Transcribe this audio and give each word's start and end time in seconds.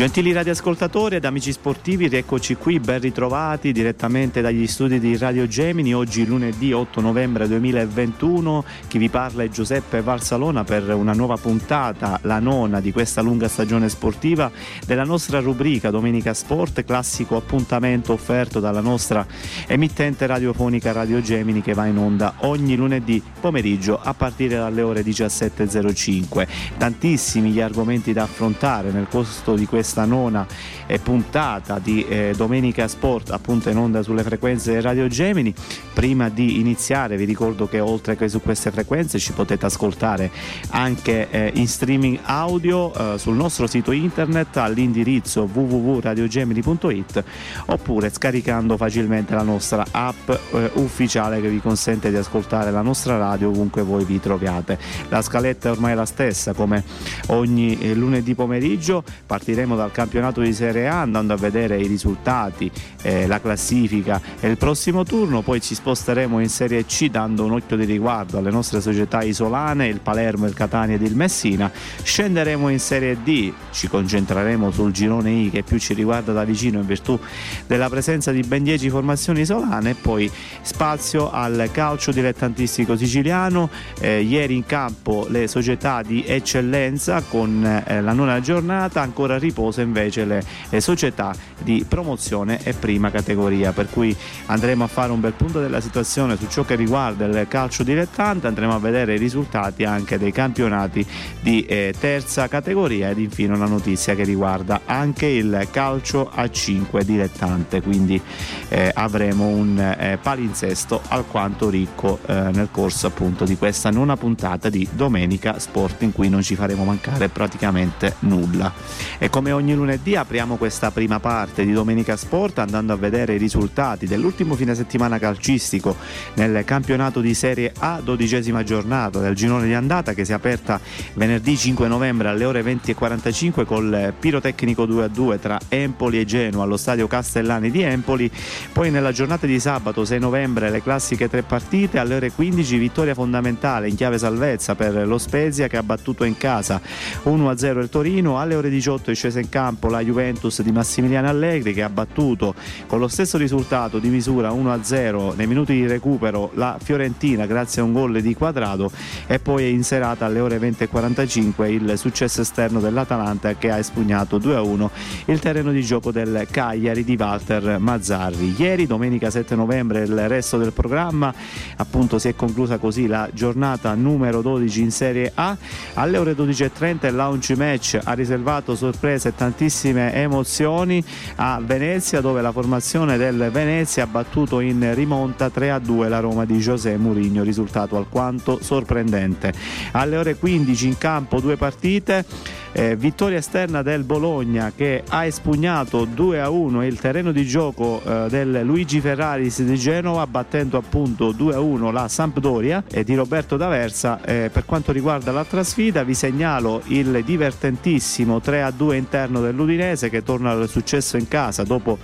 Gentili 0.00 0.32
radioascoltatori 0.32 1.16
ed 1.16 1.26
amici 1.26 1.52
sportivi, 1.52 2.08
rieccoci 2.08 2.54
qui, 2.54 2.80
ben 2.80 3.00
ritrovati 3.00 3.70
direttamente 3.70 4.40
dagli 4.40 4.66
studi 4.66 4.98
di 4.98 5.14
Radio 5.18 5.46
Gemini. 5.46 5.94
Oggi 5.94 6.24
lunedì 6.24 6.72
8 6.72 7.02
novembre 7.02 7.46
2021, 7.46 8.64
chi 8.88 8.96
vi 8.96 9.10
parla 9.10 9.42
è 9.42 9.50
Giuseppe 9.50 10.00
Valsalona 10.00 10.64
per 10.64 10.88
una 10.94 11.12
nuova 11.12 11.36
puntata, 11.36 12.18
la 12.22 12.38
nona 12.38 12.80
di 12.80 12.92
questa 12.92 13.20
lunga 13.20 13.46
stagione 13.46 13.90
sportiva 13.90 14.50
della 14.86 15.04
nostra 15.04 15.38
rubrica 15.40 15.90
Domenica 15.90 16.32
Sport, 16.32 16.82
classico 16.82 17.36
appuntamento 17.36 18.14
offerto 18.14 18.58
dalla 18.58 18.80
nostra 18.80 19.26
emittente 19.66 20.26
radiofonica 20.26 20.92
Radio 20.92 21.20
Gemini 21.20 21.60
che 21.60 21.74
va 21.74 21.84
in 21.84 21.98
onda 21.98 22.36
ogni 22.38 22.74
lunedì 22.74 23.22
pomeriggio 23.38 24.00
a 24.02 24.14
partire 24.14 24.56
dalle 24.56 24.80
ore 24.80 25.02
17.05. 25.02 26.48
Tantissimi 26.78 27.50
gli 27.50 27.60
argomenti 27.60 28.14
da 28.14 28.22
affrontare 28.22 28.92
nel 28.92 29.06
corso 29.06 29.54
di 29.54 29.66
questa 29.66 29.88
questa 29.90 30.04
nona 30.04 30.46
eh, 30.86 31.00
puntata 31.00 31.80
di 31.80 32.06
eh, 32.06 32.32
Domenica 32.36 32.86
Sport 32.86 33.30
appunto 33.30 33.70
in 33.70 33.76
onda 33.76 34.02
sulle 34.02 34.22
frequenze 34.22 34.80
Radio 34.80 35.08
Gemini. 35.08 35.52
Prima 35.92 36.28
di 36.28 36.60
iniziare 36.60 37.16
vi 37.16 37.24
ricordo 37.24 37.66
che 37.66 37.80
oltre 37.80 38.16
che 38.16 38.28
su 38.28 38.40
queste 38.40 38.70
frequenze 38.70 39.18
ci 39.18 39.32
potete 39.32 39.66
ascoltare 39.66 40.30
anche 40.70 41.28
eh, 41.30 41.50
in 41.54 41.66
streaming 41.66 42.20
audio 42.22 43.14
eh, 43.14 43.18
sul 43.18 43.34
nostro 43.34 43.66
sito 43.66 43.90
internet 43.90 44.56
all'indirizzo 44.58 45.48
www.radiogemini.it 45.52 47.24
oppure 47.66 48.10
scaricando 48.10 48.76
facilmente 48.76 49.34
la 49.34 49.42
nostra 49.42 49.84
app 49.90 50.30
eh, 50.30 50.70
ufficiale 50.74 51.40
che 51.40 51.48
vi 51.48 51.60
consente 51.60 52.10
di 52.10 52.16
ascoltare 52.16 52.70
la 52.70 52.82
nostra 52.82 53.18
radio 53.18 53.48
ovunque 53.48 53.82
voi 53.82 54.04
vi 54.04 54.20
troviate. 54.20 54.78
La 55.08 55.20
scaletta 55.20 55.68
è 55.68 55.72
ormai 55.72 55.96
la 55.96 56.06
stessa 56.06 56.52
come 56.52 56.84
ogni 57.28 57.76
eh, 57.80 57.94
lunedì 57.94 58.34
pomeriggio 58.36 59.02
partiremo 59.26 59.76
dal 59.80 59.92
campionato 59.92 60.42
di 60.42 60.52
Serie 60.52 60.88
A 60.88 61.00
andando 61.00 61.32
a 61.32 61.36
vedere 61.36 61.78
i 61.78 61.86
risultati, 61.86 62.70
eh, 63.02 63.26
la 63.26 63.40
classifica. 63.40 64.20
E 64.38 64.48
il 64.48 64.58
prossimo 64.58 65.04
turno, 65.04 65.40
poi 65.40 65.60
ci 65.60 65.74
sposteremo 65.74 66.38
in 66.40 66.50
Serie 66.50 66.84
C 66.84 67.08
dando 67.08 67.44
un 67.44 67.52
occhio 67.52 67.76
di 67.76 67.84
riguardo 67.84 68.36
alle 68.38 68.50
nostre 68.50 68.80
società 68.80 69.22
isolane, 69.22 69.86
il 69.86 70.00
Palermo, 70.00 70.46
il 70.46 70.54
Catania 70.54 70.96
ed 70.96 71.02
il 71.02 71.16
Messina, 71.16 71.70
scenderemo 72.02 72.68
in 72.68 72.78
Serie 72.78 73.16
D, 73.22 73.52
ci 73.70 73.88
concentreremo 73.88 74.70
sul 74.70 74.92
girone 74.92 75.30
I 75.30 75.50
che 75.50 75.62
più 75.62 75.78
ci 75.78 75.94
riguarda 75.94 76.32
da 76.32 76.44
vicino 76.44 76.80
in 76.80 76.86
virtù 76.86 77.18
della 77.66 77.88
presenza 77.88 78.32
di 78.32 78.42
ben 78.42 78.62
10 78.62 78.90
formazioni 78.90 79.40
isolane 79.40 79.90
e 79.90 79.94
poi 79.94 80.30
spazio 80.60 81.30
al 81.30 81.70
calcio 81.72 82.12
dilettantistico 82.12 82.96
siciliano, 82.96 83.70
eh, 84.00 84.20
ieri 84.20 84.56
in 84.56 84.66
campo 84.66 85.26
le 85.28 85.48
società 85.48 86.02
di 86.02 86.22
eccellenza 86.26 87.22
con 87.22 87.64
eh, 87.64 88.00
la 88.02 88.12
nona 88.12 88.40
giornata, 88.40 89.00
ancora 89.00 89.38
riposo 89.38 89.59
numerose 89.60 89.82
invece 89.82 90.24
le, 90.24 90.42
le 90.68 90.80
società 90.80 91.34
di 91.62 91.84
promozione 91.86 92.62
e 92.62 92.72
prima 92.72 93.10
categoria, 93.10 93.72
per 93.72 93.88
cui 93.90 94.16
andremo 94.46 94.84
a 94.84 94.86
fare 94.86 95.12
un 95.12 95.20
bel 95.20 95.32
punto 95.32 95.60
della 95.60 95.80
situazione 95.80 96.36
su 96.36 96.46
ciò 96.48 96.64
che 96.64 96.74
riguarda 96.74 97.26
il 97.26 97.46
calcio 97.48 97.82
dilettante, 97.82 98.46
andremo 98.46 98.74
a 98.74 98.78
vedere 98.78 99.14
i 99.14 99.18
risultati 99.18 99.84
anche 99.84 100.18
dei 100.18 100.32
campionati 100.32 101.06
di 101.40 101.64
eh, 101.66 101.94
terza 101.98 102.48
categoria 102.48 103.10
ed 103.10 103.18
infine 103.18 103.54
una 103.54 103.66
notizia 103.66 104.14
che 104.14 104.24
riguarda 104.24 104.82
anche 104.86 105.26
il 105.26 105.68
calcio 105.70 106.30
a 106.32 106.48
5 106.48 107.04
dilettante, 107.04 107.82
quindi 107.82 108.20
eh, 108.68 108.90
avremo 108.94 109.46
un 109.46 109.78
eh, 109.78 110.18
palinsesto 110.20 111.02
alquanto 111.08 111.68
ricco 111.68 112.18
eh, 112.26 112.50
nel 112.52 112.68
corso 112.70 113.08
appunto 113.08 113.44
di 113.44 113.56
questa 113.56 113.90
nona 113.90 114.16
puntata 114.16 114.70
di 114.70 114.88
Domenica 114.90 115.58
Sport 115.58 116.02
in 116.02 116.12
cui 116.12 116.28
non 116.28 116.42
ci 116.42 116.54
faremo 116.54 116.84
mancare 116.84 117.28
praticamente 117.28 118.16
nulla. 118.20 118.72
E 119.18 119.28
come 119.28 119.49
ogni 119.52 119.74
lunedì 119.74 120.16
apriamo 120.16 120.56
questa 120.56 120.90
prima 120.90 121.20
parte 121.20 121.64
di 121.64 121.72
Domenica 121.72 122.16
Sport 122.16 122.58
andando 122.58 122.92
a 122.92 122.96
vedere 122.96 123.34
i 123.34 123.38
risultati 123.38 124.06
dell'ultimo 124.06 124.54
fine 124.54 124.74
settimana 124.74 125.18
calcistico 125.18 125.96
nel 126.34 126.64
campionato 126.64 127.20
di 127.20 127.34
Serie 127.34 127.72
A, 127.78 128.00
dodicesima 128.02 128.62
giornata 128.62 129.18
del 129.20 129.34
girone 129.34 129.66
di 129.66 129.74
andata 129.74 130.14
che 130.14 130.24
si 130.24 130.32
è 130.32 130.34
aperta 130.34 130.80
venerdì 131.14 131.56
5 131.56 131.88
novembre 131.88 132.28
alle 132.28 132.44
ore 132.44 132.62
20.45 132.62 133.64
col 133.64 134.14
pirotecnico 134.18 134.84
2-2 134.84 135.38
tra 135.38 135.58
Empoli 135.68 136.20
e 136.20 136.24
Genoa 136.24 136.64
allo 136.64 136.76
stadio 136.76 137.06
Castellani 137.06 137.70
di 137.70 137.82
Empoli. 137.82 138.30
Poi 138.72 138.90
nella 138.90 139.12
giornata 139.12 139.46
di 139.46 139.58
sabato 139.58 140.04
6 140.04 140.18
novembre 140.18 140.70
le 140.70 140.82
classiche 140.82 141.28
tre 141.28 141.42
partite 141.42 141.98
alle 141.98 142.14
ore 142.14 142.30
15 142.30 142.78
vittoria 142.78 143.14
fondamentale 143.14 143.88
in 143.88 143.96
chiave 143.96 144.18
salvezza 144.18 144.74
per 144.74 145.06
lo 145.06 145.18
Spezia 145.18 145.66
che 145.66 145.76
ha 145.76 145.82
battuto 145.82 146.24
in 146.24 146.36
casa 146.36 146.80
1-0 147.24 147.78
il 147.78 147.88
Torino, 147.88 148.38
alle 148.38 148.54
ore 148.54 148.70
18 148.70 149.10
è 149.10 149.14
scesa 149.14 149.39
in 149.40 149.48
campo 149.48 149.88
la 149.88 150.00
Juventus 150.00 150.62
di 150.62 150.72
Massimiliano 150.72 151.28
Allegri 151.28 151.72
che 151.72 151.82
ha 151.82 151.88
battuto 151.88 152.54
con 152.86 152.98
lo 152.98 153.08
stesso 153.08 153.38
risultato 153.38 153.98
di 153.98 154.08
misura 154.08 154.50
1-0 154.50 155.34
nei 155.36 155.46
minuti 155.46 155.72
di 155.72 155.86
recupero 155.86 156.50
la 156.54 156.78
Fiorentina 156.80 157.46
grazie 157.46 157.82
a 157.82 157.84
un 157.84 157.92
gol 157.92 158.20
di 158.20 158.34
quadrato 158.34 158.90
e 159.26 159.38
poi 159.38 159.70
in 159.70 159.84
serata 159.84 160.26
alle 160.26 160.40
ore 160.40 160.58
20.45 160.58 161.70
il 161.70 161.92
successo 161.96 162.42
esterno 162.42 162.80
dell'Atalanta 162.80 163.54
che 163.54 163.70
ha 163.70 163.78
espugnato 163.78 164.38
2-1 164.38 164.88
il 165.26 165.38
terreno 165.38 165.72
di 165.72 165.82
gioco 165.82 166.12
del 166.12 166.46
Cagliari 166.50 167.04
di 167.04 167.16
Walter 167.18 167.78
Mazzarri. 167.78 168.54
Ieri, 168.56 168.86
domenica 168.86 169.30
7 169.30 169.54
novembre, 169.54 170.02
il 170.02 170.28
resto 170.28 170.58
del 170.58 170.72
programma 170.72 171.32
appunto 171.76 172.18
si 172.18 172.28
è 172.28 172.34
conclusa 172.34 172.78
così 172.78 173.06
la 173.06 173.28
giornata 173.32 173.94
numero 173.94 174.42
12 174.42 174.80
in 174.80 174.90
Serie 174.90 175.32
A. 175.34 175.56
Alle 175.94 176.18
ore 176.18 176.32
12.30 176.32 177.06
il 177.06 177.14
launch 177.14 177.50
match 177.56 177.98
ha 178.02 178.12
riservato 178.12 178.74
sorprese 178.74 179.29
e 179.30 179.34
tantissime 179.34 180.12
emozioni 180.14 181.02
a 181.36 181.60
Venezia 181.64 182.20
dove 182.20 182.42
la 182.42 182.52
formazione 182.52 183.16
del 183.16 183.48
Venezia 183.50 184.04
ha 184.04 184.06
battuto 184.06 184.60
in 184.60 184.92
rimonta 184.94 185.46
3-2 185.46 186.08
la 186.08 186.20
Roma 186.20 186.44
di 186.44 186.58
José 186.58 186.96
Mourinho, 186.96 187.42
risultato 187.42 187.96
alquanto 187.96 188.58
sorprendente. 188.62 189.52
Alle 189.92 190.16
ore 190.16 190.36
15 190.36 190.86
in 190.86 190.98
campo 190.98 191.40
due 191.40 191.56
partite 191.56 192.24
eh, 192.72 192.96
vittoria 192.96 193.38
esterna 193.38 193.82
del 193.82 194.04
Bologna 194.04 194.72
che 194.74 195.02
ha 195.08 195.24
espugnato 195.24 196.04
2 196.04 196.40
a 196.40 196.50
1 196.50 196.84
il 196.84 197.00
terreno 197.00 197.32
di 197.32 197.44
gioco 197.44 198.00
eh, 198.04 198.26
del 198.28 198.60
Luigi 198.64 199.00
Ferraris 199.00 199.62
di 199.62 199.76
Genova 199.76 200.26
battendo 200.26 200.78
appunto 200.78 201.32
2 201.32 201.54
a 201.54 201.60
1 201.60 201.90
la 201.90 202.08
Sampdoria 202.08 202.84
e 202.90 203.04
di 203.04 203.14
Roberto 203.14 203.56
D'Aversa. 203.56 204.20
Eh, 204.22 204.50
per 204.52 204.64
quanto 204.64 204.92
riguarda 204.92 205.32
l'altra 205.32 205.64
sfida 205.64 206.02
vi 206.02 206.14
segnalo 206.14 206.82
il 206.86 207.22
divertentissimo 207.24 208.40
3 208.40 208.62
a 208.62 208.70
2 208.70 208.96
interno 208.96 209.40
dell'Udinese 209.40 210.10
che 210.10 210.22
torna 210.22 210.50
al 210.50 210.68
successo 210.68 211.16
in 211.16 211.28
casa 211.28 211.62
dopo 211.64 211.98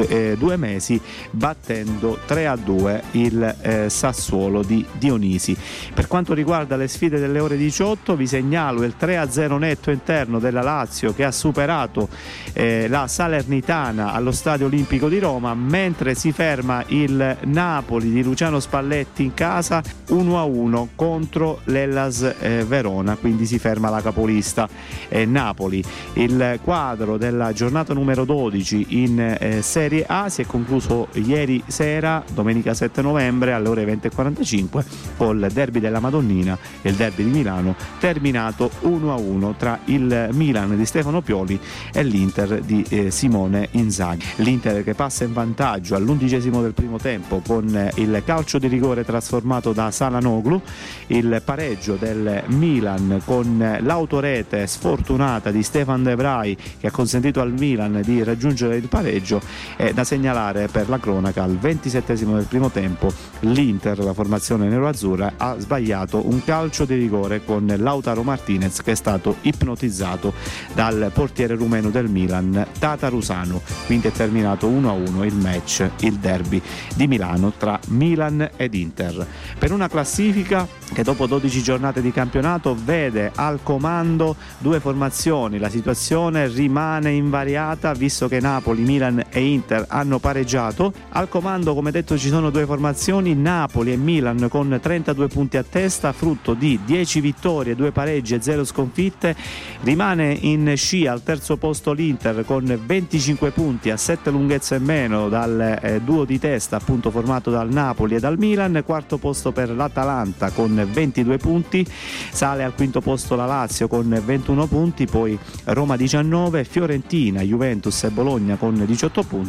eh, 0.00 0.36
due 0.38 0.56
mesi 0.56 1.00
battendo 1.30 2.18
3 2.26 2.46
a 2.46 2.56
2 2.56 3.02
il 3.12 3.56
eh, 3.60 3.90
Sassuolo 3.90 4.62
di 4.62 4.84
Dionisi. 4.98 5.56
Per 5.94 6.06
quanto 6.06 6.34
riguarda 6.34 6.76
le 6.76 6.88
sfide 6.88 7.18
delle 7.18 7.38
ore 7.38 7.56
18 7.56 8.16
vi 8.16 8.26
segnalo 8.26 8.82
il 8.82 8.96
3 8.96 9.16
a 9.16 9.30
0 9.30 9.58
netto 9.58 9.90
interno 9.90 10.38
della 10.38 10.62
Lazio 10.62 11.14
che 11.14 11.24
ha 11.24 11.32
superato 11.32 12.08
eh, 12.52 12.88
la 12.88 13.06
Salernitana 13.06 14.12
allo 14.12 14.32
Stadio 14.32 14.66
Olimpico 14.66 15.08
di 15.08 15.18
Roma 15.18 15.54
mentre 15.54 16.14
si 16.14 16.32
ferma 16.32 16.82
il 16.88 17.36
Napoli 17.44 18.10
di 18.10 18.22
Luciano 18.22 18.60
Spalletti 18.60 19.22
in 19.24 19.34
casa 19.34 19.82
1 20.08 20.38
a 20.38 20.44
1 20.44 20.88
contro 20.94 21.60
l'Ellas 21.64 22.34
eh, 22.38 22.64
Verona 22.66 23.16
quindi 23.16 23.46
si 23.46 23.58
ferma 23.58 23.90
la 23.90 24.02
capolista 24.02 24.68
eh, 25.08 25.24
Napoli. 25.24 25.82
Il 26.14 26.58
quadro 26.62 27.16
della 27.16 27.52
giornata 27.52 27.94
numero 27.94 28.24
12 28.24 28.86
in 28.88 29.18
eh, 29.20 29.62
Serie 29.62 29.83
A 29.84 30.30
si 30.30 30.40
è 30.40 30.46
concluso 30.46 31.08
ieri 31.12 31.62
sera, 31.66 32.24
domenica 32.32 32.72
7 32.72 33.02
novembre 33.02 33.52
alle 33.52 33.68
ore 33.68 33.84
20.45 33.84 34.84
col 35.18 35.46
derby 35.52 35.78
della 35.78 36.00
Madonnina 36.00 36.56
e 36.80 36.88
il 36.88 36.94
derby 36.94 37.22
di 37.22 37.28
Milano 37.28 37.76
terminato 37.98 38.70
1-1 38.80 39.56
tra 39.58 39.78
il 39.84 40.30
Milan 40.32 40.74
di 40.74 40.86
Stefano 40.86 41.20
Pioli 41.20 41.60
e 41.92 42.02
l'Inter 42.02 42.62
di 42.62 42.82
eh, 42.88 43.10
Simone 43.10 43.68
Inzaghi. 43.72 44.24
L'Inter 44.36 44.82
che 44.82 44.94
passa 44.94 45.24
in 45.24 45.34
vantaggio 45.34 45.96
all'undicesimo 45.96 46.62
del 46.62 46.72
primo 46.72 46.96
tempo 46.96 47.42
con 47.46 47.90
il 47.96 48.22
calcio 48.24 48.56
di 48.58 48.68
rigore 48.68 49.04
trasformato 49.04 49.74
da 49.74 49.90
Salanoglu, 49.90 50.62
il 51.08 51.42
pareggio 51.44 51.96
del 51.96 52.42
Milan 52.46 53.20
con 53.26 53.78
l'autorete 53.82 54.66
sfortunata 54.66 55.50
di 55.50 55.62
Stefan 55.62 56.02
De 56.02 56.14
Vrij 56.14 56.56
che 56.80 56.86
ha 56.86 56.90
consentito 56.90 57.42
al 57.42 57.52
Milan 57.52 58.00
di 58.02 58.24
raggiungere 58.24 58.76
il 58.76 58.88
pareggio 58.88 59.42
È 59.76 59.92
da 59.92 60.04
segnalare 60.04 60.68
per 60.68 60.88
la 60.88 61.00
cronaca 61.00 61.42
al 61.42 61.58
27 61.58 62.14
del 62.14 62.46
primo 62.48 62.70
tempo 62.70 63.12
l'Inter, 63.40 63.98
la 63.98 64.12
formazione 64.12 64.68
nero-azzurra, 64.68 65.32
ha 65.36 65.58
sbagliato 65.58 66.26
un 66.28 66.44
calcio 66.44 66.84
di 66.84 66.94
rigore 66.94 67.44
con 67.44 67.74
Lautaro 67.76 68.22
Martinez 68.22 68.82
che 68.82 68.92
è 68.92 68.94
stato 68.94 69.36
ipnotizzato 69.42 70.32
dal 70.74 71.10
portiere 71.12 71.56
rumeno 71.56 71.90
del 71.90 72.08
Milan, 72.08 72.66
Tata 72.78 73.08
Rusano. 73.08 73.60
Quindi 73.86 74.08
è 74.08 74.12
terminato 74.12 74.68
1-1 74.68 75.24
il 75.24 75.34
match, 75.34 75.90
il 76.00 76.14
derby 76.14 76.62
di 76.94 77.08
Milano 77.08 77.52
tra 77.56 77.78
Milan 77.88 78.50
ed 78.56 78.74
Inter. 78.74 79.26
Per 79.58 79.72
una 79.72 79.88
classifica 79.88 80.68
che 80.92 81.02
dopo 81.02 81.26
12 81.26 81.62
giornate 81.62 82.00
di 82.00 82.12
campionato 82.12 82.76
vede 82.80 83.32
al 83.34 83.58
comando 83.64 84.36
due 84.58 84.78
formazioni. 84.78 85.58
La 85.58 85.68
situazione 85.68 86.46
rimane 86.46 87.10
invariata 87.10 87.92
visto 87.92 88.28
che 88.28 88.38
Napoli, 88.38 88.82
Milan 88.82 89.24
e 89.30 89.44
Inter 89.44 89.62
hanno 89.88 90.18
pareggiato. 90.18 90.92
Al 91.10 91.28
comando, 91.28 91.74
come 91.74 91.90
detto, 91.90 92.18
ci 92.18 92.28
sono 92.28 92.50
due 92.50 92.66
formazioni, 92.66 93.34
Napoli 93.34 93.92
e 93.92 93.96
Milan 93.96 94.46
con 94.48 94.78
32 94.80 95.28
punti 95.28 95.56
a 95.56 95.62
testa, 95.62 96.12
frutto 96.12 96.54
di 96.54 96.80
10 96.84 97.20
vittorie, 97.20 97.74
2 97.74 97.92
pareggi 97.92 98.34
e 98.34 98.42
0 98.42 98.64
sconfitte. 98.64 99.34
Rimane 99.82 100.36
in 100.40 100.72
scia 100.76 101.12
al 101.12 101.22
terzo 101.22 101.56
posto 101.56 101.92
l'Inter 101.92 102.44
con 102.44 102.64
25 102.84 103.50
punti 103.50 103.90
a 103.90 103.96
7 103.96 104.30
lunghezze 104.30 104.76
in 104.76 104.84
meno 104.84 105.28
dal 105.28 105.78
eh, 105.80 106.00
duo 106.00 106.24
di 106.24 106.38
testa 106.38 106.76
appunto 106.76 107.10
formato 107.10 107.50
dal 107.50 107.70
Napoli 107.70 108.16
e 108.16 108.20
dal 108.20 108.38
Milan. 108.38 108.82
Quarto 108.84 109.18
posto 109.18 109.52
per 109.52 109.70
l'Atalanta 109.70 110.50
con 110.50 110.88
22 110.90 111.36
punti, 111.38 111.86
sale 112.30 112.64
al 112.64 112.74
quinto 112.74 113.00
posto 113.00 113.36
la 113.36 113.46
Lazio 113.46 113.88
con 113.88 114.20
21 114.24 114.66
punti, 114.66 115.06
poi 115.06 115.38
Roma 115.64 115.96
19, 115.96 116.64
Fiorentina, 116.64 117.42
Juventus 117.42 118.04
e 118.04 118.10
Bologna 118.10 118.56
con 118.56 118.84
18 118.84 119.22
punti 119.22 119.43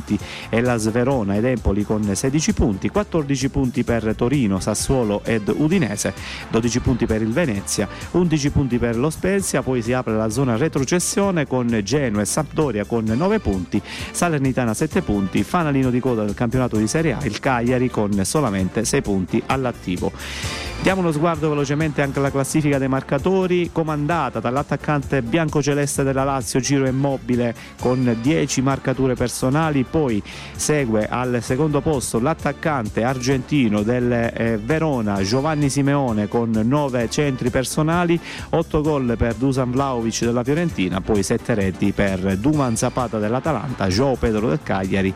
e 0.50 0.62
la 0.62 0.78
Sverona 0.78 1.36
ed 1.36 1.46
Empoli 1.46 1.84
con 1.84 2.16
16 2.16 2.54
punti, 2.54 2.90
14 2.90 3.50
punti 3.50 3.84
per 3.84 4.14
Torino, 4.16 4.60
Sassuolo 4.60 5.22
ed 5.24 5.48
Udinese, 5.48 6.14
12 6.50 6.80
punti 6.80 7.06
per 7.06 7.22
il 7.22 7.32
Venezia, 7.32 7.88
11 8.12 8.50
punti 8.50 8.78
per 8.78 8.98
lo 8.98 9.10
Spezia, 9.10 9.62
poi 9.62 9.82
si 9.82 9.94
apre 9.94 10.16
la 10.16 10.30
zona 10.30 10.58
retrocessione 10.58 11.48
con 11.48 11.80
Genoa 11.84 12.22
e 12.22 12.26
Sampdoria 12.26 12.86
con 12.86 13.04
9 13.06 13.40
punti, 13.40 13.82
Salernitana 14.12 14.74
7 14.74 15.02
punti, 15.02 15.44
fanalino 15.44 15.90
di 15.90 16.00
coda 16.00 16.24
del 16.24 16.34
campionato 16.34 16.78
di 16.78 16.88
Serie 16.88 17.14
A, 17.14 17.20
il 17.24 17.40
Cagliari 17.40 17.90
con 17.90 18.24
solamente 18.24 18.86
6 18.86 19.02
punti 19.02 19.42
all'attivo. 19.46 20.75
Diamo 20.86 21.02
uno 21.02 21.12
sguardo 21.12 21.50
velocemente 21.50 22.04
anche 22.04 22.20
alla 22.20 22.30
classifica 22.30 22.78
dei 22.78 22.88
marcatori, 22.88 23.72
comandata 23.72 24.40
dall'attaccante 24.40 25.24
biancoceleste 25.24 26.04
della 26.04 26.24
Lazio 26.24 26.60
Giro 26.60 26.86
Immobile 26.86 27.56
con 27.82 28.16
10 28.22 28.62
marcature 28.62 29.16
personali, 29.16 29.84
poi 29.84 30.22
segue 30.56 31.08
al 31.08 31.40
secondo 31.42 31.82
posto 31.82 32.20
l'attaccante 32.20 33.02
argentino 33.02 33.82
del 33.82 34.12
eh, 34.12 34.60
Verona 34.64 35.24
Giovanni 35.24 35.72
Simeone 35.72 36.28
con 36.28 36.52
9 36.52 37.10
centri 37.10 37.50
personali, 37.50 38.20
8 38.52 38.82
gol 38.84 39.16
per 39.18 39.34
Dusan 39.34 39.72
Vlaovic 39.72 40.24
della 40.24 40.44
Fiorentina, 40.44 41.02
poi 41.02 41.24
7 41.24 41.56
reti 41.56 41.94
per 41.94 42.38
Duman 42.38 42.76
Zapata 42.76 43.18
dell'Atalanta, 43.18 43.88
Joe 43.88 44.18
Pedro 44.18 44.50
del 44.50 44.60
Cagliari 44.62 45.12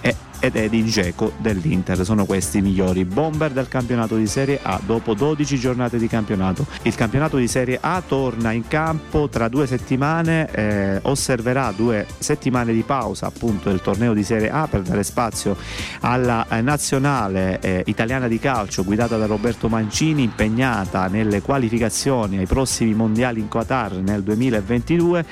e 0.00 0.28
ed 0.40 0.56
Edin 0.56 0.86
Dzeko 0.86 1.32
dell'Inter. 1.36 2.04
Sono 2.04 2.24
questi 2.24 2.58
i 2.58 2.62
migliori 2.62 3.04
bomber 3.04 3.52
del 3.52 3.68
campionato 3.68 4.16
di 4.16 4.26
Serie 4.26 4.58
A 4.62 4.80
dopo 4.84 5.14
12 5.14 5.58
giornate 5.58 5.98
di 5.98 6.08
campionato. 6.08 6.66
Il 6.82 6.94
campionato 6.94 7.36
di 7.36 7.46
Serie 7.46 7.78
A 7.80 8.02
torna 8.06 8.52
in 8.52 8.66
campo 8.66 9.28
tra 9.28 9.48
due 9.48 9.66
settimane, 9.66 10.50
eh, 10.50 10.98
osserverà 11.02 11.72
due 11.76 12.06
settimane 12.18 12.72
di 12.72 12.82
pausa 12.82 13.26
appunto 13.26 13.68
del 13.68 13.80
torneo 13.80 14.14
di 14.14 14.24
Serie 14.24 14.50
A 14.50 14.66
per 14.66 14.82
dare 14.82 15.02
spazio 15.02 15.56
alla 16.00 16.46
eh, 16.48 16.60
nazionale 16.60 17.60
eh, 17.60 17.82
italiana 17.86 18.26
di 18.26 18.38
calcio 18.38 18.82
guidata 18.82 19.16
da 19.16 19.26
Roberto 19.26 19.68
Mancini 19.68 20.22
impegnata 20.22 21.06
nelle 21.08 21.42
qualificazioni 21.42 22.38
ai 22.38 22.46
prossimi 22.46 22.94
mondiali 22.94 23.40
in 23.40 23.48
Qatar 23.48 23.92
nel 23.96 24.22
2022 24.22 25.24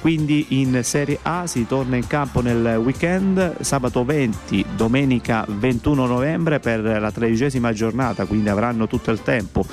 quindi 0.00 0.46
in 0.60 0.80
Serie 0.82 1.18
A 1.22 1.46
si 1.46 1.66
torna 1.66 1.96
in 1.96 2.06
campo 2.06 2.40
nel 2.40 2.80
weekend 2.82 3.60
sabato 3.60 4.04
20 4.04 4.64
domenica 4.76 5.44
21 5.48 6.06
novembre 6.06 6.60
per 6.60 6.80
la 6.80 7.10
tredicesima 7.10 7.72
giornata 7.72 8.24
quindi 8.24 8.48
avranno 8.48 8.86
tutto 8.86 9.10
il 9.10 9.22
tempo 9.22 9.64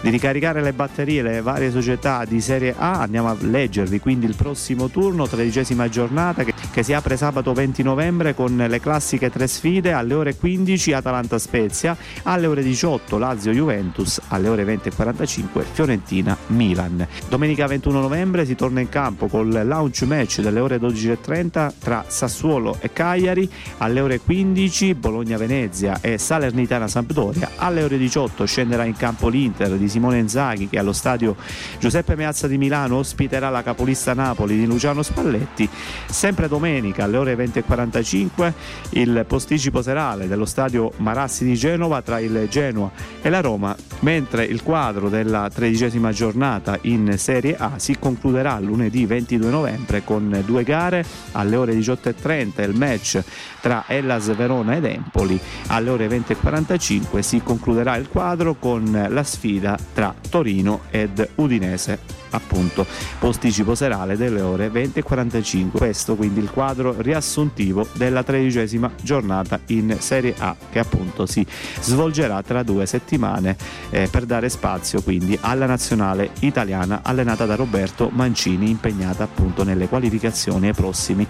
di 0.00 0.10
ricaricare 0.10 0.62
le 0.62 0.72
batterie 0.72 1.22
le 1.22 1.40
varie 1.40 1.70
società 1.70 2.24
di 2.24 2.40
Serie 2.40 2.74
A. 2.76 3.00
Andiamo 3.00 3.28
a 3.28 3.36
leggervi 3.38 4.00
quindi 4.00 4.26
il 4.26 4.34
prossimo 4.34 4.88
turno 4.88 5.26
tredicesima 5.26 5.88
giornata 5.88 6.44
che, 6.44 6.54
che 6.70 6.82
si 6.82 6.92
apre 6.92 7.16
sabato 7.16 7.52
20 7.52 7.82
novembre 7.82 8.34
con 8.34 8.56
le 8.56 8.80
classiche 8.80 9.30
tre 9.30 9.46
sfide 9.46 9.92
alle 9.92 10.14
ore 10.14 10.36
15 10.36 10.92
Atalanta 10.92 11.38
Spezia 11.38 11.96
alle 12.24 12.46
ore 12.46 12.62
18 12.62 13.18
Lazio 13.18 13.52
Juventus 13.52 14.20
alle 14.28 14.48
ore 14.48 14.64
20 14.64 14.88
e 14.88 14.92
45 14.94 15.64
Fiorentina 15.72 16.36
Milan 16.48 17.06
domenica 17.28 17.66
21 17.66 18.00
novembre 18.00 18.44
si 18.44 18.54
torna 18.54 18.80
in 18.80 18.88
campo 18.88 19.26
con 19.26 19.48
launch 19.82 20.02
match 20.02 20.40
delle 20.40 20.60
ore 20.60 20.76
12.30 20.76 21.72
tra 21.78 22.04
Sassuolo 22.06 22.76
e 22.80 22.92
Cagliari 22.92 23.50
alle 23.78 24.00
ore 24.00 24.20
15 24.20 24.94
Bologna-Venezia 24.94 25.98
e 26.00 26.18
Salernitana-Sampdoria 26.18 27.50
alle 27.56 27.82
ore 27.82 27.98
18 27.98 28.44
scenderà 28.44 28.84
in 28.84 28.94
campo 28.94 29.28
l'Inter 29.28 29.72
di 29.72 29.88
Simone 29.88 30.18
Inzaghi 30.18 30.68
che 30.68 30.78
allo 30.78 30.92
stadio 30.92 31.34
Giuseppe 31.78 32.14
Meazza 32.14 32.46
di 32.46 32.58
Milano 32.58 32.96
ospiterà 32.96 33.50
la 33.50 33.62
capolista 33.62 34.14
Napoli 34.14 34.56
di 34.56 34.66
Luciano 34.66 35.02
Spalletti. 35.02 35.68
Sempre 36.06 36.46
domenica 36.48 37.04
alle 37.04 37.16
ore 37.16 37.34
20.45 37.34 38.52
il 38.90 39.24
posticipo 39.26 39.82
serale 39.82 40.28
dello 40.28 40.44
stadio 40.44 40.92
Marassi 40.98 41.44
di 41.44 41.54
Genova 41.54 42.02
tra 42.02 42.20
il 42.20 42.46
Genoa 42.48 42.90
e 43.20 43.28
la 43.30 43.40
Roma 43.40 43.74
mentre 44.00 44.44
il 44.44 44.62
quadro 44.62 45.08
della 45.08 45.48
tredicesima 45.52 46.12
giornata 46.12 46.78
in 46.82 47.14
Serie 47.16 47.56
A 47.56 47.72
si 47.76 47.98
concluderà 47.98 48.58
lunedì 48.60 49.06
22 49.06 49.50
novembre 49.50 49.61
con 50.04 50.42
due 50.44 50.64
gare 50.64 51.04
alle 51.32 51.56
ore 51.56 51.74
18.30 51.74 52.62
il 52.62 52.76
match 52.76 53.22
tra 53.60 53.84
Hellas 53.86 54.34
Verona 54.34 54.76
ed 54.76 54.84
Empoli 54.84 55.38
alle 55.68 55.90
ore 55.90 56.08
20.45 56.08 57.20
si 57.20 57.42
concluderà 57.42 57.96
il 57.96 58.08
quadro 58.08 58.54
con 58.54 59.06
la 59.08 59.22
sfida 59.22 59.78
tra 59.92 60.14
Torino 60.28 60.82
ed 60.90 61.28
Udinese 61.36 62.21
appunto 62.32 62.86
posticipo 63.18 63.74
serale 63.74 64.16
delle 64.16 64.40
ore 64.40 64.68
20.45 64.68 65.70
questo 65.70 66.16
quindi 66.16 66.40
il 66.40 66.50
quadro 66.50 66.94
riassuntivo 66.98 67.86
della 67.94 68.22
tredicesima 68.22 68.90
giornata 69.00 69.60
in 69.66 69.96
Serie 69.98 70.34
A 70.38 70.54
che 70.70 70.78
appunto 70.78 71.26
si 71.26 71.46
svolgerà 71.80 72.42
tra 72.42 72.62
due 72.62 72.86
settimane 72.86 73.56
eh, 73.90 74.08
per 74.10 74.24
dare 74.24 74.48
spazio 74.48 75.02
quindi 75.02 75.38
alla 75.40 75.66
nazionale 75.66 76.30
italiana 76.40 77.00
allenata 77.02 77.46
da 77.46 77.54
Roberto 77.54 78.10
Mancini 78.12 78.70
impegnata 78.70 79.24
appunto 79.24 79.64
nelle 79.64 79.88
qualificazioni 79.88 80.68
ai 80.68 80.74
prossimi 80.74 81.26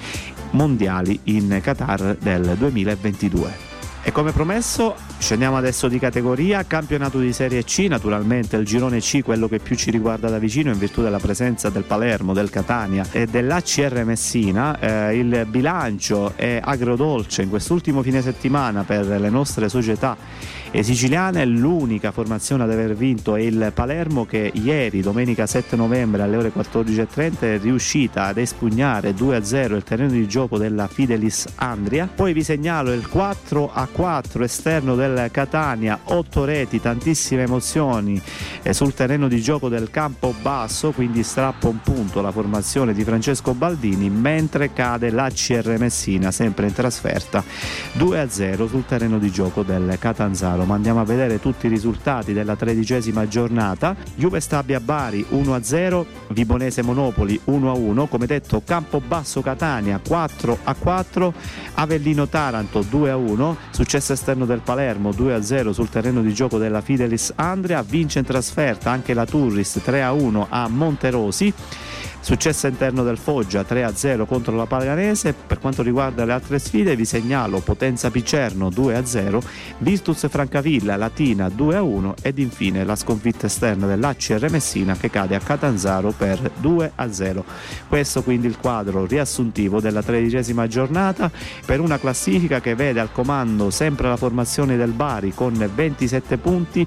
mondiali 0.53 1.19
in 1.25 1.61
Qatar 1.63 2.17
del 2.19 2.55
2022. 2.57 3.72
E 4.05 4.11
come 4.11 4.33
promesso 4.33 4.97
scendiamo 5.19 5.57
adesso 5.57 5.87
di 5.87 6.01
categoria, 6.01 6.65
campionato 6.67 7.21
di 7.21 7.33
Serie 7.33 7.63
C, 7.63 7.87
naturalmente 7.89 8.57
il 8.57 8.65
girone 8.65 8.99
C, 8.99 9.23
quello 9.23 9.47
che 9.47 9.61
più 9.61 9.77
ci 9.77 9.93
riguarda 9.93 10.29
da 10.29 10.39
vicino 10.39 10.73
in 10.73 10.79
virtù 10.79 11.03
della 11.03 11.21
presenza 11.21 11.71
del 11.71 11.85
Palermo, 11.85 12.33
del 12.33 12.51
Catania 12.51 13.07
e 13.13 13.27
dell'ACR 13.27 14.03
Messina. 14.05 14.77
Eh, 14.81 15.17
il 15.17 15.47
bilancio 15.49 16.33
è 16.35 16.61
agrodolce 16.61 17.43
in 17.43 17.49
quest'ultimo 17.49 18.03
fine 18.03 18.23
settimana 18.23 18.83
per 18.83 19.07
le 19.07 19.31
nostre 19.31 19.69
società 19.69 20.17
e 20.75 20.83
siciliane, 20.83 21.45
l'unica 21.45 22.13
formazione 22.13 22.63
ad 22.63 22.71
aver 22.71 22.97
vinto 22.97 23.37
è 23.37 23.43
il 23.43 23.73
Palermo 23.75 24.25
che 24.25 24.51
ieri, 24.55 25.03
domenica 25.03 25.47
7 25.47 25.77
novembre 25.77 26.23
alle 26.23 26.39
ore 26.39 26.51
14.30 26.51 27.39
è 27.41 27.59
riuscita 27.59 28.25
ad 28.25 28.39
espugnare 28.39 29.11
2-0 29.11 29.75
il 29.75 29.85
terreno 29.85 30.13
di 30.13 30.27
gioco 30.27 30.57
della 30.57 30.87
Fidelis 30.87 31.47
Andria. 31.57 32.09
Poi 32.13 32.33
vi 32.33 32.43
segnalo 32.43 32.91
il 32.91 33.07
4-4 33.07 34.43
esterno 34.43 34.95
del 34.95 35.29
Catania, 35.31 36.01
8 36.05 36.45
reti, 36.47 36.81
tantissime 36.81 37.43
emozioni 37.43 38.19
eh, 38.63 38.73
sul 38.73 38.95
terreno 38.95 39.29
di 39.29 39.43
gioco 39.43 39.69
del 39.69 39.91
campo 39.91 40.35
basso, 40.41 40.93
quindi 40.93 41.23
strappa 41.23 41.69
un 41.69 41.83
punto 41.83 42.23
la 42.23 42.33
formazione 42.33 42.95
di 42.95 43.05
Francesco 43.05 43.53
Baldini, 43.53 44.09
mentre 44.09 44.73
cade 44.73 45.11
l'ACR 45.11 45.77
Messina, 45.79 46.31
sempre 46.31 46.67
in 46.67 46.73
trasferta, 46.73 47.45
2-0 47.99 48.67
sul 48.67 48.87
terreno 48.87 49.19
di 49.19 49.31
gioco 49.31 49.63
del 49.63 49.97
Catanzaro 49.99 50.61
slalom. 50.63 50.71
Andiamo 50.71 51.01
a 51.01 51.05
vedere 51.05 51.41
tutti 51.41 51.67
i 51.67 51.69
risultati 51.69 52.33
della 52.33 52.57
tredicesima 52.57 53.27
giornata. 53.27 53.95
Juve 54.15 54.41
Stabia 54.41 54.81
Bari 54.81 55.27
1-0, 55.31 56.05
Vibonese 56.29 56.83
Monopoli 56.83 57.39
1-1, 57.47 58.09
come 58.09 58.27
detto 58.27 58.63
Campobasso 58.65 59.41
Catania 59.41 60.01
4-4, 60.03 61.33
Avellino 61.75 62.29
Taranto 62.29 62.81
2-1, 62.81 63.57
successo 63.71 64.13
esterno 64.13 64.45
del 64.47 64.61
Palermo 64.61 65.11
2-0 65.11 65.71
sul 65.71 65.89
terreno 65.89 66.23
di 66.23 66.33
gioco 66.33 66.59
della 66.59 66.81
Fidelis 66.81 67.33
Andrea, 67.37 67.83
vince 67.83 68.21
in 68.21 68.25
trasferta 68.25 68.91
anche 68.91 69.15
la 69.15 69.27
Turris 69.27 69.81
3-1 69.85 70.47
a 70.49 70.69
Monterosi. 70.69 71.53
Successo 72.23 72.69
interno 72.69 73.03
del 73.03 73.19
Foggia 73.19 73.63
3-0 73.63 74.27
contro 74.27 74.55
la 74.55 74.67
Paganese. 74.67 75.35
Per 75.35 75.59
quanto 75.59 75.83
riguarda 75.83 76.25
le 76.25 76.33
altre 76.33 76.61
sfide 76.61 76.95
vi 76.95 77.05
segnalo 77.05 77.59
Potenza 77.59 78.13
Picerno 78.13 78.69
2-0, 78.69 79.41
Virtus 79.79 80.29
Francavilla 80.53 80.97
Latina 80.97 81.47
2-1 81.47 82.13
ed 82.21 82.39
infine 82.39 82.85
la 82.85 82.95
sconfitta 82.95 83.47
esterna 83.47 83.87
dell'ACR 83.87 84.51
Messina 84.51 84.95
che 84.95 85.09
cade 85.09 85.35
a 85.35 85.41
Catanzaro 85.41 86.13
per 86.15 86.51
2-0. 86.61 87.43
Questo 87.89 88.23
quindi 88.23 88.49
il 88.49 88.59
quadro 88.59 89.07
riassuntivo 89.07 89.81
della 89.81 90.03
tredicesima 90.03 90.67
giornata 90.67 91.31
per 91.65 91.81
una 91.81 91.99
classifica 91.99 92.61
che 92.61 92.75
vede 92.75 93.01
al 93.01 93.13
comando 93.13 93.71
sempre 93.71 94.09
la 94.09 94.19
formazione 94.19 94.77
del 94.77 94.93
Bari 94.93 95.33
con 95.33 95.55
27 95.55 96.37
punti 96.37 96.87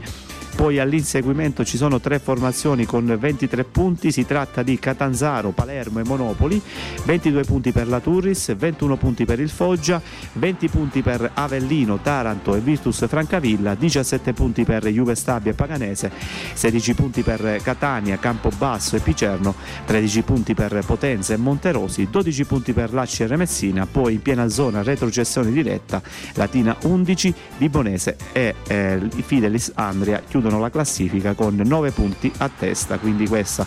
poi 0.55 0.79
all'inseguimento 0.79 1.65
ci 1.65 1.75
sono 1.77 1.99
tre 1.99 2.17
formazioni 2.17 2.85
con 2.85 3.05
23 3.19 3.65
punti, 3.65 4.11
si 4.11 4.25
tratta 4.25 4.63
di 4.63 4.79
Catanzaro, 4.79 5.51
Palermo 5.51 5.99
e 5.99 6.03
Monopoli, 6.05 6.61
22 7.03 7.43
punti 7.43 7.71
per 7.71 7.87
la 7.87 7.99
Turris, 7.99 8.55
21 8.55 8.95
punti 8.95 9.25
per 9.25 9.39
il 9.39 9.49
Foggia, 9.49 10.01
20 10.33 10.69
punti 10.69 11.01
per 11.01 11.29
Avellino, 11.33 11.99
Taranto 12.01 12.55
e 12.55 12.61
Virtus 12.61 13.05
Francavilla, 13.07 13.75
17 13.75 14.33
punti 14.33 14.63
per 14.63 14.87
Juve 14.87 15.15
Stabia 15.15 15.51
e 15.51 15.55
Paganese, 15.55 16.09
16 16.53 16.93
punti 16.93 17.21
per 17.21 17.59
Catania, 17.61 18.17
Campobasso 18.17 18.95
e 18.95 18.99
Picerno, 18.99 19.55
13 19.85 20.21
punti 20.21 20.53
per 20.53 20.83
Potenza 20.85 21.33
e 21.33 21.37
Monterosi, 21.37 22.07
12 22.09 22.45
punti 22.45 22.71
per 22.71 22.93
l'Accer 22.93 23.35
Messina, 23.35 23.85
poi 23.85 24.13
in 24.13 24.21
piena 24.21 24.47
zona 24.47 24.83
retrocessione 24.83 25.51
diretta 25.51 26.01
Latina 26.35 26.75
11, 26.83 27.33
Vibonese 27.57 28.15
e 28.31 28.55
eh, 28.67 29.01
Fidelis 29.21 29.71
Andria 29.75 30.21
chiudono 30.25 30.44
chiudono 30.45 30.59
la 30.59 30.69
classifica 30.69 31.33
con 31.33 31.59
9 31.63 31.91
punti 31.91 32.31
a 32.37 32.49
testa, 32.55 32.99
quindi 32.99 33.27
questa 33.27 33.65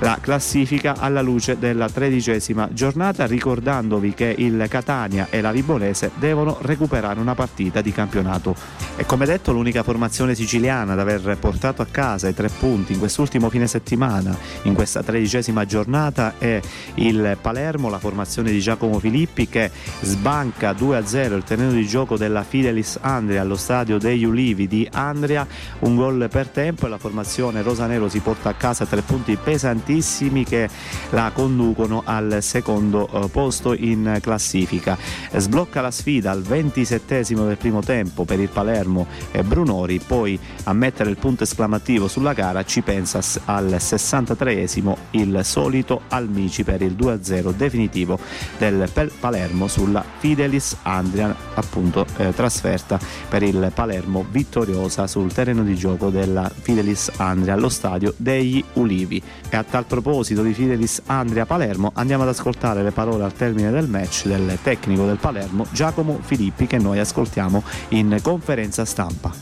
la 0.00 0.18
classifica 0.20 0.94
alla 0.96 1.20
luce 1.20 1.58
della 1.58 1.88
tredicesima 1.88 2.68
giornata, 2.72 3.26
ricordandovi 3.26 4.14
che 4.14 4.34
il 4.38 4.64
Catania 4.68 5.26
e 5.28 5.40
la 5.40 5.52
Vibonese 5.52 6.10
devono 6.18 6.56
recuperare 6.62 7.20
una 7.20 7.34
partita 7.34 7.80
di 7.80 7.92
campionato. 7.92 8.54
E 8.96 9.04
come 9.04 9.26
detto 9.26 9.52
l'unica 9.52 9.82
formazione 9.82 10.34
siciliana 10.34 10.92
ad 10.92 11.00
aver 11.00 11.36
portato 11.38 11.82
a 11.82 11.86
casa 11.90 12.28
i 12.28 12.34
tre 12.34 12.48
punti 12.48 12.92
in 12.92 12.98
quest'ultimo 12.98 13.50
fine 13.50 13.66
settimana, 13.66 14.36
in 14.62 14.74
questa 14.74 15.02
tredicesima 15.02 15.66
giornata, 15.66 16.34
è 16.38 16.60
il 16.94 17.36
Palermo, 17.40 17.90
la 17.90 17.98
formazione 17.98 18.50
di 18.50 18.60
Giacomo 18.60 18.98
Filippi 18.98 19.48
che 19.48 19.70
sbanca 20.00 20.72
2-0 20.72 21.34
il 21.34 21.44
terreno 21.44 21.72
di 21.72 21.86
gioco 21.86 22.16
della 22.16 22.42
Fidelis 22.42 22.98
Andrea 23.00 23.42
allo 23.42 23.56
stadio 23.56 23.98
degli 23.98 24.24
Ulivi 24.24 24.66
di 24.66 24.88
Andrea, 24.90 25.46
un 25.80 25.96
gol 25.96 26.19
per 26.28 26.48
tempo 26.48 26.86
e 26.86 26.88
la 26.88 26.98
formazione 26.98 27.62
rosanero 27.62 28.08
si 28.08 28.20
porta 28.20 28.50
a 28.50 28.54
casa 28.54 28.86
tre 28.86 29.02
punti 29.02 29.36
pesantissimi 29.36 30.44
che 30.44 30.68
la 31.10 31.30
conducono 31.32 32.02
al 32.04 32.38
secondo 32.40 33.08
eh, 33.08 33.28
posto 33.28 33.74
in 33.74 34.18
classifica. 34.20 34.96
Sblocca 35.34 35.80
la 35.80 35.90
sfida 35.90 36.30
al 36.30 36.42
27 36.42 37.22
del 37.46 37.56
primo 37.56 37.80
tempo 37.80 38.24
per 38.24 38.40
il 38.40 38.48
Palermo 38.48 39.06
e 39.30 39.42
Brunori, 39.42 40.00
poi 40.04 40.38
a 40.64 40.72
mettere 40.72 41.10
il 41.10 41.16
punto 41.16 41.44
esclamativo 41.44 42.08
sulla 42.08 42.32
gara 42.32 42.64
ci 42.64 42.82
pensa 42.82 43.20
al 43.46 43.76
63 43.78 44.68
il 45.12 45.40
solito 45.42 46.02
Almici 46.08 46.64
per 46.64 46.82
il 46.82 46.92
2-0 46.92 47.52
definitivo 47.54 48.18
del 48.58 48.90
Palermo 49.18 49.68
sulla 49.68 50.04
Fidelis 50.18 50.76
Andrian, 50.82 51.34
appunto 51.54 52.06
eh, 52.16 52.32
trasferta 52.34 52.98
per 53.28 53.42
il 53.42 53.70
Palermo 53.74 54.24
vittoriosa 54.28 55.06
sul 55.06 55.32
terreno 55.32 55.62
di 55.62 55.74
gioco 55.74 56.09
della 56.10 56.50
Fidelis 56.52 57.10
Andria 57.16 57.54
allo 57.54 57.68
stadio 57.68 58.12
degli 58.16 58.62
Ulivi. 58.74 59.22
E 59.48 59.56
a 59.56 59.64
tal 59.64 59.84
proposito 59.86 60.42
di 60.42 60.52
Fidelis 60.52 61.02
Andria 61.06 61.46
Palermo 61.46 61.90
andiamo 61.94 62.22
ad 62.22 62.28
ascoltare 62.28 62.82
le 62.82 62.90
parole 62.90 63.24
al 63.24 63.32
termine 63.32 63.70
del 63.70 63.88
match 63.88 64.26
del 64.26 64.58
tecnico 64.62 65.06
del 65.06 65.18
Palermo 65.18 65.66
Giacomo 65.72 66.18
Filippi 66.22 66.66
che 66.66 66.78
noi 66.78 66.98
ascoltiamo 66.98 67.62
in 67.90 68.18
conferenza 68.22 68.84
stampa. 68.84 69.32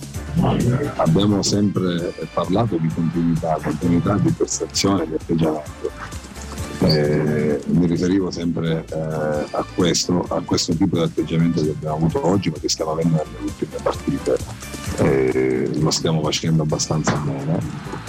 Abbiamo 0.97 1.43
sempre 1.43 2.15
parlato 2.33 2.77
di 2.77 2.89
continuità, 2.89 3.59
continuità 3.63 4.15
di 4.15 4.31
prestazione, 4.31 5.07
di 5.07 5.15
atteggiamento. 5.15 5.91
Eh, 6.81 7.61
mi 7.67 7.87
riferivo 7.87 8.31
sempre 8.31 8.85
eh, 8.89 8.97
a, 8.97 9.65
questo, 9.75 10.25
a 10.29 10.41
questo 10.43 10.77
tipo 10.77 10.97
di 10.97 11.03
atteggiamento 11.03 11.61
che 11.61 11.71
abbiamo 11.71 11.97
avuto 11.97 12.25
oggi, 12.25 12.51
ma 12.51 12.57
che 12.61 12.69
stiamo 12.69 12.93
avendo 12.93 13.17
nelle 13.17 13.43
ultime 13.43 13.77
partite 13.83 14.37
eh, 14.99 15.71
lo 15.75 15.91
stiamo 15.91 16.23
facendo 16.23 16.63
abbastanza 16.63 17.15
bene. 17.17 17.59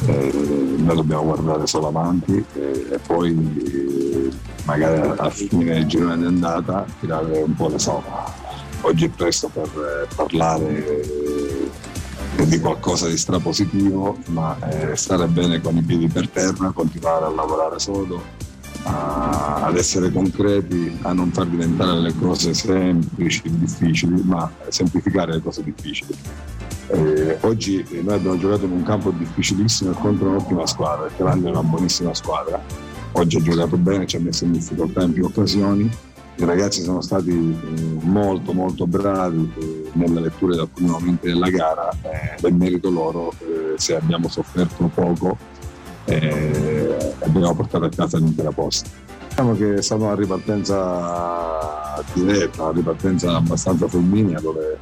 Eh, 0.05 0.31
noi 0.77 0.95
dobbiamo 0.95 1.23
guardare 1.23 1.67
solo 1.67 1.87
avanti 1.87 2.43
eh, 2.53 2.87
e 2.91 2.99
poi 2.99 3.31
eh, 3.31 4.29
magari 4.63 5.13
a 5.17 5.29
fine 5.29 5.65
del 5.65 5.85
girone 5.85 6.17
di 6.17 6.25
andata 6.25 6.85
tirare 6.99 7.41
un 7.41 7.55
po' 7.55 7.67
le 7.67 7.79
somme. 7.79 8.37
Oggi 8.81 9.05
è 9.05 9.09
presto 9.09 9.49
per 9.49 9.67
eh, 9.67 10.13
parlare 10.15 11.27
di 12.45 12.59
qualcosa 12.59 13.07
di 13.07 13.17
strapositivo, 13.17 14.17
ma 14.27 14.55
stare 14.93 15.27
bene 15.27 15.59
con 15.59 15.75
i 15.75 15.81
piedi 15.81 16.07
per 16.07 16.29
terra, 16.29 16.71
continuare 16.71 17.25
a 17.25 17.29
lavorare 17.29 17.79
sodo, 17.79 18.21
ad 18.89 19.77
essere 19.77 20.11
concreti, 20.11 20.97
a 21.03 21.13
non 21.13 21.31
far 21.31 21.45
diventare 21.45 21.99
le 21.99 22.13
cose 22.19 22.53
semplici, 22.53 23.43
difficili, 23.45 24.21
ma 24.23 24.51
semplificare 24.67 25.33
le 25.33 25.41
cose 25.41 25.63
difficili. 25.63 26.13
Eh, 26.87 27.37
oggi 27.41 27.85
noi 28.01 28.15
abbiamo 28.15 28.37
giocato 28.37 28.65
in 28.65 28.71
un 28.71 28.83
campo 28.83 29.11
difficilissimo 29.11 29.91
contro 29.91 30.29
un'ottima 30.29 30.65
squadra, 30.65 31.05
il 31.05 31.11
Grande 31.15 31.47
è 31.47 31.51
una 31.51 31.63
buonissima 31.63 32.13
squadra. 32.15 32.59
Oggi 33.11 33.37
ha 33.37 33.41
giocato 33.41 33.77
bene, 33.77 34.07
ci 34.07 34.15
ha 34.15 34.19
messo 34.19 34.45
in 34.45 34.53
difficoltà 34.53 35.03
in 35.03 35.13
più 35.13 35.25
occasioni. 35.25 35.89
I 36.35 36.45
ragazzi 36.45 36.81
sono 36.81 37.01
stati 37.01 37.29
eh, 37.29 38.05
molto 38.05 38.53
molto 38.53 38.87
bravi 38.87 39.51
eh, 39.59 39.89
nelle 39.93 40.21
letture 40.21 40.55
da 40.55 40.61
alcuni 40.61 40.89
momenti 40.89 41.27
della 41.27 41.49
gara 41.49 41.89
ed 42.37 42.45
è 42.45 42.49
merito 42.49 42.89
loro 42.89 43.33
eh, 43.39 43.73
se 43.75 43.95
abbiamo 43.95 44.29
sofferto 44.29 44.89
poco 44.93 45.37
e 46.05 47.13
abbiamo 47.19 47.55
portato 47.55 47.85
a 47.85 47.89
casa 47.89 48.17
l'intera 48.17 48.51
posta. 48.51 48.89
Diciamo 49.29 49.55
che 49.55 49.75
è 49.75 49.81
stata 49.81 50.03
una 50.03 50.15
ripartenza 50.15 52.03
diretta, 52.13 52.63
una 52.63 52.71
ripartenza 52.71 53.35
abbastanza 53.35 53.87
fulminea 53.87 54.39
dove 54.39 54.77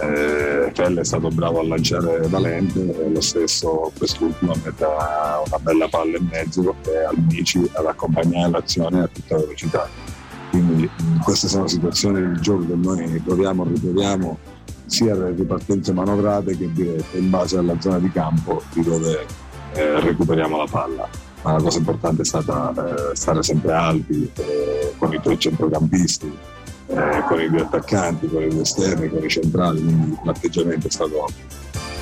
eh, 0.00 0.70
Fell 0.74 0.98
è 0.98 1.04
stato 1.04 1.28
bravo 1.28 1.60
a 1.60 1.64
lanciare 1.64 2.26
Valente 2.28 2.80
e 2.80 3.10
lo 3.10 3.20
stesso 3.20 3.92
quest'ultimo 3.96 4.54
mette 4.64 4.84
una 4.84 5.58
bella 5.60 5.88
palla 5.88 6.16
in 6.16 6.28
mezzo 6.30 6.74
e 6.86 7.04
Almici 7.04 7.68
ad 7.74 7.86
accompagnare 7.86 8.50
l'azione 8.50 9.02
a 9.02 9.08
tutta 9.08 9.36
velocità. 9.36 9.88
Quindi 10.50 10.88
queste 11.22 11.48
sono 11.48 11.66
situazioni 11.66 12.20
del 12.20 12.40
gioco 12.40 12.66
che 12.66 12.74
noi 12.74 13.20
proviamo, 13.24 13.64
ritroviamo 13.64 14.38
sia 14.86 15.14
le 15.14 15.30
ripartenze 15.30 15.92
manovrate 15.92 16.56
che 16.56 16.70
dirette 16.72 17.16
in 17.16 17.30
base 17.30 17.56
alla 17.56 17.80
zona 17.80 17.98
di 17.98 18.10
campo 18.10 18.62
di 18.72 18.82
dove 18.82 19.26
eh, 19.74 20.00
recuperiamo 20.00 20.56
la 20.56 20.66
palla. 20.70 21.08
Ma 21.42 21.52
la 21.52 21.62
cosa 21.62 21.78
importante 21.78 22.22
è 22.22 22.24
stata 22.24 22.72
eh, 23.10 23.16
stare 23.16 23.42
sempre 23.42 23.72
alti 23.72 24.30
eh, 24.36 24.94
con 24.96 25.12
i 25.12 25.20
tuoi 25.20 25.38
centrocampisti, 25.38 26.38
eh, 26.86 27.24
con 27.26 27.40
i 27.40 27.50
due 27.50 27.62
attaccanti, 27.62 28.28
con 28.28 28.42
i 28.42 28.48
due 28.48 28.62
esterni, 28.62 29.08
con 29.08 29.24
i 29.24 29.28
centrali, 29.28 29.82
quindi 29.82 30.16
l'atteggiamento 30.22 30.86
è 30.86 30.90
stato 30.90 31.26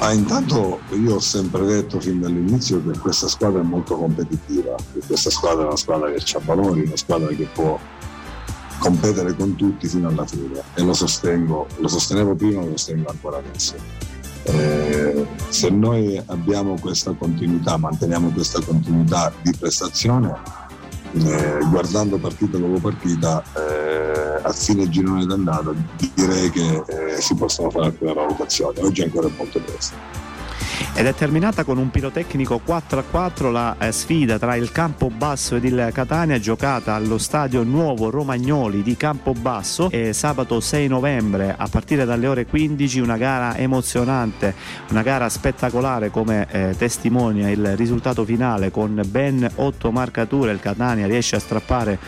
ma 0.00 0.12
intanto 0.12 0.81
io 0.93 1.17
ho 1.17 1.21
sempre 1.21 1.67
detto 1.67 2.00
fin 2.00 2.21
dall'inizio 2.21 2.83
che 2.83 2.99
questa 2.99 3.29
squadra 3.29 3.61
è 3.61 3.65
molto 3.65 3.99
competitiva, 3.99 4.75
che 4.95 5.00
questa 5.07 5.29
squadra 5.29 5.65
è 5.65 5.67
una 5.67 5.77
squadra 5.77 6.11
che 6.11 6.37
ha 6.37 6.41
valori, 6.43 6.85
una 6.87 6.97
squadra 6.97 7.29
che 7.29 7.47
può 7.53 7.79
competere 8.79 9.37
con 9.37 9.57
tutti 9.57 9.87
fino 9.87 10.09
alla 10.09 10.25
fine 10.25 10.62
e 10.75 10.83
lo 10.83 10.95
sostengo, 10.95 11.67
lo 11.77 11.89
sostenevo 11.89 12.35
prima 12.35 12.62
e 12.62 12.65
lo 12.65 12.71
sostengo 12.71 13.11
ancora 13.11 13.37
adesso. 13.37 13.75
Eh, 14.44 15.26
se 15.49 15.70
noi 15.70 16.20
abbiamo 16.26 16.78
questa 16.80 17.12
continuità, 17.12 17.76
manteniamo 17.76 18.30
questa 18.30 18.61
continuità 18.61 19.32
di 19.42 19.54
prestazione, 19.59 20.35
eh, 21.12 21.59
guardando 21.68 22.18
partita 22.18 22.56
dopo 22.56 22.78
partita, 22.80 23.42
eh, 23.56 24.40
a 24.42 24.52
fine 24.52 24.88
girone 24.88 25.26
d'andata 25.26 25.73
direi 26.14 26.50
che 26.50 26.82
eh, 26.87 27.20
si 27.20 27.35
possono 27.35 27.70
fare 27.70 27.87
alcune 27.87 28.14
valutazioni. 28.14 28.78
Oggi 28.80 29.02
ancora 29.02 29.26
è 29.26 29.32
molto 29.37 29.61
presto. 29.61 30.20
Ed 30.94 31.06
è 31.06 31.14
terminata 31.14 31.64
con 31.64 31.78
un 31.78 31.90
pirotecnico 31.90 32.61
4-4 32.66 33.50
la 33.50 33.76
eh, 33.78 33.92
sfida 33.92 34.38
tra 34.38 34.56
il 34.56 34.70
Campobasso 34.73 35.56
ed 35.56 35.64
il 35.64 35.90
Catania 35.92 36.38
giocata 36.38 36.94
allo 36.94 37.16
stadio 37.16 37.62
Nuovo 37.62 38.11
Romagnoli 38.11 38.82
di 38.82 38.97
Campobasso 38.97 39.88
e 39.90 40.12
sabato 40.12 40.61
6 40.61 40.88
novembre 40.88 41.54
a 41.56 41.68
partire 41.68 42.04
dalle 42.04 42.26
ore 42.26 42.47
15 42.47 43.00
una 43.00 43.16
gara 43.16 43.56
emozionante, 43.56 44.54
una 44.90 45.02
gara 45.02 45.28
spettacolare 45.28 46.11
come 46.11 46.47
eh, 46.50 46.75
testimonia 46.76 47.49
il 47.49 47.76
risultato 47.76 48.25
finale 48.25 48.70
con 48.70 49.00
ben 49.06 49.49
8 49.54 49.90
marcature. 49.90 50.52
Il 50.52 50.61
Catania 50.61 51.06
riesce 51.06 51.37
a 51.37 51.40
strappare 51.40 51.99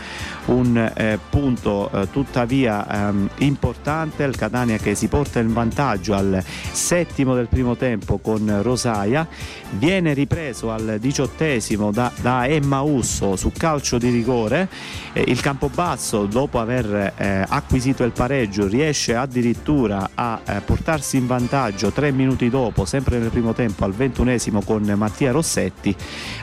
un 0.46 0.76
eh, 0.76 1.18
punto 1.28 1.90
eh, 1.92 2.10
tuttavia 2.10 3.08
ehm, 3.08 3.28
importante. 3.38 4.24
Il 4.24 4.36
Catania 4.36 4.76
che 4.78 4.94
si 4.94 5.08
porta 5.08 5.38
in 5.38 5.52
vantaggio 5.52 6.14
al 6.14 6.42
settimo 6.72 7.34
del 7.34 7.48
primo 7.48 7.76
tempo 7.76 8.18
con 8.18 8.60
Rosaia. 8.62 9.26
Viene 9.70 10.12
ripreso 10.14 10.70
al 10.70 10.96
diciottesimo 11.00 11.90
da, 11.90 12.12
da 12.20 12.46
Emma 12.46 12.80
Usso 12.80 13.36
su 13.36 13.52
calcio 13.56 13.98
di 13.98 14.10
rigore. 14.10 14.68
Eh, 15.12 15.24
il 15.28 15.40
Campobasso 15.40 16.26
dopo 16.26 16.58
aver 16.58 17.14
eh, 17.16 17.44
acquisito 17.48 18.04
il 18.04 18.12
pareggio 18.12 18.66
riesce 18.66 19.14
addirittura 19.14 20.10
a 20.14 20.40
eh, 20.44 20.60
portarsi 20.60 21.16
in 21.16 21.26
vantaggio 21.26 21.90
tre 21.90 22.10
minuti 22.12 22.48
dopo 22.48 22.84
sempre 22.84 23.18
nel 23.18 23.30
primo 23.30 23.52
tempo 23.52 23.84
al 23.84 23.92
ventunesimo 23.92 24.62
con 24.62 24.82
Mattia 24.96 25.32
Rossetti. 25.32 25.94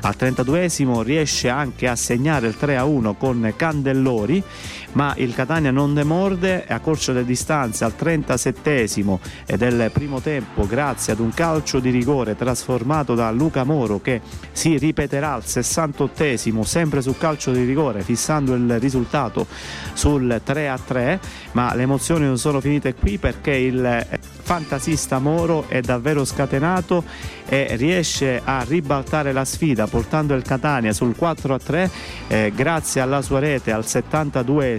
Al 0.01 0.15
trentaduesimo 0.15 1.01
riesce 1.01 1.49
anche 1.49 1.87
a 1.87 1.95
segnare 1.95 2.47
il 2.47 2.57
3 2.57 2.77
a 2.77 2.85
1 2.85 3.13
con 3.89 3.99
Candellori 3.99 4.43
ma 4.93 5.13
il 5.17 5.33
Catania 5.33 5.71
non 5.71 5.93
demorde 5.93 6.65
e 6.65 6.73
accorcia 6.73 7.11
le 7.11 7.25
distanze 7.25 7.83
al 7.83 7.93
37esimo 7.97 9.19
del 9.57 9.89
primo 9.93 10.19
tempo 10.19 10.65
grazie 10.65 11.13
ad 11.13 11.19
un 11.19 11.31
calcio 11.33 11.79
di 11.79 11.89
rigore 11.89 12.35
trasformato 12.35 13.15
da 13.15 13.31
Luca 13.31 13.63
Moro 13.63 13.99
che 14.01 14.21
si 14.51 14.77
ripeterà 14.77 15.33
al 15.33 15.43
68esimo 15.45 16.61
sempre 16.61 17.01
sul 17.01 17.17
calcio 17.17 17.51
di 17.51 17.63
rigore 17.63 18.01
fissando 18.01 18.53
il 18.53 18.79
risultato 18.79 19.45
sul 19.93 20.41
3 20.43 20.69
a 20.69 20.79
3 20.83 21.19
ma 21.53 21.73
le 21.75 21.83
emozioni 21.83 22.25
non 22.25 22.37
sono 22.37 22.59
finite 22.59 22.95
qui 22.95 23.17
perché 23.17 23.51
il 23.51 24.05
fantasista 24.49 25.19
Moro 25.19 25.65
è 25.67 25.79
davvero 25.79 26.25
scatenato 26.25 27.03
e 27.47 27.75
riesce 27.75 28.41
a 28.43 28.63
ribaltare 28.67 29.31
la 29.31 29.45
sfida 29.45 29.85
portando 29.85 30.33
il 30.33 30.41
Catania 30.41 30.91
sul 30.91 31.15
4 31.15 31.53
a 31.53 31.59
3 31.59 31.91
eh, 32.27 32.51
grazie 32.55 33.01
alla 33.01 33.21
sua 33.21 33.37
rete 33.37 33.71
al 33.71 33.85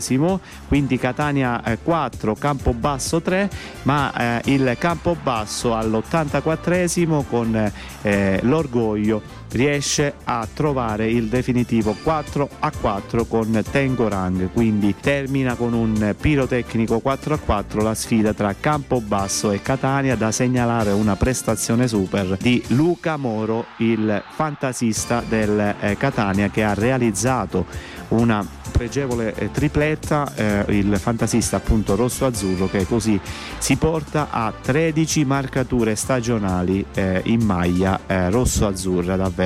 72esimo 0.01 0.41
quindi 0.67 0.99
Catania 0.99 1.63
4 1.83 2.35
Campobasso 2.35 3.21
3 3.21 3.51
ma 3.83 4.41
eh, 4.43 4.53
il 4.53 4.77
Campobasso 4.79 5.75
all'84esimo 5.75 7.25
con 7.29 7.73
eh, 8.03 8.41
l'orgoglio 8.43 9.39
riesce 9.51 10.15
a 10.25 10.47
trovare 10.53 11.11
il 11.11 11.29
definitivo 11.29 11.97
4 12.03 12.49
a 12.61 12.71
4 12.71 13.25
con 13.25 13.63
Tengorang 13.69 14.51
quindi 14.53 14.95
termina 15.01 15.55
con 15.55 15.73
un 15.73 16.15
pirotecnico 16.19 17.01
4 17.01 17.35
a 17.35 17.39
4 17.39 17.83
la 17.83 17.95
sfida 17.95 18.33
tra 18.33 18.55
Campobasso 18.59 19.51
e 19.51 19.61
Catania 19.61 20.15
da 20.15 20.31
segnalare 20.31 20.91
una 20.91 21.17
prestazione 21.17 21.89
super 21.89 22.37
di 22.37 22.63
Luca 22.69 23.17
Moro 23.17 23.67
il 23.79 24.23
fantasista 24.31 25.23
del 25.27 25.75
eh, 25.81 25.97
Catania 25.97 26.49
che 26.51 26.63
ha 26.63 26.75
realizzato 26.75 27.67
una 28.09 28.47
pregevole 28.71 29.35
eh, 29.35 29.51
tripletta 29.51 30.33
eh, 30.35 30.65
il 30.69 30.97
fantasista 30.99 31.57
appunto 31.57 31.97
rosso-azzurro 31.97 32.69
che 32.69 32.87
così 32.87 33.21
si 33.59 33.77
porta 33.77 34.29
a 34.31 34.53
13 34.53 35.25
marcature 35.25 35.95
stagionali 35.97 36.85
eh, 36.95 37.21
in 37.25 37.43
maglia 37.45 38.01
eh, 38.07 38.31
rosso-azzurra 38.31 39.17
davvero 39.17 39.40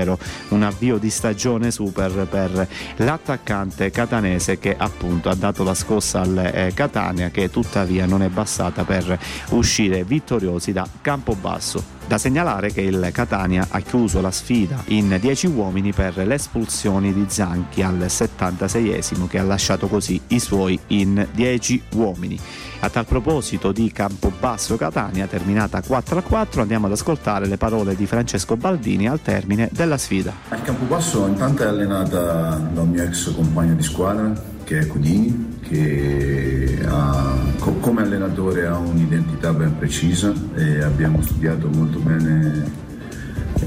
un 0.48 0.62
avvio 0.62 0.98
di 0.98 1.10
stagione 1.10 1.70
super 1.70 2.26
per 2.28 2.68
l'attaccante 2.96 3.90
catanese 3.90 4.58
che 4.58 4.74
appunto 4.76 5.28
ha 5.28 5.34
dato 5.34 5.62
la 5.62 5.74
scossa 5.74 6.20
al 6.20 6.36
eh, 6.36 6.72
Catania 6.74 7.30
che 7.30 7.50
tuttavia 7.50 8.06
non 8.06 8.22
è 8.22 8.28
bastata 8.28 8.84
per 8.84 9.18
uscire 9.50 10.04
vittoriosi 10.04 10.72
da 10.72 10.86
Campobasso 11.00 12.02
da 12.06 12.18
segnalare 12.18 12.72
che 12.72 12.82
il 12.82 13.10
Catania 13.12 13.66
ha 13.70 13.80
chiuso 13.80 14.20
la 14.20 14.30
sfida 14.30 14.82
in 14.86 15.16
10 15.20 15.46
uomini 15.46 15.92
per 15.92 16.16
le 16.18 16.34
espulsioni 16.34 17.12
di 17.12 17.24
Zanchi 17.28 17.82
al 17.82 17.98
76esimo 17.98 19.26
che 19.26 19.38
ha 19.38 19.42
lasciato 19.42 19.86
così 19.88 20.20
i 20.28 20.38
suoi 20.38 20.78
in 20.88 21.26
10 21.32 21.82
uomini. 21.94 22.38
A 22.80 22.90
tal 22.90 23.06
proposito 23.06 23.72
di 23.72 23.90
Campobasso 23.90 24.76
Catania 24.76 25.26
terminata 25.26 25.78
4-4 25.78 26.60
andiamo 26.60 26.86
ad 26.86 26.92
ascoltare 26.92 27.46
le 27.46 27.56
parole 27.56 27.96
di 27.96 28.06
Francesco 28.06 28.56
Baldini 28.56 29.08
al 29.08 29.22
termine 29.22 29.70
della 29.72 29.96
sfida. 29.96 30.32
Il 30.52 30.62
Campobasso 30.62 31.26
intanto 31.26 31.62
è 31.62 31.66
allenata 31.66 32.56
da 32.56 32.80
un 32.82 32.90
mio 32.90 33.02
ex 33.02 33.34
compagno 33.34 33.74
di 33.74 33.82
squadra 33.82 34.52
che 34.64 34.80
è 34.80 34.86
Cudini 34.86 35.58
che 35.60 36.78
ha, 36.86 37.36
come 37.80 38.02
allenatore 38.02 38.66
ha 38.66 38.76
un'identità 38.78 39.52
ben 39.52 39.76
precisa 39.78 40.32
e 40.54 40.82
abbiamo 40.82 41.22
studiato 41.22 41.68
molto 41.68 41.98
bene 41.98 42.82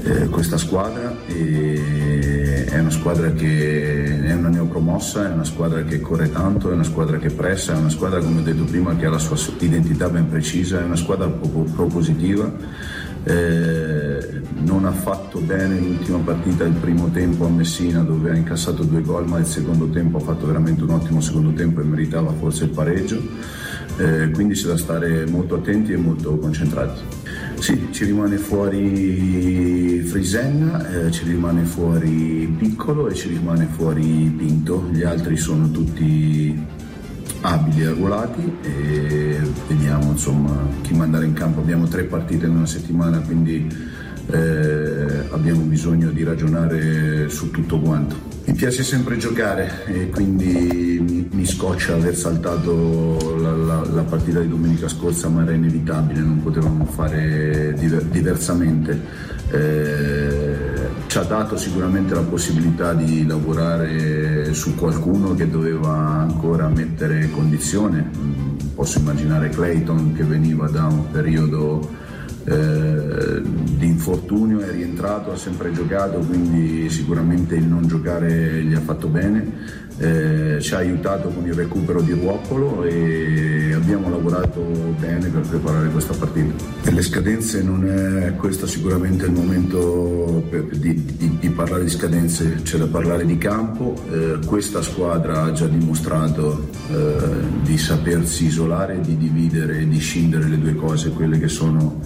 eh, 0.04 0.28
questa 0.28 0.56
squadra 0.58 1.16
è 1.26 2.78
una 2.78 2.90
squadra 2.90 3.32
che 3.32 4.22
è 4.22 4.32
una 4.32 4.48
neopromossa, 4.48 5.28
è 5.28 5.32
una 5.32 5.44
squadra 5.44 5.82
che 5.82 6.00
corre 6.00 6.30
tanto, 6.30 6.70
è 6.70 6.74
una 6.74 6.84
squadra 6.84 7.16
che 7.18 7.30
pressa, 7.30 7.74
è 7.74 7.76
una 7.76 7.88
squadra 7.88 8.20
come 8.20 8.40
ho 8.40 8.42
detto 8.42 8.64
prima 8.64 8.94
che 8.96 9.06
ha 9.06 9.10
la 9.10 9.18
sua 9.18 9.36
identità 9.58 10.08
ben 10.08 10.28
precisa, 10.28 10.80
è 10.80 10.84
una 10.84 10.96
squadra 10.96 11.28
propositiva. 11.28 12.50
Eh, 13.28 14.40
non 14.60 14.86
ha 14.86 14.90
fatto 14.90 15.38
bene 15.40 15.78
l'ultima 15.78 16.16
partita 16.18 16.64
il 16.64 16.72
primo 16.72 17.10
tempo 17.10 17.44
a 17.44 17.50
Messina 17.50 18.00
dove 18.00 18.30
ha 18.30 18.34
incassato 18.34 18.84
due 18.84 19.02
gol 19.02 19.28
ma 19.28 19.38
il 19.38 19.44
secondo 19.44 19.86
tempo 19.90 20.16
ha 20.16 20.20
fatto 20.20 20.46
veramente 20.46 20.82
un 20.82 20.90
ottimo 20.90 21.20
secondo 21.20 21.52
tempo 21.52 21.82
e 21.82 21.84
meritava 21.84 22.32
forse 22.32 22.64
il 22.64 22.70
pareggio. 22.70 23.20
Eh, 23.98 24.30
quindi 24.30 24.54
c'è 24.54 24.68
da 24.68 24.78
stare 24.78 25.26
molto 25.26 25.56
attenti 25.56 25.92
e 25.92 25.96
molto 25.96 26.38
concentrati. 26.38 27.00
Sì, 27.58 27.88
ci 27.90 28.04
rimane 28.04 28.38
fuori 28.38 30.00
Frisenna, 30.06 31.06
eh, 31.06 31.10
ci 31.10 31.24
rimane 31.24 31.64
fuori 31.64 32.54
Piccolo 32.56 33.08
e 33.08 33.14
ci 33.14 33.28
rimane 33.28 33.66
fuori 33.66 34.32
Pinto, 34.36 34.88
gli 34.90 35.02
altri 35.02 35.36
sono 35.36 35.70
tutti 35.70 36.76
abili 37.40 37.82
e 37.82 37.86
arruolati 37.86 38.52
e 38.62 39.38
vediamo 39.66 40.10
insomma 40.12 40.56
chi 40.82 40.94
mandare 40.94 41.26
in 41.26 41.32
campo. 41.32 41.60
Abbiamo 41.60 41.86
tre 41.86 42.04
partite 42.04 42.46
in 42.46 42.56
una 42.56 42.66
settimana, 42.66 43.18
quindi 43.20 43.66
eh, 44.30 45.24
abbiamo 45.30 45.60
bisogno 45.62 46.10
di 46.10 46.22
ragionare 46.22 47.28
su 47.28 47.50
tutto 47.50 47.80
quanto. 47.80 48.26
Mi 48.44 48.54
piace 48.54 48.82
sempre 48.82 49.18
giocare 49.18 49.84
e 49.86 50.08
quindi 50.08 51.02
mi, 51.06 51.28
mi 51.30 51.46
scoccia 51.46 51.94
aver 51.94 52.16
saltato 52.16 53.36
la, 53.38 53.54
la, 53.54 53.84
la, 53.84 54.02
partita 54.02 54.40
di 54.40 54.48
domenica 54.48 54.88
scorsa, 54.88 55.28
ma 55.28 55.42
era 55.42 55.52
inevitabile, 55.52 56.20
non 56.20 56.42
potevamo 56.42 56.86
fare 56.86 57.74
diver, 57.78 58.04
diversamente. 58.04 59.00
Eh, 59.50 60.67
ci 61.08 61.16
ha 61.16 61.22
dato 61.22 61.56
sicuramente 61.56 62.14
la 62.14 62.20
possibilità 62.20 62.92
di 62.92 63.26
lavorare 63.26 64.52
su 64.52 64.74
qualcuno 64.74 65.34
che 65.34 65.48
doveva 65.48 65.90
ancora 65.90 66.68
mettere 66.68 67.30
condizione. 67.30 68.10
Posso 68.74 68.98
immaginare 68.98 69.48
Clayton 69.48 70.12
che 70.12 70.22
veniva 70.22 70.68
da 70.68 70.84
un 70.84 71.10
periodo 71.10 71.88
eh, 72.44 73.40
di 73.42 73.86
infortunio, 73.86 74.60
è 74.60 74.70
rientrato, 74.70 75.32
ha 75.32 75.36
sempre 75.36 75.72
giocato, 75.72 76.18
quindi 76.18 76.90
sicuramente 76.90 77.54
il 77.54 77.64
non 77.64 77.86
giocare 77.86 78.62
gli 78.62 78.74
ha 78.74 78.80
fatto 78.80 79.08
bene. 79.08 79.86
Eh, 80.00 80.58
ci 80.60 80.74
ha 80.74 80.78
aiutato 80.78 81.28
con 81.28 81.44
il 81.44 81.54
recupero 81.54 82.00
di 82.00 82.12
Ruoppolo 82.12 82.84
e 82.84 83.72
abbiamo 83.74 84.08
lavorato 84.08 84.60
bene 84.98 85.28
per 85.28 85.40
preparare 85.40 85.88
questa 85.88 86.14
partita. 86.14 86.64
Per 86.82 86.92
le 86.92 87.02
scadenze 87.02 87.62
non 87.62 87.84
è 87.84 88.34
questo 88.36 88.66
sicuramente 88.66 89.26
il 89.26 89.32
momento 89.32 90.44
di, 90.72 91.04
di, 91.16 91.38
di, 91.40 91.50
parlare 91.50 91.82
di 91.82 91.90
scadenze, 91.90 92.60
c'è 92.62 92.78
da 92.78 92.86
parlare 92.86 93.24
di 93.24 93.38
campo. 93.38 93.94
Eh, 94.10 94.38
questa 94.46 94.82
squadra 94.82 95.42
ha 95.42 95.52
già 95.52 95.66
dimostrato 95.66 96.68
eh, 96.90 97.16
di 97.62 97.76
sapersi 97.76 98.46
isolare, 98.46 99.00
di 99.00 99.16
dividere 99.16 99.80
e 99.80 99.88
di 99.88 99.98
scindere 99.98 100.46
le 100.46 100.58
due 100.58 100.74
cose, 100.76 101.10
quelle 101.10 101.38
che 101.38 101.48
sono 101.48 102.00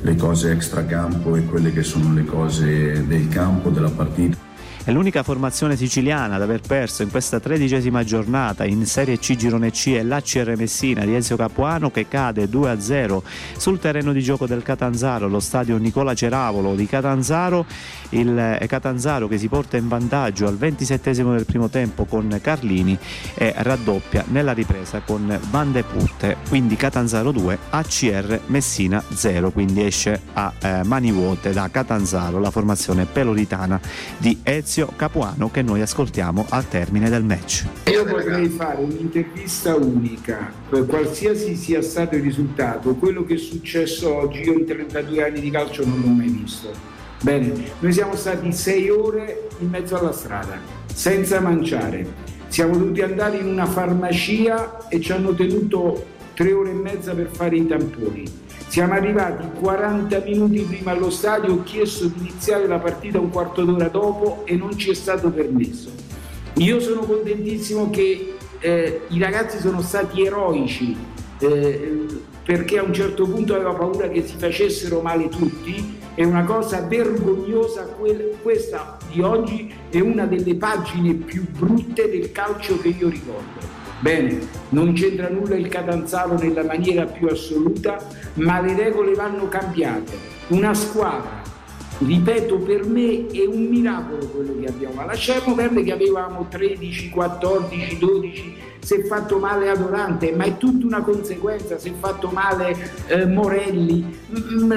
le 0.00 0.16
cose 0.16 0.50
extra 0.50 0.84
campo 0.84 1.34
e 1.34 1.44
quelle 1.44 1.72
che 1.72 1.82
sono 1.82 2.12
le 2.12 2.24
cose 2.24 3.06
del 3.06 3.28
campo, 3.28 3.70
della 3.70 3.90
partita. 3.90 4.43
È 4.86 4.90
l'unica 4.90 5.22
formazione 5.22 5.76
siciliana 5.76 6.34
ad 6.34 6.42
aver 6.42 6.60
perso 6.60 7.02
in 7.02 7.10
questa 7.10 7.40
tredicesima 7.40 8.04
giornata 8.04 8.66
in 8.66 8.84
Serie 8.84 9.18
C 9.18 9.34
Girone 9.34 9.70
C 9.70 9.94
è 9.94 10.02
l'ACR 10.02 10.56
Messina 10.58 11.06
di 11.06 11.14
Ezio 11.14 11.36
Capuano 11.36 11.90
che 11.90 12.06
cade 12.06 12.50
2-0 12.50 13.22
sul 13.56 13.78
terreno 13.78 14.12
di 14.12 14.20
gioco 14.20 14.46
del 14.46 14.62
Catanzaro, 14.62 15.26
lo 15.26 15.40
stadio 15.40 15.78
Nicola 15.78 16.12
Ceravolo 16.12 16.74
di 16.74 16.86
Catanzaro, 16.86 17.64
il 18.10 18.58
Catanzaro 18.68 19.26
che 19.26 19.38
si 19.38 19.48
porta 19.48 19.78
in 19.78 19.88
vantaggio 19.88 20.46
al 20.46 20.58
27 20.58 21.14
del 21.14 21.46
primo 21.46 21.70
tempo 21.70 22.04
con 22.04 22.38
Carlini 22.42 22.98
e 23.36 23.54
raddoppia 23.56 24.22
nella 24.28 24.52
ripresa 24.52 25.00
con 25.00 25.40
Van 25.48 25.72
de 25.72 25.82
Putte, 25.82 26.36
quindi 26.50 26.76
Catanzaro 26.76 27.32
2, 27.32 27.58
ACR 27.70 28.40
Messina 28.48 29.02
0, 29.14 29.50
quindi 29.50 29.82
esce 29.82 30.20
a 30.34 30.52
eh, 30.60 30.82
mani 30.84 31.10
vuote 31.10 31.54
da 31.54 31.70
Catanzaro 31.70 32.38
la 32.38 32.50
formazione 32.50 33.06
peloritana 33.06 33.80
di 34.18 34.40
Ezio 34.42 34.72
Capuano 34.74 35.50
che 35.50 35.62
noi 35.62 35.82
ascoltiamo 35.82 36.46
al 36.48 36.66
termine 36.68 37.08
del 37.08 37.22
match. 37.22 37.64
Io 37.90 38.04
potrei 38.04 38.48
fare 38.48 38.82
un'intervista 38.82 39.76
unica, 39.76 40.52
qualsiasi 40.88 41.54
sia 41.54 41.80
stato 41.80 42.16
il 42.16 42.22
risultato, 42.22 42.96
quello 42.96 43.24
che 43.24 43.34
è 43.34 43.38
successo 43.38 44.12
oggi, 44.12 44.40
io 44.40 44.54
in 44.54 44.66
32 44.66 45.24
anni 45.24 45.40
di 45.40 45.50
calcio 45.50 45.86
non 45.86 46.00
l'ho 46.00 46.08
mai 46.08 46.28
visto. 46.28 46.72
Bene, 47.22 47.52
noi 47.78 47.92
siamo 47.92 48.16
stati 48.16 48.52
sei 48.52 48.90
ore 48.90 49.48
in 49.60 49.68
mezzo 49.68 49.96
alla 49.96 50.12
strada, 50.12 50.58
senza 50.92 51.38
mangiare. 51.40 52.06
Siamo 52.48 52.76
dovuti 52.76 53.00
andare 53.00 53.36
in 53.38 53.46
una 53.46 53.66
farmacia 53.66 54.88
e 54.88 55.00
ci 55.00 55.12
hanno 55.12 55.34
tenuto 55.34 56.04
tre 56.34 56.52
ore 56.52 56.70
e 56.70 56.74
mezza 56.74 57.14
per 57.14 57.30
fare 57.32 57.56
i 57.56 57.66
tamponi. 57.66 58.42
Siamo 58.74 58.94
arrivati 58.94 59.46
40 59.60 60.18
minuti 60.24 60.60
prima 60.62 60.90
allo 60.90 61.08
stadio, 61.08 61.52
ho 61.52 61.62
chiesto 61.62 62.08
di 62.08 62.18
iniziare 62.18 62.66
la 62.66 62.80
partita 62.80 63.20
un 63.20 63.30
quarto 63.30 63.62
d'ora 63.62 63.86
dopo 63.86 64.42
e 64.46 64.56
non 64.56 64.76
ci 64.76 64.90
è 64.90 64.94
stato 64.94 65.30
permesso. 65.30 65.92
Io 66.54 66.80
sono 66.80 67.02
contentissimo 67.02 67.88
che 67.90 68.34
eh, 68.58 69.02
i 69.06 69.20
ragazzi 69.20 69.60
sono 69.60 69.80
stati 69.80 70.26
eroici 70.26 70.96
eh, 71.38 72.06
perché 72.44 72.78
a 72.78 72.82
un 72.82 72.92
certo 72.92 73.28
punto 73.28 73.54
aveva 73.54 73.74
paura 73.74 74.08
che 74.08 74.26
si 74.26 74.34
facessero 74.36 75.00
male 75.00 75.28
tutti. 75.28 76.00
È 76.12 76.24
una 76.24 76.42
cosa 76.42 76.80
vergognosa, 76.80 77.86
questa 78.42 78.98
di 79.08 79.20
oggi 79.20 79.72
è 79.88 80.00
una 80.00 80.26
delle 80.26 80.56
pagine 80.56 81.14
più 81.14 81.46
brutte 81.48 82.10
del 82.10 82.32
calcio 82.32 82.80
che 82.80 82.88
io 82.88 83.08
ricordo. 83.08 83.73
Bene, 84.04 84.38
non 84.68 84.92
c'entra 84.92 85.30
nulla 85.30 85.56
il 85.56 85.68
Catanzaro 85.68 86.36
nella 86.36 86.62
maniera 86.62 87.06
più 87.06 87.26
assoluta, 87.26 87.96
ma 88.34 88.60
le 88.60 88.76
regole 88.76 89.14
vanno 89.14 89.48
cambiate. 89.48 90.12
Una 90.48 90.74
squadra, 90.74 91.40
ripeto, 92.00 92.58
per 92.58 92.84
me 92.84 93.28
è 93.28 93.46
un 93.46 93.64
miracolo 93.64 94.26
quello 94.26 94.60
che 94.60 94.66
abbiamo. 94.66 95.06
Lasciamo 95.06 95.54
perdere 95.54 95.84
che 95.84 95.92
avevamo 95.92 96.48
13, 96.50 97.08
14, 97.08 97.96
12, 97.96 98.56
si 98.80 98.94
è 98.94 99.04
fatto 99.04 99.38
male 99.38 99.70
Adorante, 99.70 100.32
ma 100.32 100.44
è 100.44 100.58
tutta 100.58 100.84
una 100.84 101.00
conseguenza, 101.00 101.78
si 101.78 101.88
è 101.88 101.92
fatto 101.98 102.28
male 102.28 102.76
eh, 103.06 103.24
Morelli, 103.24 104.04
mm, 104.04 104.64
mm 104.64 104.72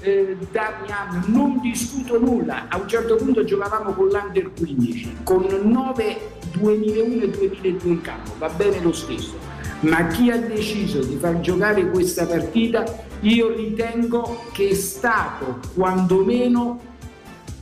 eh, 0.00 0.36
Damian, 0.50 1.24
non 1.26 1.60
discuto 1.60 2.18
nulla. 2.18 2.68
A 2.68 2.78
un 2.78 2.88
certo 2.88 3.16
punto 3.16 3.44
giocavamo 3.44 3.92
con 3.92 4.06
l'Under 4.06 4.50
15, 4.56 5.16
con 5.24 5.44
9 5.62 6.40
2001 6.52 7.22
e 7.22 7.30
2002 7.30 7.90
in 7.90 8.00
campo, 8.00 8.32
va 8.38 8.48
bene 8.48 8.80
lo 8.80 8.92
stesso, 8.92 9.34
ma 9.80 10.06
chi 10.06 10.30
ha 10.30 10.38
deciso 10.38 11.02
di 11.02 11.16
far 11.16 11.40
giocare 11.40 11.88
questa 11.90 12.26
partita 12.26 12.84
io 13.20 13.54
ritengo 13.54 14.44
che 14.52 14.70
è 14.70 14.74
stato 14.74 15.60
quantomeno 15.74 16.90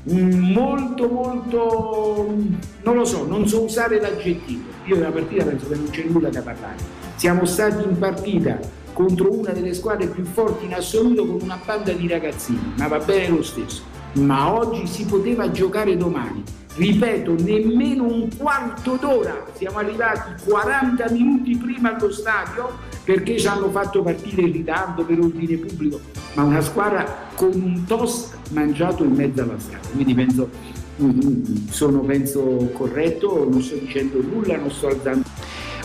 molto 0.05 1.09
molto 1.09 2.35
non 2.83 2.95
lo 2.95 3.05
so, 3.05 3.27
non 3.27 3.47
so 3.47 3.63
usare 3.65 4.01
l'aggettivo. 4.01 4.69
Io 4.87 4.97
della 4.97 5.11
partita 5.11 5.45
penso 5.45 5.69
che 5.69 5.75
non 5.75 5.91
c'è 5.91 6.05
nulla 6.05 6.31
da 6.31 6.41
parlare. 6.41 6.77
Siamo 7.17 7.45
stati 7.45 7.87
in 7.87 7.99
partita 7.99 8.59
contro 8.93 9.33
una 9.33 9.51
delle 9.51 9.75
squadre 9.75 10.07
più 10.07 10.25
forti 10.25 10.65
in 10.65 10.75
assoluto 10.75 11.27
con 11.27 11.41
una 11.43 11.61
banda 11.65 11.93
di 11.93 12.09
ragazzini, 12.09 12.73
ma 12.77 12.89
va 12.89 12.99
bene 12.99 13.29
lo 13.29 13.43
stesso. 13.43 13.83
Ma 14.15 14.53
oggi 14.53 14.87
si 14.87 15.05
poteva 15.05 15.51
giocare 15.51 15.97
domani 15.97 16.43
ripeto, 16.81 17.35
nemmeno 17.39 18.05
un 18.05 18.29
quarto 18.35 18.97
d'ora, 18.99 19.45
siamo 19.53 19.79
arrivati 19.79 20.43
40 20.49 21.11
minuti 21.11 21.55
prima 21.57 21.95
allo 21.95 22.11
stadio 22.11 22.89
perché 23.05 23.39
ci 23.39 23.47
hanno 23.47 23.71
fatto 23.71 24.03
partire 24.03 24.43
in 24.43 24.53
ritardo 24.53 25.05
per 25.05 25.21
ordine 25.21 25.57
pubblico, 25.59 26.01
ma 26.35 26.43
una 26.43 26.63
squadra 26.63 27.29
con 27.35 27.51
un 27.53 27.85
toast 27.87 28.35
mangiato 28.53 29.05
in 29.05 29.13
mezzo 29.13 29.43
alla 29.43 29.59
strada. 29.59 29.89
Quindi 29.93 30.15
penso, 30.15 30.49
mm, 31.03 31.09
mm, 31.09 31.43
sono 31.69 32.01
penso 32.01 32.71
corretto, 32.73 33.47
non 33.51 33.61
sto 33.61 33.75
dicendo 33.75 34.23
nulla, 34.23 34.57
non 34.57 34.71
sto 34.71 34.87
alzando 34.87 35.29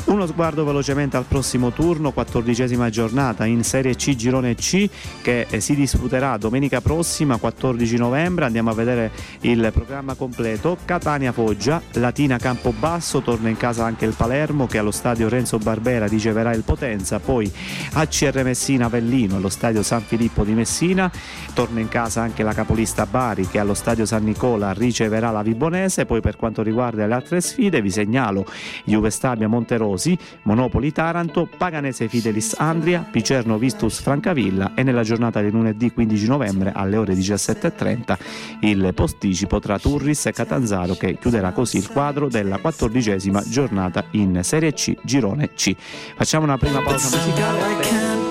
uno 0.06 0.28
sguardo 0.28 0.64
velocemente 0.64 1.18
al 1.18 1.26
prossimo 1.26 1.72
turno, 1.72 2.12
quattordicesima 2.12 2.90
giornata 2.90 3.46
in 3.46 3.64
Serie 3.64 3.96
C 3.96 4.14
Girone 4.16 4.54
C 4.54 4.88
che 5.22 5.48
eh, 5.50 5.60
si 5.60 5.74
disputerà 5.74 6.38
domenica 6.38 6.80
prossima, 6.80 7.38
14 7.38 7.98
novembre. 7.98 8.46
Andiamo 8.46 8.70
a 8.70 8.74
vedere 8.74 9.12
il 9.42 9.72
programma 9.74 10.14
completo. 10.14 10.78
Catania 10.86 11.32
Foggia, 11.32 11.82
Latina 11.94 12.38
Campobasso, 12.38 13.22
torna 13.22 13.50
in 13.50 13.58
casa 13.58 13.86
anche 13.86 14.06
il 14.06 14.14
Palermo 14.16 14.68
che 14.68 14.78
allo 14.78 14.92
stadio 14.92 15.28
Renzo 15.28 15.58
Barbera 15.58 16.06
riceverà 16.06 16.54
il 16.54 16.64
Potenza, 16.64 17.20
poi 17.20 17.52
ACR 17.94 18.44
Messina 18.44 18.86
Avellino 18.86 19.38
allo 19.38 19.50
stadio 19.50 19.82
San 19.82 20.02
Filippo 20.02 20.44
di 20.44 20.54
Messina, 20.54 21.12
torna 21.54 21.80
in 21.80 21.88
casa 21.88 22.22
anche 22.22 22.44
la 22.44 22.54
capolista 22.54 23.08
Bari 23.08 23.48
che 23.48 23.58
allo 23.58 23.74
stadio 23.74 24.06
San 24.06 24.24
Nicola 24.24 24.72
riceverà 24.72 25.32
la 25.32 25.42
Vibonese, 25.42 26.06
poi 26.06 26.22
per 26.22 26.36
quanto 26.36 26.62
riguarda 26.62 27.08
le 27.08 27.14
altre 27.14 27.42
sfide 27.42 27.82
vi 27.82 27.90
segnalo 27.90 28.46
Juve 28.84 29.10
Stabia 29.10 29.48
Monterosa 29.48 29.95
Rosi, 29.96 30.18
Monopoli 30.44 30.92
Taranto, 30.92 31.48
Paganese 31.58 32.10
Fidelis 32.10 32.56
Andria, 32.58 33.08
Picerno 33.10 33.58
Vistus 33.58 34.02
Francavilla 34.02 34.74
e 34.76 34.84
nella 34.84 35.04
giornata 35.04 35.42
di 35.42 35.50
lunedì 35.50 35.92
15 35.92 36.28
novembre 36.28 36.72
alle 36.74 36.98
ore 36.98 37.14
17.30 37.14 38.18
il 38.62 38.92
posticipo 38.94 39.60
tra 39.60 39.80
Turris 39.80 40.26
e 40.26 40.34
Catanzaro 40.34 40.96
che 40.96 41.18
chiuderà 41.18 41.52
così 41.52 41.78
il 41.78 41.90
quadro 41.90 42.28
della 42.28 42.58
quattordicesima 42.58 43.42
giornata 43.48 44.06
in 44.12 44.42
Serie 44.44 44.74
C 44.74 44.96
Girone 45.02 45.54
C. 45.54 45.74
Facciamo 46.16 46.44
una 46.44 46.58
prima 46.58 46.82
pausa 46.82 47.16
musicale. 47.16 48.26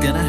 gonna 0.00 0.27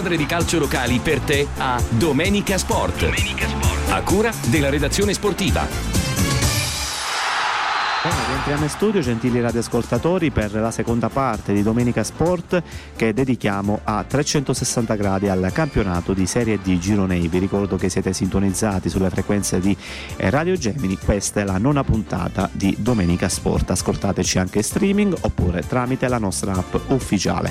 squadre 0.00 0.16
di 0.16 0.24
calcio 0.24 0.58
locali 0.58 0.98
per 0.98 1.20
te 1.20 1.46
a 1.58 1.78
Domenica 1.90 2.56
Sport. 2.56 3.10
A 3.90 4.00
cura 4.00 4.32
della 4.46 4.70
redazione 4.70 5.12
sportiva. 5.12 5.66
Bene, 8.02 8.26
rientriamo 8.28 8.62
in 8.62 8.70
studio, 8.70 9.02
gentili 9.02 9.42
radioascoltatori, 9.42 10.30
per 10.30 10.54
la 10.54 10.70
seconda 10.70 11.10
parte 11.10 11.52
di 11.52 11.62
Domenica 11.62 12.02
Sport 12.02 12.62
che 13.00 13.14
dedichiamo 13.14 13.80
a 13.82 14.04
360 14.06 14.94
gradi 14.94 15.30
al 15.30 15.48
campionato 15.54 16.12
di 16.12 16.26
Serie 16.26 16.58
D 16.62 16.76
Gironei. 16.76 17.28
Vi 17.28 17.38
ricordo 17.38 17.76
che 17.76 17.88
siete 17.88 18.12
sintonizzati 18.12 18.90
sulle 18.90 19.08
frequenze 19.08 19.58
di 19.58 19.74
eh, 20.16 20.28
Radio 20.28 20.54
Gemini, 20.54 20.98
questa 20.98 21.40
è 21.40 21.44
la 21.44 21.56
nona 21.56 21.82
puntata 21.82 22.50
di 22.52 22.76
Domenica 22.78 23.30
Sport. 23.30 23.70
Ascoltateci 23.70 24.38
anche 24.38 24.58
in 24.58 24.64
streaming 24.64 25.16
oppure 25.18 25.62
tramite 25.66 26.08
la 26.08 26.18
nostra 26.18 26.52
app 26.52 26.74
ufficiale. 26.90 27.50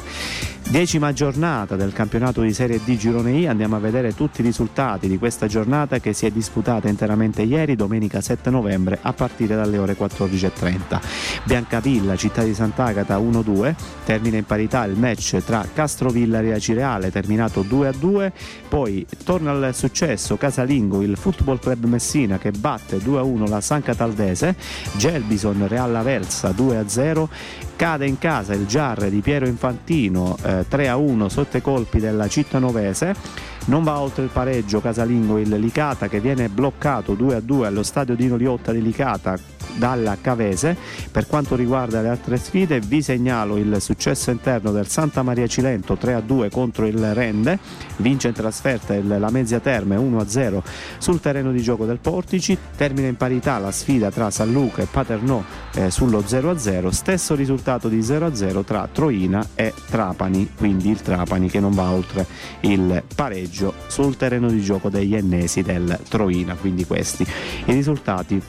Decima 0.69 1.12
giornata 1.13 1.75
del 1.75 1.93
campionato 1.93 2.41
di 2.41 2.53
Serie 2.53 2.79
D 2.85 2.95
Gironei, 2.95 3.47
andiamo 3.47 3.75
a 3.75 3.79
vedere 3.79 4.13
tutti 4.13 4.41
i 4.41 4.43
risultati 4.43 5.07
di 5.07 5.17
questa 5.17 5.47
giornata 5.47 5.97
che 5.97 6.13
si 6.13 6.27
è 6.27 6.29
disputata 6.29 6.88
interamente 6.88 7.41
ieri, 7.41 7.75
domenica 7.75 8.21
7 8.21 8.51
novembre, 8.51 8.99
a 9.01 9.12
partire 9.13 9.55
dalle 9.55 9.79
ore 9.79 9.97
14.30. 9.97 11.01
Biancavilla, 11.45 12.15
città 12.15 12.43
di 12.43 12.53
Sant'Agata 12.53 13.17
1-2, 13.17 13.73
termina 14.05 14.38
in 14.38 14.45
parità 14.45 14.83
il 14.83 14.95
match 14.95 15.38
tra 15.43 15.65
Castrovillari 15.73 16.49
e 16.49 16.54
Acireale, 16.54 17.12
terminato 17.12 17.63
2-2, 17.63 18.32
poi 18.67 19.06
torna 19.23 19.52
al 19.52 19.73
successo 19.73 20.38
Casalingo, 20.38 21.02
il 21.02 21.17
Football 21.17 21.60
Club 21.60 21.86
Messina 21.86 22.38
che 22.38 22.52
batte 22.52 22.97
2-1 22.97 23.47
la 23.49 23.62
San 23.62 23.82
Cataldese, 23.82 24.56
Gelbison 24.97 25.67
Real 25.67 25.95
Aversa 25.95 26.49
2-0, 26.49 27.28
cade 27.75 28.08
in 28.08 28.17
casa 28.17 28.54
il 28.54 28.65
Giarre 28.65 29.10
di 29.10 29.21
Piero 29.21 29.47
Infantino 29.47 30.38
eh, 30.43 30.65
3-1 30.69 31.28
sotto 31.28 31.58
i 31.58 31.62
colpi 31.62 31.99
della 31.99 32.28
Cittanovese. 32.28 33.47
Non 33.65 33.84
va 33.84 33.99
oltre 33.99 34.23
il 34.23 34.30
pareggio 34.30 34.82
casalingo 34.82 35.38
il 35.38 35.49
Licata 35.49 36.08
che 36.08 36.19
viene 36.19 36.49
bloccato 36.49 37.13
2-2 37.13 37.65
allo 37.65 37.84
stadio 37.84 38.15
Dino 38.15 38.36
Liotta 38.36 38.71
di 38.71 38.82
Licata 38.82 39.38
dalla 39.75 40.17
Cavese. 40.19 40.75
Per 41.12 41.27
quanto 41.27 41.55
riguarda 41.55 42.01
le 42.01 42.10
altre 42.10 42.38
sfide, 42.38 42.79
vi 42.79 43.01
segnalo 43.01 43.58
il 43.58 43.77
successo 43.79 44.32
interno 44.32 44.71
del 44.71 44.88
Santa 44.88 45.23
Maria 45.23 45.47
Cilento 45.47 45.97
3-2 45.99 46.49
contro 46.49 46.86
il 46.86 47.13
Rende, 47.13 47.60
vince 47.97 48.29
in 48.29 48.34
trasferta 48.34 48.93
il, 48.93 49.08
la 49.08 49.29
Mezzia 49.29 49.60
Terme 49.60 49.97
1-0 49.97 50.62
sul 50.97 51.19
terreno 51.19 51.51
di 51.51 51.62
gioco 51.62 51.86
del 51.86 51.99
Portici, 51.99 52.58
termina 52.75 53.08
in 53.08 53.15
parità 53.15 53.58
la 53.58 53.71
sfida 53.71 54.12
tra 54.12 54.29
San 54.29 54.51
Luca 54.51 54.82
e 54.82 54.88
Paternò 54.89 55.43
eh, 55.73 55.91
sullo 55.91 56.21
0-0, 56.21 56.89
stesso 56.89 57.36
risultato 57.36 57.88
di 57.88 57.99
0-0 57.99 58.63
tra 58.63 58.88
Troina 58.91 59.45
e 59.55 59.73
Trapani, 59.89 60.51
quindi 60.55 60.89
il 60.89 61.01
Trapani 61.01 61.49
che 61.49 61.60
non 61.60 61.73
va 61.73 61.89
oltre 61.89 62.25
il 62.62 63.03
pareggio 63.15 63.73
sul 63.88 64.17
terreno 64.17 64.49
di 64.49 64.62
gioco 64.62 64.89
degli 64.89 65.15
ennesi 65.15 65.62
del 65.62 65.99
Troina, 66.08 66.55
quindi 66.55 66.86
questi 66.86 67.25
i 67.65 67.73
risultati 67.73 68.41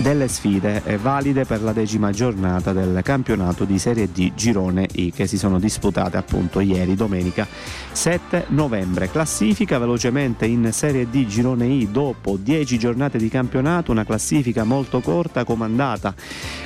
delle 0.00 0.28
sfide 0.28 0.82
eh, 0.84 0.96
valide 0.96 1.44
per 1.44 1.62
la 1.62 1.72
decima 1.72 2.10
giornata 2.10 2.72
del 2.72 3.00
campionato 3.02 3.64
di 3.64 3.78
Serie 3.78 4.10
D 4.10 4.32
Girone 4.34 4.88
I 4.92 5.12
che 5.12 5.26
si 5.26 5.36
sono 5.36 5.58
disputate 5.58 6.16
appunto 6.16 6.60
ieri 6.60 6.94
domenica 6.94 7.46
7 7.92 8.46
novembre. 8.48 9.10
Classifica 9.10 9.78
velocemente 9.78 10.46
in 10.46 10.70
Serie 10.72 11.08
D 11.10 11.26
Girone 11.26 11.66
I 11.66 11.90
dopo 11.90 12.36
10 12.36 12.78
giornate 12.78 13.18
di 13.18 13.28
campionato, 13.28 13.92
una 13.92 14.04
classifica 14.04 14.64
molto 14.64 15.00
corta 15.00 15.44
comandata 15.44 16.14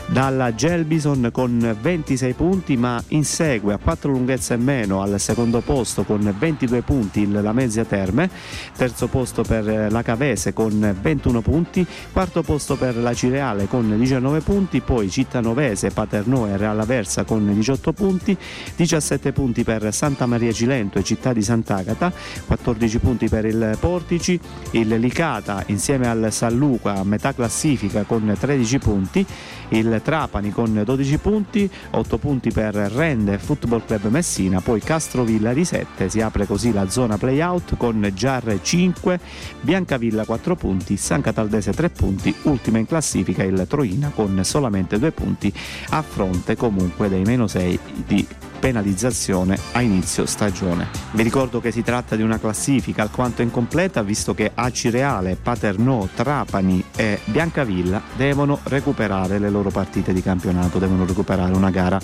dalla 0.07 0.55
Gelbison 0.55 1.31
con 1.33 1.77
26 1.81 2.33
punti 2.35 2.77
ma 2.77 3.03
insegue 3.09 3.75
a 3.75 3.79
4 3.79 4.11
lunghezze 4.11 4.55
e 4.55 4.59
meno 4.59 5.03
al 5.03 5.19
secondo 5.19 5.61
posto 5.61 6.05
con 6.05 6.35
22 6.39 6.83
punti 6.83 7.23
il 7.23 7.41
la 7.43 7.53
Mezzia 7.53 7.85
Terme, 7.85 8.31
terzo 8.77 9.09
posto 9.09 9.43
per 9.43 9.69
eh, 9.69 9.91
la 9.91 10.03
Cavese 10.03 10.53
con 10.53 10.97
21 11.01 11.41
punti, 11.41 11.85
quarto 12.13 12.43
posto 12.43 12.77
per 12.77 12.97
la 12.97 13.13
Cireale 13.17 13.67
con 13.67 13.97
19 13.99 14.41
punti, 14.41 14.83
poi 14.83 15.09
Cittanovese, 15.09 15.91
Paternò 15.91 16.47
e 16.47 16.59
Real 16.59 16.79
Aversa 16.79 17.25
con 17.25 17.51
18 17.51 17.93
punti, 17.95 18.37
17 18.77 19.33
punti 19.33 19.65
per 19.65 19.93
Santa 19.95 20.27
Maria 20.27 20.53
Cilento 20.53 20.99
e 20.99 21.03
Città 21.03 21.33
di 21.33 21.41
Sant'Agata, 21.41 22.13
14 22.45 22.99
punti 22.99 23.27
per 23.31 23.47
il 23.47 23.75
Portici, 23.81 24.39
il 24.73 24.89
Licata 24.99 25.63
insieme 25.69 26.09
al 26.09 26.29
San 26.31 26.57
Luca 26.59 26.97
a 26.97 27.05
metà 27.05 27.33
classifica 27.33 28.03
con 28.03 28.37
13 28.39 28.79
punti, 28.79 29.27
il 29.69 30.01
Trapani 30.05 30.51
con 30.51 30.83
12 30.85 31.17
punti, 31.17 31.69
8 31.93 32.19
punti 32.19 32.51
per 32.51 32.75
Rende 32.75 33.39
Football 33.39 33.87
Club 33.87 34.09
Messina, 34.09 34.61
poi 34.61 34.81
Castrovilla 34.81 35.55
di 35.55 35.65
7, 35.65 36.11
si 36.11 36.21
apre 36.21 36.45
così 36.45 36.71
la 36.71 36.91
zona 36.91 37.17
playout 37.17 37.79
con 37.79 38.13
Giarre 38.15 38.59
5, 38.63 39.19
Biancavilla 39.63 40.27
4 40.27 40.55
punti, 40.55 40.99
San 40.99 41.23
Cataldese 41.23 41.73
3 41.73 41.89
punti, 41.89 42.35
ultima 42.43 42.77
in 42.77 42.85
classifica 42.85 43.05
il 43.15 43.67
Troina 43.69 44.11
con 44.15 44.41
solamente 44.45 44.99
2 44.99 45.13
punti 45.13 45.53
a 45.91 46.03
fronte 46.03 46.57
comunque 46.57 47.09
dei 47.09 47.23
meno 47.23 47.47
6 47.47 47.79
di 48.07 48.27
penalizzazione 48.59 49.59
a 49.73 49.81
inizio 49.81 50.27
stagione. 50.27 50.89
Vi 51.13 51.23
ricordo 51.23 51.61
che 51.61 51.71
si 51.71 51.83
tratta 51.83 52.17
di 52.17 52.23
una 52.23 52.39
classifica 52.39 53.03
alquanto 53.03 53.43
incompleta 53.43 54.03
visto 54.03 54.35
che 54.35 54.51
Acireale, 54.55 55.37
Paternò, 55.41 56.09
Trapani 56.15 56.83
e 56.97 57.21
Biancavilla 57.25 58.03
devono 58.17 58.59
recuperare 58.65 59.39
le 59.39 59.51
loro 59.51 59.71
partite 59.71 60.13
di 60.13 60.23
campionato, 60.23 60.79
devono 60.79 61.05
recuperare 61.05 61.55
una 61.55 61.71
gara 61.71 62.01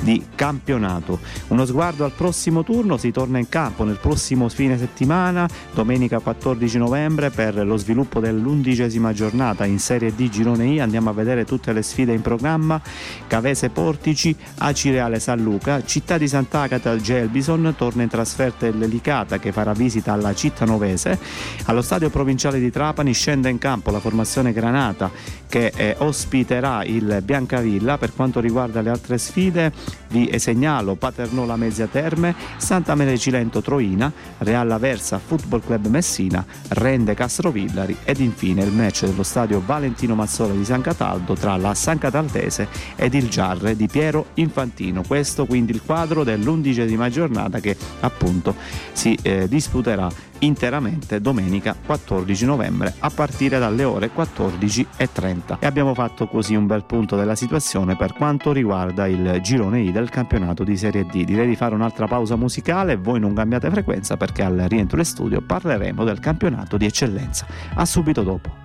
di 0.00 0.26
campionato. 0.34 1.18
Uno 1.48 1.64
sguardo 1.64 2.04
al 2.04 2.12
prossimo 2.12 2.62
turno, 2.62 2.96
si 2.96 3.10
torna 3.10 3.38
in 3.38 3.48
campo 3.48 3.84
nel 3.84 3.98
prossimo 3.98 4.48
fine 4.48 4.78
settimana, 4.78 5.48
domenica 5.72 6.18
14 6.18 6.78
novembre 6.78 7.30
per 7.30 7.56
lo 7.66 7.76
sviluppo 7.76 8.20
dell'undicesima 8.20 9.12
giornata 9.12 9.64
in 9.64 9.78
Serie 9.78 10.14
D 10.14 10.28
Girone 10.28 10.66
I, 10.66 10.80
andiamo 10.80 11.10
a 11.10 11.12
vedere 11.12 11.44
tutte 11.44 11.72
le 11.72 11.82
sfide 11.82 12.12
in 12.12 12.22
programma, 12.22 12.80
Cavese 13.26 13.70
Portici, 13.70 14.34
Acireale 14.58 15.20
San 15.20 15.42
Luca, 15.42 15.82
Città 15.96 16.18
di 16.18 16.28
Sant'Agata 16.28 16.90
al 16.90 17.00
Gelbison, 17.00 17.72
torna 17.74 18.02
in 18.02 18.10
trasferta 18.10 18.66
il 18.66 18.76
Licata 18.76 19.38
che 19.38 19.50
farà 19.50 19.72
visita 19.72 20.12
alla 20.12 20.34
Cittanovese. 20.34 21.18
Allo 21.64 21.80
stadio 21.80 22.10
provinciale 22.10 22.58
di 22.58 22.70
Trapani 22.70 23.14
scende 23.14 23.48
in 23.48 23.56
campo 23.56 23.90
la 23.90 23.98
formazione 23.98 24.52
Granata 24.52 25.10
che 25.48 25.72
eh, 25.74 25.94
ospiterà 25.98 26.84
il 26.84 27.22
Biancavilla. 27.24 27.96
Per 27.96 28.12
quanto 28.14 28.40
riguarda 28.40 28.82
le 28.82 28.90
altre 28.90 29.16
sfide 29.16 29.72
vi 30.08 30.38
segnalo 30.38 30.96
Paternò 30.96 31.46
la 31.46 31.56
Mezzia 31.56 31.86
Terme, 31.86 32.34
Santa 32.58 32.94
Maria 32.94 33.16
Cilento 33.16 33.62
Troina, 33.62 34.12
Real 34.38 34.70
Aversa 34.70 35.18
Football 35.18 35.62
Club 35.64 35.86
Messina, 35.86 36.44
Rende 36.68 37.14
Castrovillari 37.14 37.96
ed 38.04 38.20
infine 38.20 38.62
il 38.62 38.72
match 38.72 39.06
dello 39.06 39.22
stadio 39.22 39.62
Valentino 39.64 40.14
Mazzola 40.14 40.52
di 40.52 40.64
San 40.64 40.82
Cataldo 40.82 41.32
tra 41.32 41.56
la 41.56 41.74
San 41.74 41.96
Cataldese 41.96 42.68
ed 42.96 43.14
il 43.14 43.30
Giarre 43.30 43.76
di 43.76 43.86
Piero 43.86 44.26
Infantino. 44.34 45.02
Questo 45.06 45.46
quindi 45.46 45.72
il 45.72 45.84
quadro 45.86 46.24
dell'undicesima 46.24 47.08
giornata 47.08 47.60
che 47.60 47.76
appunto 48.00 48.54
si 48.92 49.16
eh, 49.22 49.48
disputerà 49.48 50.08
interamente 50.40 51.20
domenica 51.20 51.74
14 51.84 52.44
novembre 52.44 52.94
a 52.98 53.10
partire 53.10 53.58
dalle 53.58 53.84
ore 53.84 54.10
14.30 54.14 55.58
e 55.60 55.66
abbiamo 55.66 55.94
fatto 55.94 56.26
così 56.26 56.54
un 56.54 56.66
bel 56.66 56.84
punto 56.84 57.16
della 57.16 57.34
situazione 57.34 57.96
per 57.96 58.12
quanto 58.12 58.52
riguarda 58.52 59.06
il 59.06 59.38
girone 59.42 59.80
I 59.80 59.92
del 59.92 60.10
campionato 60.10 60.64
di 60.64 60.76
Serie 60.76 61.06
D. 61.06 61.24
Direi 61.24 61.46
di 61.46 61.56
fare 61.56 61.74
un'altra 61.74 62.06
pausa 62.06 62.36
musicale, 62.36 62.96
voi 62.96 63.20
non 63.20 63.32
cambiate 63.34 63.70
frequenza 63.70 64.16
perché 64.16 64.42
al 64.42 64.66
rientro 64.68 64.98
in 64.98 65.04
studio 65.04 65.40
parleremo 65.40 66.04
del 66.04 66.18
campionato 66.18 66.76
di 66.76 66.84
eccellenza. 66.84 67.46
A 67.74 67.84
subito 67.84 68.22
dopo. 68.22 68.64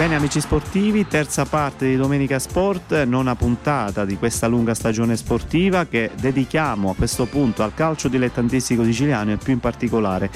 Bene 0.00 0.14
amici 0.14 0.40
sportivi, 0.40 1.06
terza 1.06 1.44
parte 1.44 1.86
di 1.86 1.94
Domenica 1.94 2.38
Sport, 2.38 3.02
nona 3.02 3.34
puntata 3.34 4.06
di 4.06 4.16
questa 4.16 4.46
lunga 4.46 4.72
stagione 4.72 5.14
sportiva 5.14 5.84
che 5.84 6.12
dedichiamo 6.18 6.88
a 6.88 6.94
questo 6.94 7.26
punto 7.26 7.62
al 7.62 7.74
calcio 7.74 8.08
dilettantistico 8.08 8.82
siciliano 8.82 9.32
e 9.32 9.36
più 9.36 9.52
in 9.52 9.60
particolare 9.60 10.30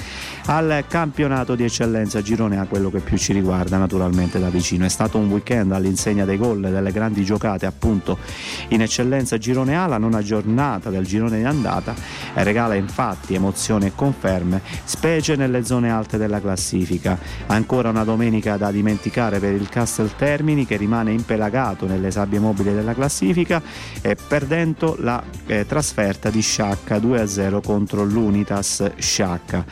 al 0.45 0.83
campionato 0.87 1.55
di 1.55 1.63
eccellenza 1.63 2.21
Girone 2.21 2.59
A, 2.59 2.67
quello 2.67 2.91
che 2.91 2.99
più 2.99 3.17
ci 3.17 3.33
riguarda 3.33 3.79
naturalmente 3.79 4.37
da 4.39 4.49
vicino. 4.49 4.85
È 4.85 4.89
stato 4.89 5.17
un 5.17 5.31
weekend 5.31 5.71
all'insegna 5.71 6.25
dei 6.25 6.37
gol 6.37 6.63
e 6.63 6.69
delle 6.69 6.91
grandi 6.91 7.25
giocate 7.25 7.65
appunto 7.65 8.19
in 8.67 8.83
eccellenza 8.83 9.39
Girone 9.39 9.75
A, 9.75 9.87
la 9.87 9.97
nona 9.97 10.21
giornata 10.21 10.91
del 10.91 11.07
girone 11.07 11.39
di 11.39 11.43
andata 11.43 11.95
regala 12.43 12.75
infatti 12.75 13.33
emozioni 13.33 13.87
e 13.87 13.91
conferme, 13.95 14.61
specie 14.83 15.35
nelle 15.35 15.65
zone 15.65 15.91
alte 15.91 16.17
della 16.17 16.41
classifica. 16.41 17.17
Ancora 17.47 17.89
una 17.89 18.03
domenica 18.03 18.57
da 18.57 18.71
dimenticare 18.71 19.39
per 19.39 19.53
il 19.53 19.69
Castel 19.69 20.15
Termini 20.15 20.65
che 20.65 20.77
rimane 20.77 21.11
impelagato 21.11 21.87
nelle 21.87 22.11
sabbie 22.11 22.39
mobili 22.39 22.73
della 22.73 22.93
classifica 22.93 23.61
eh, 24.01 24.15
perdendo 24.27 24.95
la 24.99 25.21
eh, 25.45 25.65
trasferta 25.65 26.29
di 26.29 26.41
Sciacca 26.41 26.97
2-0 26.97 27.61
contro 27.61 28.03
l'Unitas 28.03 28.91
Sciacca 28.97 29.65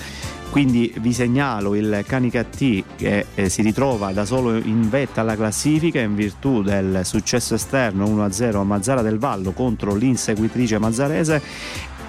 quindi 0.53 0.93
vi 0.99 1.13
segnalo 1.13 1.73
il 1.73 2.03
Canicattì 2.05 2.83
che 2.95 3.25
eh, 3.33 3.49
si 3.49 3.63
ritrova 3.63 4.11
da 4.11 4.23
solo 4.23 4.55
in 4.55 4.87
vetta 4.87 5.21
alla 5.21 5.35
classifica 5.35 5.99
in 5.99 6.13
virtù 6.13 6.61
del 6.61 7.01
successo 7.05 7.55
esterno 7.55 8.05
1-0 8.05 8.57
a 8.57 8.63
Mazzara 8.63 9.01
del 9.01 9.17
Vallo 9.17 9.51
contro 9.53 9.95
l'inseguitrice 9.95 10.77
mazzarese 10.77 11.41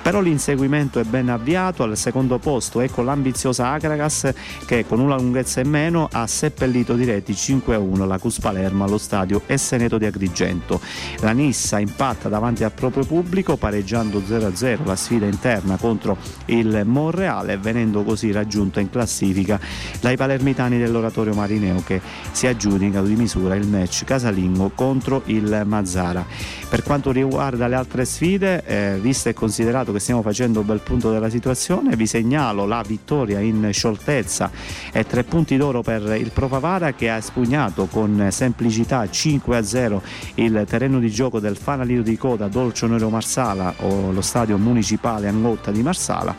Però 0.04 0.20
l'inseguimento 0.20 1.00
è 1.00 1.04
ben 1.04 1.30
avviato, 1.30 1.82
al 1.82 1.96
secondo 1.96 2.36
posto 2.36 2.82
ecco 2.82 3.00
l'ambiziosa 3.00 3.70
Agragas 3.70 4.30
che 4.66 4.84
con 4.86 5.00
una 5.00 5.16
lunghezza 5.16 5.60
in 5.60 5.70
meno 5.70 6.10
ha 6.12 6.26
seppellito 6.26 6.92
di 6.92 7.06
reti 7.06 7.32
5-1 7.32 8.06
la 8.06 8.18
Cus 8.18 8.38
Palermo 8.38 8.84
allo 8.84 8.98
stadio 8.98 9.40
Esseneto 9.46 9.96
di 9.96 10.04
Agrigento. 10.04 10.78
La 11.20 11.32
Nissa 11.32 11.78
impatta 11.78 12.28
davanti 12.28 12.64
al 12.64 12.72
proprio 12.72 13.06
pubblico 13.06 13.56
pareggiando 13.56 14.20
0-0 14.20 14.84
la 14.84 14.94
sfida 14.94 15.24
interna 15.24 15.78
contro 15.78 16.18
il 16.46 16.82
Monreale 16.84 17.56
venendo 17.56 18.02
così 18.02 18.30
raggiunto 18.30 18.80
in 18.80 18.90
classifica 18.90 19.58
dai 20.00 20.18
palermitani 20.18 20.76
dell'oratorio 20.76 21.32
Marineo 21.32 21.82
che 21.82 22.02
si 22.30 22.46
aggiudicano 22.46 23.06
di 23.06 23.16
misura 23.16 23.54
il 23.54 23.66
match 23.66 24.04
casalingo 24.04 24.70
contro 24.74 25.22
il 25.26 25.62
Mazzara. 25.64 26.26
Per 26.68 26.82
quanto 26.82 27.10
riguarda 27.10 27.68
le 27.68 27.74
altre 27.74 28.04
sfide, 28.04 28.64
eh, 28.66 28.98
visto 29.00 29.30
e 29.30 29.32
considerato 29.32 29.92
che 29.94 30.00
stiamo 30.00 30.20
facendo 30.20 30.60
un 30.60 30.66
bel 30.66 30.80
punto 30.80 31.10
della 31.10 31.30
situazione, 31.30 31.96
vi 31.96 32.06
segnalo 32.06 32.66
la 32.66 32.82
vittoria 32.86 33.40
in 33.40 33.70
scioltezza 33.72 34.50
e 34.92 35.06
tre 35.06 35.24
punti 35.24 35.56
d'oro 35.56 35.82
per 35.82 36.16
il 36.18 36.32
Profavara 36.32 36.92
che 36.92 37.08
ha 37.08 37.16
espugnato 37.16 37.86
con 37.86 38.28
semplicità 38.30 39.04
5-0 39.04 40.00
il 40.34 40.64
terreno 40.68 40.98
di 40.98 41.10
gioco 41.10 41.40
del 41.40 41.56
Fanalino 41.56 42.02
di 42.02 42.18
Coda 42.18 42.48
Dolce 42.48 42.84
Onorio 42.84 43.08
Marsala 43.08 43.72
o 43.80 44.10
lo 44.10 44.20
stadio 44.20 44.58
municipale 44.58 45.28
Angotta 45.28 45.70
di 45.70 45.82
Marsala. 45.82 46.34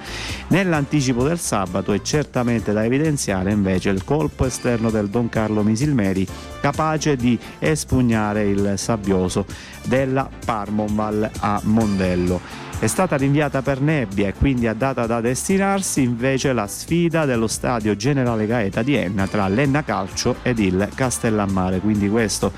Nell'anticipo 0.49 1.23
del 1.23 1.39
sabato 1.39 1.93
è 1.93 2.01
certamente 2.01 2.73
da 2.73 2.83
evidenziare 2.83 3.51
invece 3.51 3.89
il 3.89 4.03
colpo 4.03 4.45
esterno 4.45 4.89
del 4.89 5.07
Don 5.07 5.29
Carlo 5.29 5.63
Misilmeri 5.63 6.27
capace 6.59 7.15
di 7.15 7.39
espugnare 7.59 8.43
il 8.43 8.73
sabbioso 8.75 9.45
della 9.83 10.29
Parmonval 10.45 11.29
a 11.39 11.61
Mondello. 11.63 12.64
È 12.85 12.87
stata 12.87 13.15
rinviata 13.15 13.63
per 13.63 13.81
nebbia 13.81 14.27
e 14.27 14.33
quindi 14.35 14.67
a 14.67 14.75
data 14.75 15.07
da 15.07 15.19
destinarsi 15.19 16.03
invece 16.03 16.53
la 16.53 16.67
sfida 16.67 17.25
dello 17.25 17.47
stadio 17.47 17.95
Generale 17.95 18.45
Gaeta 18.45 18.83
di 18.83 18.93
Enna 18.93 19.25
tra 19.25 19.47
l'Enna 19.47 19.83
Calcio 19.83 20.35
ed 20.43 20.59
il 20.59 20.87
Castellammare. 20.93 21.79
Quindi 21.79 22.07
questo 22.07 22.51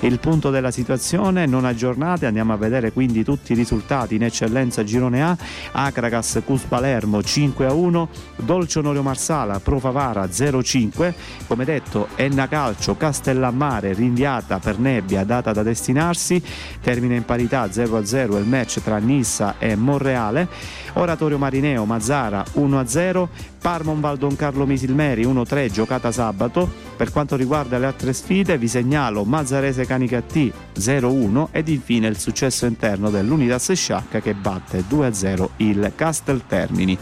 è 0.00 0.06
il 0.06 0.18
punto 0.20 0.48
della 0.48 0.70
situazione, 0.70 1.44
non 1.44 1.66
aggiornate, 1.66 2.24
andiamo 2.24 2.54
a 2.54 2.56
vedere 2.56 2.92
quindi 2.92 3.22
tutti 3.24 3.52
i 3.52 3.54
risultati 3.54 4.14
in 4.14 4.22
eccellenza 4.22 4.84
Girone 4.84 5.22
A, 5.22 5.36
Acragas 5.72 6.40
Cus 6.46 6.62
Palermo 6.62 7.22
5 7.22 7.66
a 7.66 7.74
1, 7.74 8.08
Dolce 8.36 8.78
Onorio 8.78 9.02
Marsala 9.02 9.60
Pro 9.60 9.80
Favara 9.80 10.24
0-5, 10.24 11.12
come 11.46 11.66
detto 11.66 12.08
Enna 12.14 12.48
Calcio 12.48 12.96
Castellammare 12.96 13.92
rinviata 13.92 14.58
per 14.60 14.78
nebbia 14.78 15.24
data 15.24 15.52
da 15.52 15.62
destinarsi, 15.62 16.42
termina 16.80 17.16
in 17.16 17.26
parità 17.26 17.70
0 17.70 17.98
a 17.98 18.04
0 18.06 18.38
il 18.38 18.46
match 18.46 18.80
tra 18.80 18.96
Nissa 18.96 19.56
e 19.58 19.72
Monreale, 19.76 20.48
Oratorio 20.94 21.38
Marineo 21.38 21.84
Mazzara 21.84 22.44
1-0, 22.54 23.28
Parmonval 23.60 24.16
Don 24.16 24.36
Carlo 24.36 24.66
Misilmeri 24.66 25.24
1-3 25.24 25.70
giocata 25.70 26.12
sabato. 26.12 26.70
Per 26.96 27.10
quanto 27.10 27.34
riguarda 27.34 27.78
le 27.78 27.86
altre 27.86 28.12
sfide 28.12 28.56
vi 28.58 28.68
segnalo 28.68 29.24
Mazzarese 29.24 29.86
Canicattì 29.86 30.52
0-1 30.78 31.48
ed 31.50 31.68
infine 31.68 32.06
il 32.06 32.18
successo 32.18 32.66
interno 32.66 33.10
dell'Unitas 33.10 33.72
Sciacca 33.72 34.20
che 34.20 34.34
batte 34.34 34.84
2-0 34.88 35.48
il 35.56 35.92
Castel 35.96 36.42
Termini. 36.46 36.96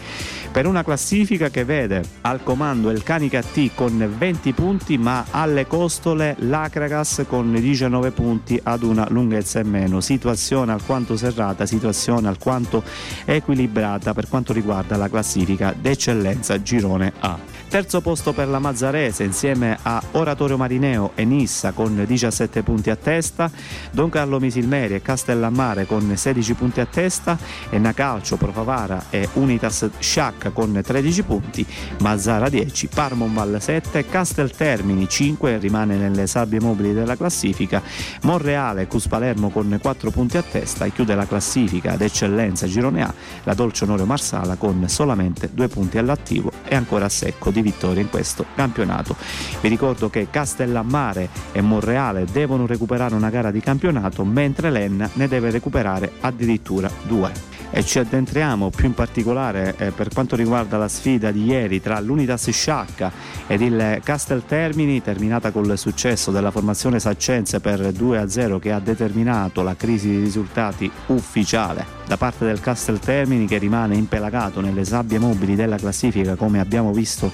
Per 0.51 0.67
una 0.67 0.85
classifica 0.85 1.51
che 1.51 1.65
vede 1.65 2.03
al 2.23 2.43
comando 2.43 2.91
il 2.91 3.03
Canicattì 3.03 3.71
con 3.75 4.11
20 4.19 4.53
punti 4.53 4.99
ma 4.99 5.25
alle 5.31 5.67
costole 5.67 6.37
l'Acragas 6.39 7.25
con 7.29 7.53
19 7.53 8.11
punti 8.11 8.59
ad 8.63 8.83
una 8.83 9.07
lunghezza 9.11 9.61
in 9.61 9.69
meno. 9.69 10.01
Situazione 10.01 10.73
alquanto 10.73 11.17
serrata, 11.17 11.67
situazione 11.67 12.29
alquanto 12.29 12.83
equilibrata 13.25 13.82
per 14.15 14.29
quanto 14.29 14.53
riguarda 14.53 14.97
la 14.97 15.09
classifica 15.09 15.75
d'eccellenza 15.79 16.63
girone 16.63 17.13
A. 17.21 17.62
Terzo 17.73 18.03
posto 18.03 18.35
per 18.35 18.49
la 18.49 18.59
Mazzarese 18.59 19.25
insieme 19.25 19.79
a 19.81 20.03
Oratorio 20.11 20.59
Marineo 20.59 21.13
e 21.15 21.25
Nissa 21.25 21.73
con 21.73 22.05
17 22.05 22.63
punti 22.63 22.91
a 22.91 22.97
testa, 22.97 23.51
Don 23.91 24.11
Carlo 24.11 24.39
Misilmeri 24.39 24.93
e 24.93 25.01
Castellammare 25.01 25.87
con 25.87 26.15
16 26.15 26.53
punti 26.53 26.81
a 26.81 26.85
testa, 26.85 27.39
Enna 27.71 27.95
Calcio, 27.95 28.37
Profavara 28.37 29.07
e 29.09 29.27
Unitas 29.33 29.89
Sciacca 29.99 30.51
con 30.51 30.79
13 30.85 31.23
punti, 31.23 31.67
Mazzara 32.01 32.51
10, 32.51 32.89
Parmonval 32.89 33.57
7, 33.59 34.05
Casteltermini 34.05 35.09
5 35.09 35.57
rimane 35.57 35.97
nelle 35.97 36.27
sabbie 36.27 36.61
mobili 36.61 36.93
della 36.93 37.17
classifica, 37.17 37.81
Monreale 38.25 38.87
Cus 38.87 39.09
Palermo 39.09 39.49
con 39.49 39.79
4 39.81 40.11
punti 40.11 40.37
a 40.37 40.43
testa. 40.43 40.85
E 40.85 40.93
chiude 40.93 41.15
la 41.15 41.27
classifica 41.27 41.97
d'eccellenza 41.97 42.67
Girone 42.67 43.03
A 43.03 43.15
la 43.45 43.55
Dolce 43.55 43.85
Onorio 43.85 44.05
Marsala 44.05 44.57
con 44.57 44.87
solamente 44.91 45.49
2 45.51 45.69
punti 45.69 45.97
all'attivo 45.97 46.53
e 46.69 46.75
ancora 46.75 47.07
a 47.07 47.09
secco 47.09 47.51
di 47.51 47.61
vittorie 47.63 48.03
in 48.03 48.11
questo 48.11 48.45
campionato. 48.55 49.17
Vi 49.61 49.69
ricordo 49.69 50.11
che 50.11 50.29
Castellammare 50.31 51.29
e 51.53 51.61
Monreale 51.61 52.27
devono 52.31 52.67
recuperare 52.67 53.15
una 53.15 53.31
gara 53.31 53.51
di 53.51 53.61
campionato, 53.61 54.25
mentre 54.25 54.71
l'Enna 54.71 55.09
ne 55.15 55.29
deve 55.29 55.51
recuperare 55.51 56.13
addirittura 56.21 56.91
due 57.07 57.51
e 57.75 57.85
ci 57.85 57.99
addentriamo 57.99 58.69
più 58.69 58.87
in 58.87 58.95
particolare 58.95 59.75
eh, 59.79 59.91
per 59.93 60.09
quanto 60.13 60.37
riguarda 60.37 60.77
la 60.77 60.89
sfida 60.89 61.31
di 61.31 61.45
ieri 61.45 61.81
tra 61.81 61.99
l'Unitas 62.01 62.51
Sciacca 62.51 63.11
ed 63.47 63.63
il 63.63 64.01
Castel 64.05 64.45
Termini 64.47 65.03
terminata 65.03 65.51
col 65.51 65.79
successo 65.79 66.31
della 66.31 66.51
formazione 66.51 67.01
saccense 67.01 67.61
per 67.61 67.81
2-0 67.81 68.59
che 68.59 68.73
ha 68.73 68.79
determinato 68.79 69.63
la 69.63 69.75
crisi 69.75 70.11
di 70.11 70.19
risultati 70.19 70.91
ufficiale 71.07 72.02
da 72.13 72.19
parte 72.19 72.45
del 72.45 72.61
Castel 72.61 72.99
Termini 72.99 73.47
che 73.47 73.57
rimane 73.57 73.97
impelagato 73.97 74.61
nelle 74.61 74.85
sabbie 74.85 75.19
mobili 75.19 75.55
della 75.55 75.77
classifica 75.77 76.35
come 76.35 76.61
abbiamo 76.61 76.93
visto 76.93 77.33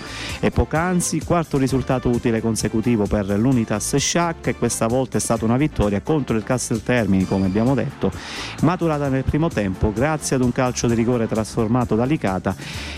poc'anzi 0.52 1.20
quarto 1.24 1.58
risultato 1.58 2.08
utile 2.08 2.40
consecutivo 2.40 3.04
per 3.04 3.26
l'Unitas 3.26 3.96
Sciacca 3.96 4.50
e 4.50 4.54
questa 4.54 4.86
volta 4.86 5.16
è 5.16 5.20
stata 5.20 5.44
una 5.44 5.56
vittoria 5.56 6.00
contro 6.00 6.36
il 6.36 6.44
Castel 6.44 6.84
Termini 6.84 7.26
come 7.26 7.46
abbiamo 7.46 7.74
detto 7.74 8.12
maturata 8.62 9.08
nel 9.08 9.24
primo 9.24 9.48
tempo 9.48 9.92
grazie 9.92 10.36
ad 10.36 10.42
un 10.42 10.52
calcio 10.52 10.86
di 10.86 10.94
rigore 10.94 11.26
trasformato 11.26 11.96
da 11.96 12.04
Licata, 12.04 12.54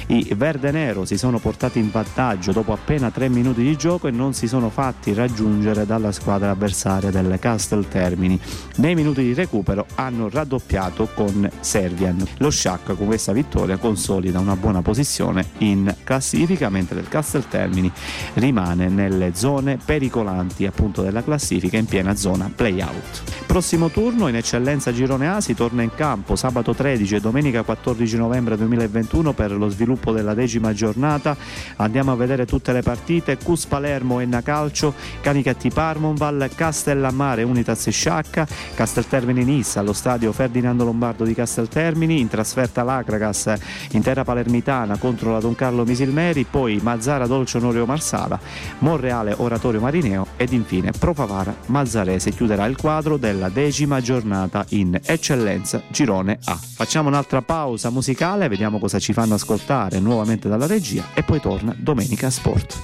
i 0.09 0.35
Verde 0.37 0.73
Nero 0.73 1.07
si 1.07 1.17
sono 1.17 1.39
portati 1.39 1.79
in 1.79 1.91
vantaggio 1.91 2.53
dopo 2.53 2.75
appena 2.75 3.11
tre 3.11 3.31
minuti 3.31 3.63
di 3.63 3.75
gioco 3.77 4.07
e 4.07 4.11
non 4.11 4.35
si 4.35 4.49
sono 4.49 4.69
fatti 4.69 5.15
raggiungere 5.15 5.87
dalla 5.87 6.13
squadra 6.13 6.51
avversaria 6.51 7.11
del 7.11 7.39
Castel 7.41 7.89
Termini. 7.89 8.39
Nei 8.77 8.95
minuti 8.95 9.23
di 9.23 9.33
recupero 9.33 9.87
hanno 9.95 10.29
raddoppiato 10.29 11.09
con 11.15 11.49
Servian. 11.71 12.27
Lo 12.39 12.51
Sciacca 12.51 12.95
con 12.95 13.07
questa 13.07 13.31
vittoria 13.31 13.77
consolida 13.77 14.41
una 14.41 14.57
buona 14.57 14.83
posizione 14.83 15.51
in 15.59 15.95
classifica, 16.03 16.69
mentre 16.69 16.99
il 16.99 17.07
Castel 17.07 17.47
Termini 17.47 17.89
rimane 18.35 18.89
nelle 18.89 19.37
zone 19.37 19.79
pericolanti 19.83 20.67
appunto 20.67 21.03
della 21.03 21.23
classifica 21.23 21.77
in 21.77 21.87
piena 21.87 22.17
zona 22.17 22.51
play-out. 22.53 23.23
Prossimo 23.47 23.89
turno 23.89 24.27
in 24.27 24.35
eccellenza 24.35 24.93
Girone 24.93 25.29
A 25.29 25.41
si 25.41 25.55
torna 25.55 25.83
in 25.83 25.95
campo 25.95 26.35
sabato 26.35 26.75
13 26.75 27.21
domenica 27.21 27.63
14 27.63 28.17
novembre 28.17 28.57
2021 28.57 29.33
per 29.33 29.53
lo 29.53 29.69
sviluppo 29.69 30.11
della 30.11 30.35
decima 30.35 30.73
giornata. 30.73 31.37
Andiamo 31.77 32.11
a 32.11 32.17
vedere 32.17 32.47
tutte 32.47 32.73
le 32.73 32.83
partite. 32.83 33.39
Cus 33.39 33.67
Palermo 33.67 34.19
Enna 34.19 34.43
Calcio, 34.43 34.93
Canicatti 35.21 35.71
Parmonval, 35.71 36.51
Castellammare 36.53 37.45
Unitas 37.45 37.89
Sciacca, 37.89 38.47
Casteltermini 38.75 39.45
Nissa 39.45 39.79
allo 39.79 39.93
stadio 39.93 40.33
Ferdinando 40.33 40.85
Lombardo 40.85 41.25
di 41.25 41.35
Casteltermini, 41.51 42.21
in 42.21 42.29
trasferta 42.29 42.85
l'Acragas 42.85 43.53
intera 43.91 44.23
palermitana 44.23 44.99
contro 44.99 45.33
la 45.33 45.41
Don 45.41 45.57
Carlo 45.57 45.85
Misilmeri, 45.85 46.45
poi 46.45 46.79
Mazzara 46.81 47.27
Dolce 47.27 47.57
Onorio 47.57 47.87
Marsala, 47.87 48.39
Monreale 48.79 49.35
Oratorio 49.37 49.81
Marineo 49.81 50.29
ed 50.37 50.53
infine 50.53 50.93
Profavara 50.97 51.53
Mazzarese 51.67 52.31
chiuderà 52.31 52.67
il 52.67 52.77
quadro 52.77 53.17
della 53.17 53.49
decima 53.49 54.01
giornata 54.01 54.65
in 54.69 54.97
eccellenza 55.05 55.83
Girone 55.89 56.39
A. 56.45 56.57
Facciamo 56.57 57.09
un'altra 57.09 57.43
pausa 57.43 57.91
musicale, 57.91 58.47
vediamo 58.47 58.79
cosa 58.79 59.01
ci 59.01 59.13
fanno 59.13 59.35
ascoltare 59.35 59.99
nuovamente 59.99 60.49
dalla 60.49 60.69
regia 60.69 61.07
e 61.15 61.25
poi 61.25 61.41
torna 61.41 61.75
Domenica 61.77 62.31
Sport. 62.31 62.79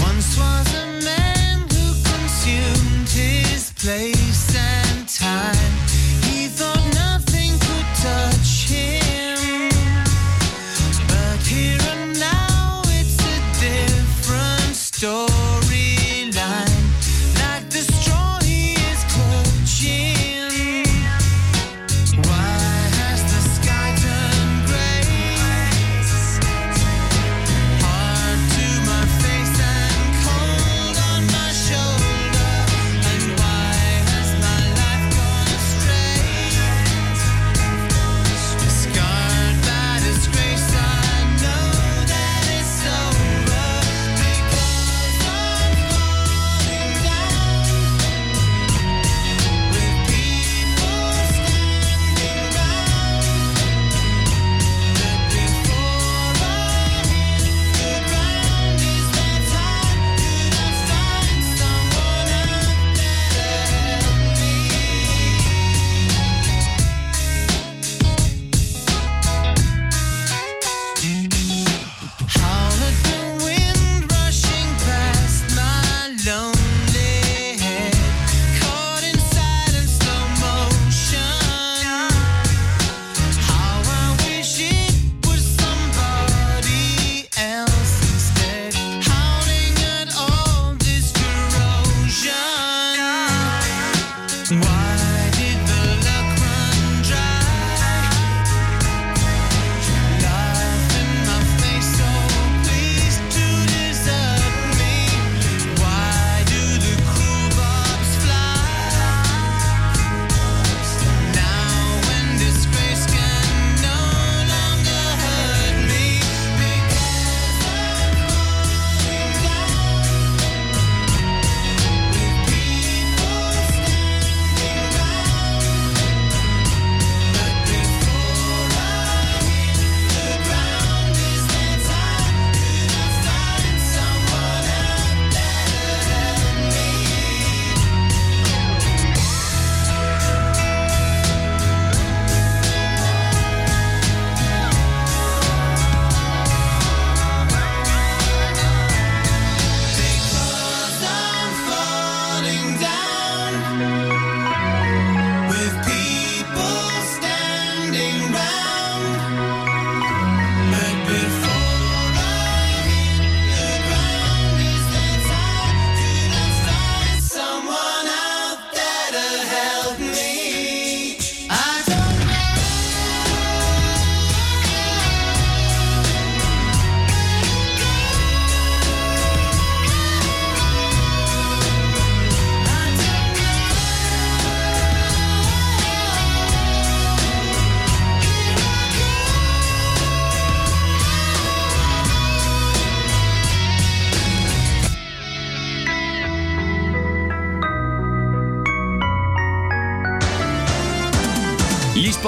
Once 0.00 0.38
was 0.38 0.74
a 0.74 0.86
man 1.04 1.66
who 1.68 1.92
consumed 2.02 3.08
his 3.10 3.72
place 3.76 4.56
and 4.56 5.06
time. 5.06 5.73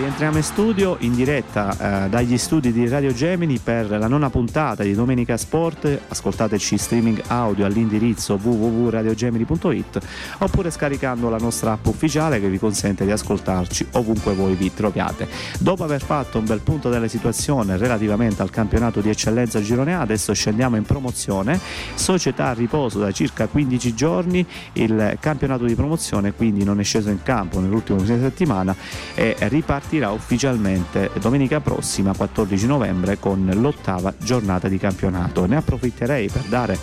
Rientriamo 0.00 0.38
in 0.38 0.42
studio 0.42 0.96
in 1.00 1.14
diretta 1.14 2.06
eh, 2.06 2.08
dagli 2.08 2.38
studi 2.38 2.72
di 2.72 2.88
Radio 2.88 3.12
Gemini 3.12 3.58
per 3.58 3.90
la 3.90 4.08
nona 4.08 4.30
puntata 4.30 4.82
di 4.82 4.94
Domenica 4.94 5.36
Sport. 5.36 6.00
Ascoltateci 6.08 6.78
streaming 6.78 7.22
audio 7.26 7.66
all'indirizzo 7.66 8.40
www.radiogemini.it 8.42 9.98
oppure 10.38 10.70
scaricando 10.70 11.28
la 11.28 11.36
nostra 11.36 11.72
app 11.72 11.84
ufficiale 11.84 12.40
che 12.40 12.48
vi 12.48 12.58
consente 12.58 13.04
di 13.04 13.10
ascoltarci 13.10 13.88
ovunque 13.92 14.32
voi 14.32 14.54
vi 14.54 14.72
troviate. 14.72 15.28
Dopo 15.58 15.84
aver 15.84 16.00
fatto 16.02 16.38
un 16.38 16.46
bel 16.46 16.60
punto 16.60 16.88
della 16.88 17.06
situazione 17.06 17.76
relativamente 17.76 18.40
al 18.40 18.48
campionato 18.48 19.02
di 19.02 19.10
eccellenza 19.10 19.60
Girone 19.60 19.94
A, 19.94 20.00
adesso 20.00 20.32
scendiamo 20.32 20.76
in 20.76 20.84
promozione. 20.84 21.60
Società 21.94 22.46
a 22.46 22.54
riposo 22.54 23.00
da 23.00 23.12
circa 23.12 23.48
15 23.48 23.94
giorni, 23.94 24.46
il 24.72 25.18
campionato 25.20 25.66
di 25.66 25.74
promozione 25.74 26.32
quindi 26.32 26.64
non 26.64 26.80
è 26.80 26.84
sceso 26.84 27.10
in 27.10 27.22
campo 27.22 27.60
nell'ultimo 27.60 27.98
fine 27.98 28.18
settimana 28.18 28.74
e 29.14 29.36
ripartirà 29.40 29.88
partirà 29.90 30.12
ufficialmente 30.12 31.10
domenica 31.18 31.58
prossima 31.58 32.14
14 32.14 32.64
novembre 32.64 33.18
con 33.18 33.50
l'ottava 33.52 34.14
giornata 34.16 34.68
di 34.68 34.78
campionato. 34.78 35.46
Ne 35.46 35.56
approfitterei 35.56 36.28
per 36.28 36.42
dare 36.42 36.78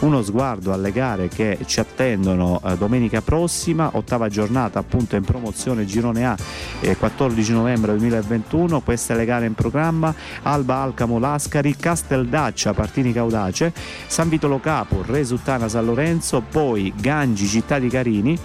uno 0.00 0.22
sguardo 0.22 0.72
alle 0.72 0.92
gare 0.92 1.26
che 1.26 1.58
ci 1.66 1.80
attendono 1.80 2.60
eh, 2.64 2.76
domenica 2.76 3.20
prossima, 3.20 3.90
ottava 3.94 4.28
giornata 4.28 4.78
appunto 4.78 5.16
in 5.16 5.24
promozione 5.24 5.86
Girone 5.86 6.24
A 6.24 6.36
eh, 6.78 6.96
14 6.96 7.50
novembre 7.50 7.96
2021, 7.96 8.80
queste 8.82 9.16
le 9.16 9.24
gare 9.24 9.46
in 9.46 9.54
programma. 9.54 10.14
Alba 10.42 10.76
Alcamo 10.76 11.18
Lascari, 11.18 11.74
Casteldaccia 11.74 12.74
Partini 12.74 13.12
Caudace, 13.12 13.72
San 14.06 14.28
Vitolo 14.28 14.60
Capo, 14.60 15.02
Resuttana 15.04 15.68
San 15.68 15.84
Lorenzo, 15.84 16.40
poi 16.48 16.94
Gangi 16.96 17.48
Città 17.48 17.80
di 17.80 17.88
Carini 17.88 18.38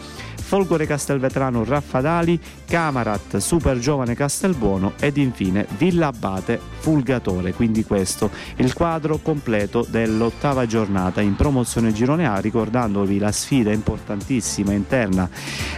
Folgore 0.47 0.85
Castelvetrano 0.85 1.65
Raffadali, 1.65 2.39
Camarat 2.67 3.37
Super 3.37 3.79
Giovane 3.79 4.13
Castelbuono 4.13 4.93
ed 4.99 5.15
infine 5.15 5.65
Villa 5.77 6.07
Abate 6.07 6.59
Fulgatore. 6.79 7.53
Quindi 7.53 7.85
questo 7.85 8.29
il 8.57 8.73
quadro 8.73 9.19
completo 9.21 9.85
dell'ottava 9.89 10.65
giornata 10.65 11.21
in 11.21 11.35
promozione 11.35 11.93
Girone 11.93 12.27
A, 12.27 12.39
ricordandovi 12.39 13.17
la 13.19 13.31
sfida 13.31 13.71
importantissima 13.71 14.73
interna 14.73 15.29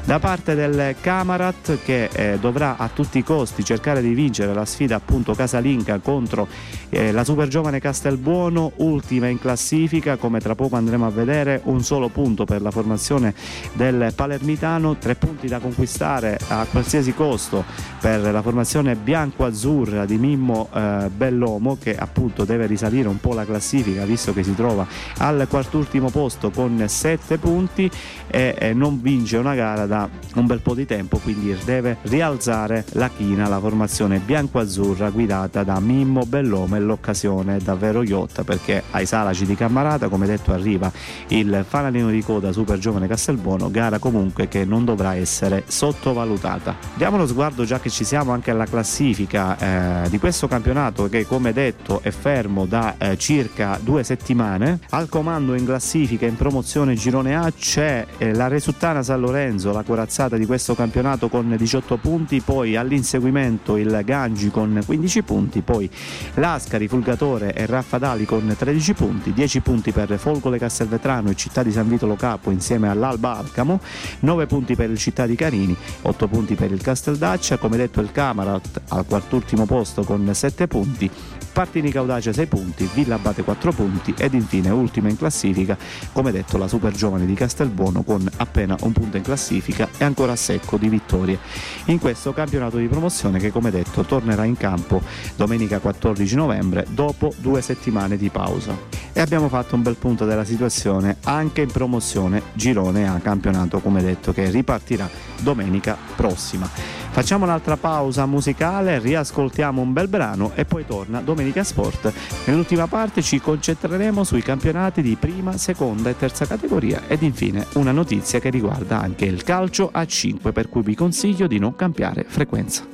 da 0.03 0.19
parte 0.19 0.55
del 0.55 0.95
Camarat 0.99 1.77
che 1.83 2.09
eh, 2.11 2.39
dovrà 2.39 2.77
a 2.77 2.89
tutti 2.91 3.19
i 3.19 3.23
costi 3.23 3.63
cercare 3.63 4.01
di 4.01 4.13
vincere 4.13 4.53
la 4.53 4.65
sfida 4.65 4.95
appunto 4.95 5.33
casalinga 5.33 5.99
contro 5.99 6.47
eh, 6.89 7.11
la 7.11 7.23
Super 7.23 7.47
Giovane 7.47 7.79
Castelbuono, 7.79 8.71
ultima 8.77 9.27
in 9.27 9.39
classifica, 9.39 10.15
come 10.15 10.39
tra 10.39 10.55
poco 10.55 10.75
andremo 10.75 11.05
a 11.05 11.11
vedere, 11.11 11.61
un 11.65 11.83
solo 11.83 12.09
punto 12.09 12.45
per 12.45 12.61
la 12.61 12.71
formazione 12.71 13.33
del 13.73 14.11
Palermitano 14.15 14.97
tre 14.97 15.13
punti 15.15 15.47
da 15.47 15.59
conquistare 15.59 16.39
a 16.47 16.65
qualsiasi 16.79 17.13
costo 17.13 17.65
per 17.99 18.21
la 18.21 18.41
formazione 18.41 18.95
bianco-azzurra 18.95 20.05
di 20.05 20.17
Mimmo 20.17 20.69
eh, 20.73 21.09
Bellomo 21.13 21.77
che 21.77 21.93
appunto 21.97 22.45
deve 22.45 22.67
risalire 22.67 23.09
un 23.09 23.19
po' 23.19 23.33
la 23.33 23.43
classifica 23.43 24.05
visto 24.05 24.31
che 24.31 24.43
si 24.43 24.55
trova 24.55 24.87
al 25.17 25.45
quartultimo 25.49 26.09
posto 26.09 26.51
con 26.51 26.81
sette 26.87 27.37
punti 27.37 27.91
e, 28.27 28.55
e 28.57 28.73
non 28.73 29.01
vince 29.01 29.35
una 29.35 29.55
gara 29.55 29.85
da 29.85 30.07
un 30.35 30.45
bel 30.45 30.61
po' 30.61 30.73
di 30.73 30.85
tempo 30.85 31.17
quindi 31.17 31.53
deve 31.65 31.97
rialzare 32.03 32.85
la 32.93 33.09
china 33.09 33.49
la 33.49 33.59
formazione 33.59 34.19
bianco-azzurra 34.19 35.09
guidata 35.09 35.63
da 35.63 35.81
Mimmo 35.81 36.25
Bellomo 36.25 36.77
e 36.77 36.79
l'occasione 36.79 37.57
è 37.57 37.59
davvero 37.59 37.99
ghiotta 38.03 38.45
perché 38.45 38.83
ai 38.91 39.05
Salaci 39.05 39.45
di 39.45 39.55
Cammarata 39.55 40.07
come 40.07 40.27
detto 40.27 40.53
arriva 40.53 40.89
il 41.27 41.65
fanalino 41.67 42.09
di 42.09 42.23
coda 42.23 42.53
super 42.53 42.77
giovane 42.77 43.07
Castelbuono 43.07 43.69
gara 43.69 43.99
comunque 43.99 44.47
che 44.47 44.63
non 44.63 44.85
dovrà 44.85 45.15
essere 45.15 45.65
sottovalutata. 45.67 46.68
Diamo 46.95 47.17
uno 47.17 47.27
sguardo 47.27 47.63
già 47.63 47.79
che 47.79 47.89
ci 47.89 48.03
siamo 48.03 48.31
anche 48.31 48.51
alla 48.51 48.65
classifica 48.65 50.03
eh, 50.05 50.09
di 50.09 50.17
questo 50.17 50.47
campionato 50.47 51.07
che 51.07 51.25
come 51.27 51.53
detto 51.53 52.01
è 52.01 52.09
fermo 52.09 52.65
da 52.65 52.95
eh, 52.97 53.17
circa 53.17 53.79
due 53.81 54.03
settimane. 54.03 54.79
Al 54.89 55.07
comando 55.07 55.53
in 55.53 55.65
classifica 55.65 56.25
in 56.25 56.35
promozione 56.35 56.95
Girone 56.95 57.35
A 57.35 57.51
c'è 57.51 58.05
eh, 58.17 58.33
la 58.33 58.47
Resuttana 58.47 59.03
San 59.03 59.19
Lorenzo, 59.19 59.71
la 59.71 59.83
corazzata 59.83 60.35
di 60.35 60.47
questo 60.47 60.73
campionato 60.73 61.29
con 61.29 61.55
18 61.55 61.97
punti, 61.97 62.41
poi 62.41 62.75
all'inseguimento 62.75 63.77
il 63.77 64.01
Gangi 64.03 64.49
con 64.49 64.81
15 64.83 65.21
punti, 65.21 65.61
poi 65.61 65.89
Lascari, 66.35 66.87
Fulgatore 66.87 67.53
e 67.53 67.67
Raffadali 67.67 68.25
con 68.25 68.55
13 68.57 68.93
punti, 68.93 69.33
10 69.33 69.59
punti 69.61 69.91
per 69.91 70.17
Folgole 70.17 70.57
Castelvetrano 70.57 71.29
e 71.29 71.35
Città 71.35 71.61
di 71.61 71.71
San 71.71 71.87
Vitolo 71.87 72.15
Capo 72.15 72.49
insieme 72.49 72.89
all'Alba 72.89 73.37
Alcamo, 73.37 73.79
9 74.21 74.39
9 74.39 74.45
punti 74.45 74.75
per 74.75 74.89
il 74.89 74.97
Città 74.97 75.25
di 75.25 75.35
Carini, 75.35 75.75
8 76.03 76.27
punti 76.27 76.55
per 76.59 76.73
il 76.73 76.81
Casteldaccia, 76.81 77.55
come 77.55 77.77
detto 77.77 78.01
il 78.01 78.11
Camarat 78.11 78.81
al 78.89 79.05
quartultimo 79.05 79.65
posto 79.65 80.03
con 80.03 80.29
7 80.29 80.67
punti, 80.67 81.09
Partini 81.51 81.91
Caudace 81.91 82.31
6 82.33 82.45
punti, 82.47 82.89
Villa 82.93 83.15
Abate 83.15 83.43
4 83.43 83.71
punti 83.71 84.13
ed 84.17 84.33
infine 84.33 84.69
ultima 84.69 85.09
in 85.09 85.17
classifica, 85.17 85.77
come 86.11 86.31
detto 86.31 86.57
la 86.57 86.67
super 86.67 86.93
giovane 86.93 87.25
di 87.25 87.33
Castelbuono 87.33 88.03
con 88.03 88.27
appena 88.37 88.75
un 88.81 88.91
punto 88.91 89.17
in 89.17 89.23
classifica 89.23 89.87
e 89.97 90.03
ancora 90.03 90.35
secco 90.35 90.77
di 90.77 90.89
vittorie. 90.89 91.37
In 91.85 91.99
questo 91.99 92.33
campionato 92.33 92.77
di 92.77 92.87
promozione 92.87 93.39
che 93.39 93.51
come 93.51 93.71
detto 93.71 94.03
tornerà 94.03 94.45
in 94.45 94.57
campo 94.57 95.01
domenica 95.35 95.79
14 95.79 96.35
novembre 96.35 96.85
dopo 96.89 97.33
due 97.37 97.61
settimane 97.61 98.17
di 98.17 98.29
pausa. 98.29 98.77
E 99.11 99.21
abbiamo 99.21 99.49
fatto 99.49 99.75
un 99.75 99.81
bel 99.81 99.95
punto 99.95 100.25
della 100.25 100.45
situazione 100.45 101.17
anche 101.23 101.61
in 101.61 101.71
promozione 101.71 102.43
Girone 102.53 103.09
A 103.09 103.19
campionato 103.19 103.79
come 103.79 104.01
detto 104.01 104.31
che 104.31 104.49
ripartirà 104.49 105.09
domenica 105.41 105.97
prossima. 106.15 106.69
Facciamo 107.11 107.43
un'altra 107.43 107.75
pausa 107.75 108.25
musicale, 108.27 108.99
riascoltiamo 108.99 109.81
un 109.81 109.91
bel 109.91 110.07
brano 110.07 110.51
e 110.53 110.63
poi 110.63 110.85
torna 110.85 111.21
Domenica 111.21 111.38
Sport. 111.63 112.13
Nell'ultima 112.45 112.87
parte 112.87 113.21
ci 113.21 113.39
concentreremo 113.39 114.23
sui 114.23 114.41
campionati 114.41 115.01
di 115.01 115.15
prima, 115.19 115.57
seconda 115.57 116.09
e 116.09 116.17
terza 116.17 116.45
categoria 116.45 117.03
ed 117.07 117.21
infine 117.21 117.65
una 117.73 117.91
notizia 117.91 118.39
che 118.39 118.49
riguarda 118.49 118.99
anche 118.99 119.25
il 119.25 119.43
calcio 119.43 119.89
a 119.91 120.05
5 120.05 120.51
per 120.51 120.69
cui 120.69 120.81
vi 120.81 120.95
consiglio 120.95 121.47
di 121.47 121.59
non 121.59 121.75
cambiare 121.75 122.25
frequenza. 122.27 122.85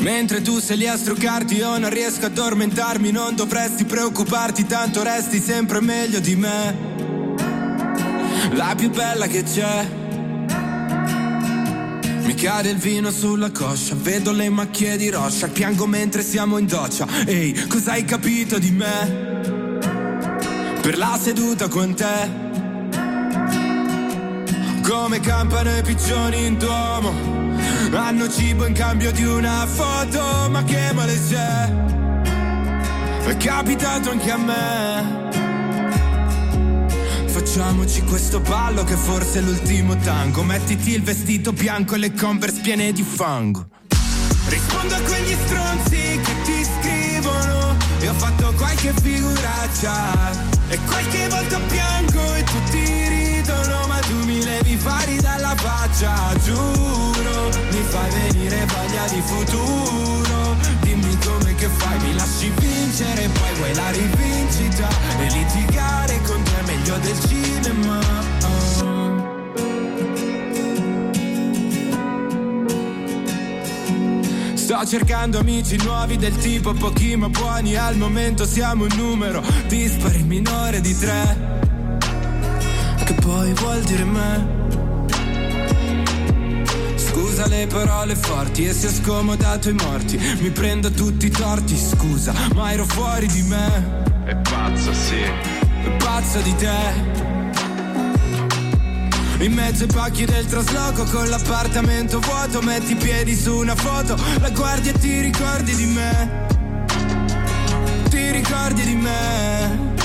Mentre 0.00 0.42
tu 0.42 0.58
sei 0.60 0.76
lì 0.76 0.86
a 0.86 0.96
struccarti 0.96 1.56
io 1.56 1.76
non 1.76 1.90
riesco 1.90 2.24
a 2.24 2.28
addormentarmi 2.28 3.10
Non 3.10 3.34
dovresti 3.34 3.84
preoccuparti 3.84 4.64
tanto 4.64 5.02
resti 5.02 5.40
sempre 5.40 5.80
meglio 5.80 6.20
di 6.20 6.36
me 6.36 6.76
La 8.52 8.74
più 8.76 8.90
bella 8.90 9.26
che 9.26 9.42
c'è 9.42 10.06
mi 12.28 12.34
cade 12.34 12.68
il 12.68 12.76
vino 12.76 13.10
sulla 13.10 13.50
coscia, 13.50 13.94
vedo 13.94 14.32
le 14.32 14.50
macchie 14.50 14.98
di 14.98 15.08
roccia, 15.08 15.48
piango 15.48 15.86
mentre 15.86 16.22
siamo 16.22 16.58
in 16.58 16.66
doccia. 16.66 17.06
Ehi, 17.24 17.66
cosa 17.68 17.92
hai 17.92 18.04
capito 18.04 18.58
di 18.58 18.70
me? 18.70 19.86
Per 20.82 20.98
la 20.98 21.18
seduta 21.18 21.68
con 21.68 21.94
te. 21.94 22.28
Come 24.82 25.20
campano 25.20 25.74
i 25.74 25.80
piccioni 25.80 26.44
in 26.44 26.58
duomo, 26.58 27.14
hanno 27.92 28.28
cibo 28.28 28.66
in 28.66 28.74
cambio 28.74 29.10
di 29.10 29.24
una 29.24 29.66
foto, 29.66 30.50
ma 30.50 30.62
che 30.64 30.92
male 30.92 31.18
c'è? 31.30 31.72
È 33.24 33.36
capitato 33.38 34.10
anche 34.10 34.30
a 34.30 34.36
me. 34.36 35.47
Facciamoci 37.48 38.02
questo 38.02 38.40
ballo 38.40 38.84
che 38.84 38.94
forse 38.94 39.38
è 39.38 39.42
l'ultimo 39.42 39.96
tango. 39.96 40.42
Mettiti 40.42 40.90
il 40.90 41.02
vestito 41.02 41.50
bianco 41.50 41.94
e 41.94 41.98
le 41.98 42.12
converse 42.12 42.60
piene 42.60 42.92
di 42.92 43.02
fango. 43.02 43.66
Rispondo 44.48 44.94
a 44.94 45.00
quegli 45.00 45.34
stronzi 45.46 45.96
che 45.96 46.34
ti 46.44 46.62
scrivono. 46.62 47.74
E 48.00 48.08
ho 48.10 48.12
fatto 48.12 48.52
qualche 48.54 48.92
figuraccia. 49.00 50.30
E 50.68 50.78
qualche 50.84 51.28
volta 51.28 51.58
piango 51.60 52.34
e 52.34 52.44
tutti 52.44 53.08
ridono. 53.08 53.86
Ma 53.86 53.98
tu 54.00 54.24
mi 54.24 54.44
levi 54.44 54.76
fari 54.76 55.16
dalla 55.18 55.54
faccia, 55.56 56.14
giuro. 56.44 57.48
Mi 57.70 57.82
fai 57.88 58.10
venire 58.10 58.66
voglia 58.66 59.08
di 59.08 59.22
futuro. 59.24 60.54
Dimmi 60.82 61.07
che 61.58 61.68
fai, 61.68 61.98
mi 61.98 62.14
lasci 62.14 62.52
vincere 62.60 63.24
e 63.24 63.28
poi 63.28 63.54
vuoi 63.56 63.74
la 63.74 63.90
rivincita. 63.90 64.88
E 65.18 65.30
litigare 65.32 66.20
con 66.22 66.42
te 66.42 66.58
è 66.58 66.66
meglio 66.66 66.96
del 66.98 67.18
cinema. 67.26 67.98
Sto 74.54 74.84
cercando 74.84 75.38
amici 75.38 75.76
nuovi 75.82 76.16
del 76.18 76.36
tipo 76.36 76.74
pochi 76.74 77.16
ma 77.16 77.30
buoni 77.30 77.74
Al 77.74 77.96
momento 77.96 78.44
siamo 78.44 78.84
un 78.84 78.94
numero 78.96 79.42
dispari 79.66 80.22
minore 80.22 80.82
di 80.82 80.96
tre 80.96 81.60
Che 83.02 83.14
poi 83.14 83.52
vuol 83.54 83.80
dire 83.84 84.04
me 84.04 84.77
Scusa 87.08 87.46
le 87.46 87.66
parole 87.66 88.14
forti 88.14 88.66
e 88.66 88.72
si 88.72 88.86
è 88.86 88.90
scomodato 88.90 89.70
i 89.70 89.72
morti. 89.72 90.18
Mi 90.40 90.50
prendo 90.50 90.90
tutti 90.90 91.26
i 91.26 91.30
torti, 91.30 91.76
scusa, 91.76 92.34
ma 92.54 92.70
ero 92.70 92.84
fuori 92.84 93.26
di 93.26 93.42
me. 93.42 94.04
È 94.24 94.36
pazza, 94.36 94.92
sì. 94.92 95.20
È 95.20 95.90
pazza 95.96 96.40
di 96.40 96.54
te. 96.56 97.26
In 99.40 99.52
mezzo 99.52 99.84
ai 99.84 99.90
pacchi 99.92 100.26
del 100.26 100.44
trasloco 100.46 101.04
con 101.04 101.28
l'appartamento 101.28 102.18
vuoto 102.18 102.60
Metti 102.60 102.92
i 102.92 102.96
piedi 102.96 103.34
su 103.34 103.56
una 103.56 103.74
foto. 103.74 104.16
La 104.40 104.50
guardi 104.50 104.90
e 104.90 104.92
ti 104.92 105.20
ricordi 105.20 105.74
di 105.74 105.86
me? 105.86 106.46
Ti 108.10 108.30
ricordi 108.32 108.82
di 108.82 108.94
me 108.94 109.97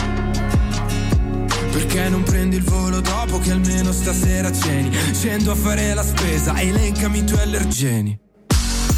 Perché 1.73 2.07
non 2.07 2.21
prendi 2.21 2.57
il 2.57 2.63
volo 2.63 3.01
dopo 3.01 3.39
che 3.39 3.49
almeno 3.49 3.91
stasera 3.91 4.51
ceni? 4.51 4.95
Scendo 5.11 5.53
a 5.53 5.55
fare 5.55 5.95
la 5.95 6.03
spesa 6.03 6.53
elencami 6.55 7.17
i 7.17 7.23
tuoi 7.23 7.41
allergeni. 7.41 8.19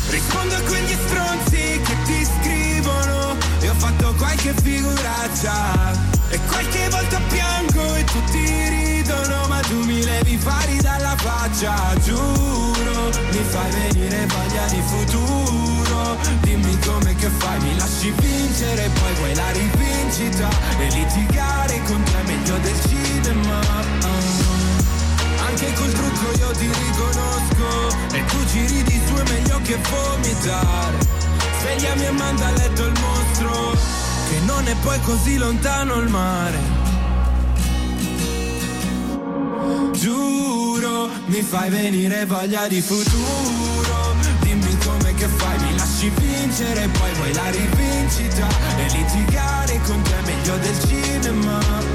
Rispondo 0.10 0.56
a 0.56 0.60
quegli 0.60 0.96
stronzi 1.08 1.82
che 1.82 1.96
ti 2.06 2.26
scrivono 2.26 3.38
E 3.62 3.70
ho 3.70 3.74
fatto 3.74 4.14
qualche 4.18 4.54
figuraccia 4.62 5.94
E 6.30 6.40
qualche 6.48 6.90
volta 6.90 7.20
piango 7.30 7.96
e 7.96 8.04
tutti 8.04 8.70
ridono 8.70 9.48
Ma 9.48 9.60
tu 9.62 9.84
mi 9.86 10.04
levi 10.04 10.38
fari 10.38 10.78
dalla 10.78 11.16
faccia. 11.16 11.96
Giuro, 12.04 13.10
mi 13.32 13.44
fai 13.50 13.72
venire 13.72 14.28
voglia 14.28 14.66
di 14.70 14.82
futuro. 14.86 16.18
Dimmi 16.42 16.78
come 16.86 17.16
che 17.16 17.30
fai, 17.30 17.60
mi 17.62 17.78
lasci 17.78 18.14
vincere 18.20 18.90
Poi 19.00 19.14
vuoi 19.16 19.36
la 19.36 19.52
rivincita 19.52 20.50
E 20.78 20.90
litigare 20.90 21.82
con 21.86 22.04
te 22.04 22.35
che 29.66 29.78
vomitare. 29.90 30.98
Svegliami 31.60 32.06
e 32.06 32.12
manda 32.12 32.46
a 32.46 32.52
letto 32.52 32.86
il 32.86 32.94
mostro 33.00 33.72
Che 34.30 34.40
non 34.46 34.68
è 34.68 34.76
poi 34.84 35.00
così 35.02 35.38
lontano 35.38 35.96
il 35.96 36.10
mare. 36.10 36.60
Giuro, 39.94 41.10
mi 41.26 41.42
fai 41.42 41.70
venire 41.70 42.26
voglia 42.26 42.68
di 42.68 42.82
futuro. 42.82 44.14
Dimmi 44.42 44.78
come 44.86 45.14
che 45.16 45.28
fai, 45.28 45.58
mi 45.60 45.76
lasci 45.76 46.10
vincere 46.10 46.88
Poi 46.88 47.14
vuoi 47.16 47.34
la 47.34 47.50
rivincita 47.50 48.48
E 48.78 48.90
litigare 48.90 49.80
con 49.86 50.02
te 50.04 50.12
è 50.12 50.22
meglio 50.26 50.58
del 50.58 50.80
cinema 50.88 51.95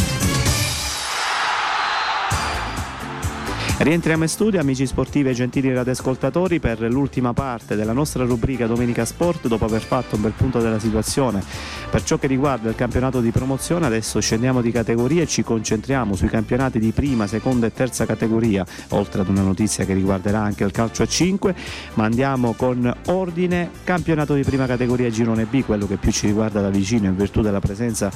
Rientriamo 3.81 4.21
in 4.21 4.29
studio, 4.29 4.59
amici 4.59 4.85
sportivi 4.85 5.29
e 5.29 5.33
gentili 5.33 5.73
radioascoltatori, 5.73 6.59
per 6.59 6.81
l'ultima 6.81 7.33
parte 7.33 7.75
della 7.75 7.93
nostra 7.93 8.23
rubrica 8.25 8.67
Domenica 8.67 9.05
Sport. 9.05 9.47
Dopo 9.47 9.65
aver 9.65 9.81
fatto 9.81 10.17
un 10.17 10.21
bel 10.21 10.33
punto 10.37 10.59
della 10.59 10.77
situazione 10.77 11.43
per 11.89 12.03
ciò 12.03 12.19
che 12.19 12.27
riguarda 12.27 12.69
il 12.69 12.75
campionato 12.75 13.21
di 13.21 13.31
promozione, 13.31 13.87
adesso 13.87 14.19
scendiamo 14.19 14.61
di 14.61 14.71
categoria 14.71 15.23
e 15.23 15.27
ci 15.27 15.41
concentriamo 15.41 16.15
sui 16.15 16.27
campionati 16.27 16.77
di 16.77 16.91
prima, 16.91 17.25
seconda 17.25 17.65
e 17.65 17.73
terza 17.73 18.05
categoria, 18.05 18.63
oltre 18.89 19.21
ad 19.21 19.29
una 19.29 19.41
notizia 19.41 19.83
che 19.83 19.95
riguarderà 19.95 20.41
anche 20.41 20.63
il 20.63 20.71
calcio 20.71 21.01
a 21.01 21.07
5. 21.07 21.55
Ma 21.95 22.03
andiamo 22.03 22.53
con 22.53 22.95
ordine, 23.07 23.71
campionato 23.83 24.35
di 24.35 24.43
prima 24.43 24.67
categoria 24.67 25.09
Girone 25.09 25.45
B, 25.45 25.65
quello 25.65 25.87
che 25.87 25.95
più 25.97 26.11
ci 26.11 26.27
riguarda 26.27 26.61
da 26.61 26.69
vicino 26.69 27.07
in 27.07 27.15
virtù 27.15 27.41
della 27.41 27.59
presenza 27.59 28.11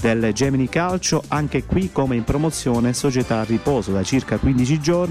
del 0.00 0.30
Gemini 0.32 0.70
Calcio. 0.70 1.22
Anche 1.28 1.64
qui, 1.64 1.90
come 1.92 2.16
in 2.16 2.24
promozione, 2.24 2.94
società 2.94 3.40
a 3.40 3.44
riposo 3.44 3.92
da 3.92 4.02
circa 4.02 4.38
15 4.38 4.80
giorni 4.80 5.08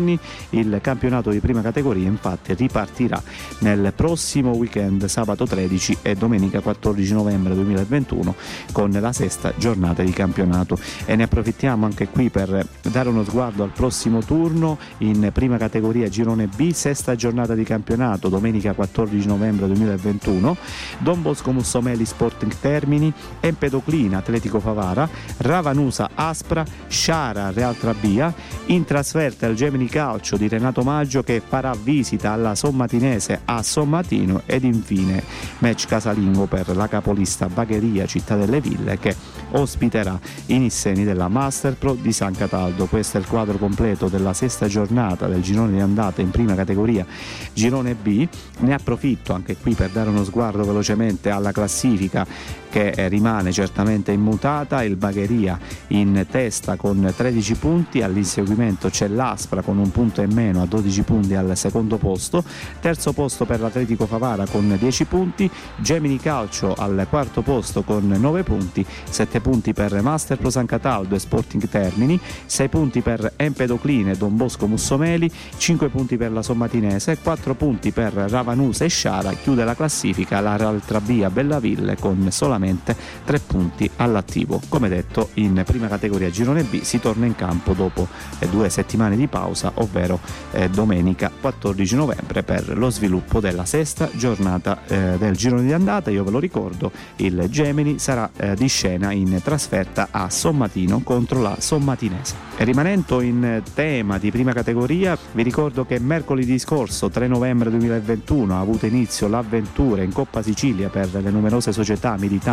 il 0.52 0.80
campionato 0.82 1.30
di 1.30 1.40
prima 1.40 1.62
categoria 1.62 2.08
infatti 2.08 2.54
ripartirà 2.54 3.22
nel 3.60 3.94
prossimo 3.96 4.52
weekend 4.52 5.06
sabato 5.06 5.46
13 5.46 5.98
e 6.02 6.16
domenica 6.16 6.62
14 6.62 7.14
novembre 7.14 7.54
2021 7.56 8.36
con 8.72 8.92
la 8.92 9.14
sesta 9.14 9.54
giornata 9.58 10.04
di 10.04 10.12
campionato. 10.12 10.78
E 11.06 11.16
ne 11.16 11.24
approfittiamo 11.24 11.86
anche 11.86 12.08
qui 12.08 12.30
per 12.30 12.66
dare 12.82 13.10
uno 13.10 13.24
sguardo 13.24 13.64
al 13.64 13.72
prossimo 13.72 14.22
turno 14.22 14.78
in 15.00 15.30
prima 15.34 15.58
categoria 15.58 16.08
girone 16.10 16.48
B 16.48 16.72
sesta 16.72 17.16
giornata 17.16 17.56
di 17.56 17.64
campionato 17.64 18.30
domenica 18.30 18.74
14 18.74 19.28
novembre 19.28 19.68
2021 19.68 20.58
Don 21.00 21.22
Bosco 21.22 21.52
Mussomeli 21.52 22.06
Sporting 22.06 22.54
Termini 22.60 23.12
Empedoclina 23.40 24.18
Atletico 24.20 24.60
Favara 24.60 25.10
Ravanusa 25.38 26.10
Aspra 26.14 26.64
Sciara 26.88 27.52
Real 27.52 27.78
Trabia 27.78 28.34
in 28.68 28.86
trasferta 28.86 29.48
al 29.48 29.56
Gemini 29.56 29.89
Calcio 29.90 30.38
di 30.38 30.48
Renato 30.48 30.84
Maggio 30.84 31.24
che 31.24 31.42
farà 31.46 31.74
visita 31.74 32.32
alla 32.32 32.54
Sommatinese 32.54 33.42
a 33.46 33.64
Sommatino 33.64 34.44
ed 34.46 34.64
infine 34.64 35.24
match 35.58 35.88
casalingo 35.88 36.46
per 36.46 36.76
la 36.76 36.88
capolista 36.88 37.48
Bagheria 37.48 38.06
Città 38.06 38.36
delle 38.36 38.62
Ville 38.62 39.00
che 39.00 39.16
ospiterà 39.52 40.20
i 40.48 40.60
nisseni 40.60 41.04
della 41.04 41.28
Master 41.28 41.76
Pro 41.76 41.96
di 41.96 42.14
San 42.14 42.36
Cataldo. 42.36 42.86
Questo 42.86 43.18
è 43.18 43.20
il 43.20 43.26
quadro 43.26 43.58
completo 43.58 44.08
della 44.08 44.34
sesta 44.34 44.68
giornata 44.68 45.28
del 45.28 45.42
girone 45.42 45.74
di 45.74 45.80
andata 45.80 46.22
in 46.22 46.30
prima 46.30 46.54
categoria 46.54 47.06
girone 47.54 47.96
B. 47.96 48.28
Ne 48.60 48.74
approfitto 48.74 49.34
anche 49.34 49.58
qui 49.58 49.74
per 49.74 49.90
dare 49.90 50.10
uno 50.10 50.24
sguardo 50.24 50.64
velocemente 50.64 51.32
alla 51.32 51.52
classifica 51.52 52.26
che 52.70 53.08
rimane 53.10 53.52
certamente 53.52 54.12
immutata, 54.12 54.84
il 54.84 54.96
Bagheria 54.96 55.60
in 55.88 56.26
testa 56.30 56.76
con 56.76 57.12
13 57.16 57.56
punti, 57.56 58.02
all'inseguimento 58.02 58.90
c'è 58.90 59.08
l'Aspra 59.08 59.62
con 59.62 59.78
un 59.78 59.90
punto 59.92 60.22
in 60.22 60.32
meno 60.32 60.62
a 60.62 60.66
12 60.66 61.02
punti 61.02 61.34
al 61.34 61.58
secondo 61.58 61.98
posto, 61.98 62.44
terzo 62.80 63.12
posto 63.12 63.46
per 63.46 63.60
l'Atletico 63.60 64.06
Favara 64.06 64.46
con 64.46 64.76
10 64.80 65.06
punti, 65.06 65.50
Gemini 65.78 66.20
Calcio 66.20 66.76
al 66.76 67.08
quarto 67.10 67.42
posto 67.42 67.82
con 67.82 68.08
9 68.08 68.44
punti, 68.44 68.86
7 69.10 69.42
punti 69.42 69.74
per 69.74 70.00
Master 70.02 70.38
Pro 70.38 70.52
San 70.52 70.68
Cataldo 70.68 71.16
e 71.16 71.20
Sporting 71.20 71.68
Termini, 71.68 72.20
6 72.46 72.68
punti 72.70 73.02
per 73.02 73.34
Empedocline 73.36 74.12
e 74.12 74.16
Don 74.16 74.36
Bosco 74.36 74.68
Mussomeli, 74.68 75.30
5 75.58 75.90
punti 75.90 76.18
per 76.18 76.32
la 76.32 76.44
Sommatinese, 76.44 77.18
4 77.18 77.56
punti 77.56 77.92
per 77.92 78.14
Ravanusa 78.14 78.86
e 78.86 78.90
Sciara, 78.90 79.34
chiude 79.34 79.64
la 79.64 79.76
classifica 79.76 80.40
la 80.40 80.56
Real 80.56 80.82
Trabia 80.86 81.32
Bellaville 81.32 81.98
con 82.00 82.28
solamente 82.30 82.58
3 82.68 83.40
punti 83.40 83.90
all'attivo. 83.98 84.60
Come 84.68 84.90
detto 84.90 85.30
in 85.36 85.64
prima 85.66 85.88
categoria 85.88 86.30
Girone 86.30 86.64
B 86.64 86.82
si 86.82 87.00
torna 87.00 87.26
in 87.26 87.36
campo 87.36 87.74
dopo 87.74 88.08
due 88.50 88.70
settimane 88.70 89.16
di 89.16 89.28
pausa, 89.28 89.72
ovvero 89.76 90.20
eh, 90.52 90.70
domenica 90.70 91.32
14 91.40 91.96
novembre 91.96 92.44
per 92.44 92.78
lo 92.78 92.90
sviluppo 92.90 93.40
della 93.40 93.66
sesta 93.66 94.10
giornata 94.14 94.82
eh, 94.88 95.18
del 95.18 95.36
girone 95.36 95.64
di 95.64 95.74
andata. 95.74 96.10
Io 96.12 96.24
ve 96.24 96.32
lo 96.32 96.40
ricordo, 96.40 96.92
il 97.18 97.46
Gemini 97.50 98.00
sarà 98.00 98.30
eh, 98.36 98.56
di 98.56 98.68
scena 98.68 99.12
in 99.12 99.40
trasferta 99.44 100.10
a 100.12 100.30
Sommatino 100.30 101.02
contro 101.04 101.42
la 101.42 101.56
Sommatinese. 101.60 102.48
Rimanendo 102.58 103.22
in 103.22 103.62
tema 103.74 104.18
di 104.18 104.32
prima 104.32 104.54
categoria, 104.54 105.18
vi 105.32 105.44
ricordo 105.44 105.86
che 105.86 106.00
mercoledì 106.00 106.60
scorso, 106.60 107.10
3 107.10 107.28
novembre 107.28 107.70
2021, 107.70 108.56
ha 108.56 108.60
avuto 108.60 108.86
inizio 108.86 109.28
l'avventura 109.28 110.02
in 110.02 110.12
Coppa 110.12 110.42
Sicilia 110.42 110.90
per 110.90 111.10
le 111.14 111.30
numerose 111.30 111.72
società 111.72 112.18
militanti 112.18 112.49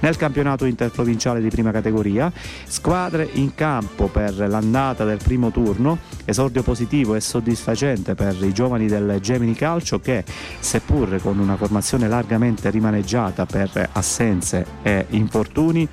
nel 0.00 0.16
campionato 0.16 0.64
interprovinciale 0.64 1.40
di 1.40 1.48
prima 1.48 1.70
categoria, 1.70 2.32
squadre 2.66 3.28
in 3.34 3.54
campo 3.54 4.06
per 4.06 4.34
l'andata 4.48 5.04
del 5.04 5.18
primo 5.22 5.50
turno, 5.50 5.98
esordio 6.24 6.62
positivo 6.62 7.14
e 7.14 7.20
soddisfacente 7.20 8.14
per 8.14 8.36
i 8.42 8.52
giovani 8.52 8.86
del 8.86 9.18
Gemini 9.20 9.54
Calcio 9.54 10.00
che, 10.00 10.24
seppur 10.58 11.20
con 11.20 11.38
una 11.38 11.56
formazione 11.56 12.08
largamente 12.08 12.70
rimaneggiata 12.70 13.46
per 13.46 13.90
assenze 13.92 14.66
e 14.82 15.06
infortuni, 15.10 15.88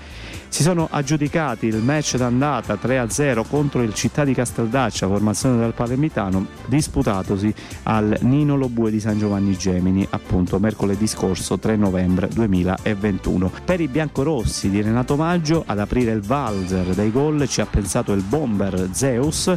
si 0.55 0.63
sono 0.63 0.87
aggiudicati 0.89 1.65
il 1.65 1.83
match 1.83 2.15
d'andata 2.15 2.79
3-0 2.81 3.43
contro 3.49 3.81
il 3.81 3.93
Città 3.93 4.23
di 4.23 4.33
Casteldaccia, 4.33 5.05
formazione 5.05 5.57
del 5.57 5.73
Palermitano, 5.73 6.45
disputatosi 6.67 7.53
al 7.83 8.17
Nino 8.21 8.55
Lobue 8.55 8.89
di 8.89 9.01
San 9.01 9.19
Giovanni 9.19 9.57
Gemini, 9.57 10.07
appunto 10.11 10.57
mercoledì 10.57 11.07
scorso 11.07 11.59
3 11.59 11.75
novembre 11.75 12.29
2021. 12.29 13.51
Per 13.65 13.81
i 13.81 13.89
biancorossi 13.89 14.69
di 14.69 14.81
Renato 14.81 15.17
Maggio 15.17 15.61
ad 15.65 15.77
aprire 15.77 16.13
il 16.13 16.21
valzer 16.21 16.85
dei 16.93 17.11
gol 17.11 17.45
ci 17.49 17.59
ha 17.59 17.65
pensato 17.65 18.13
il 18.13 18.21
bomber 18.21 18.91
Zeus, 18.93 19.53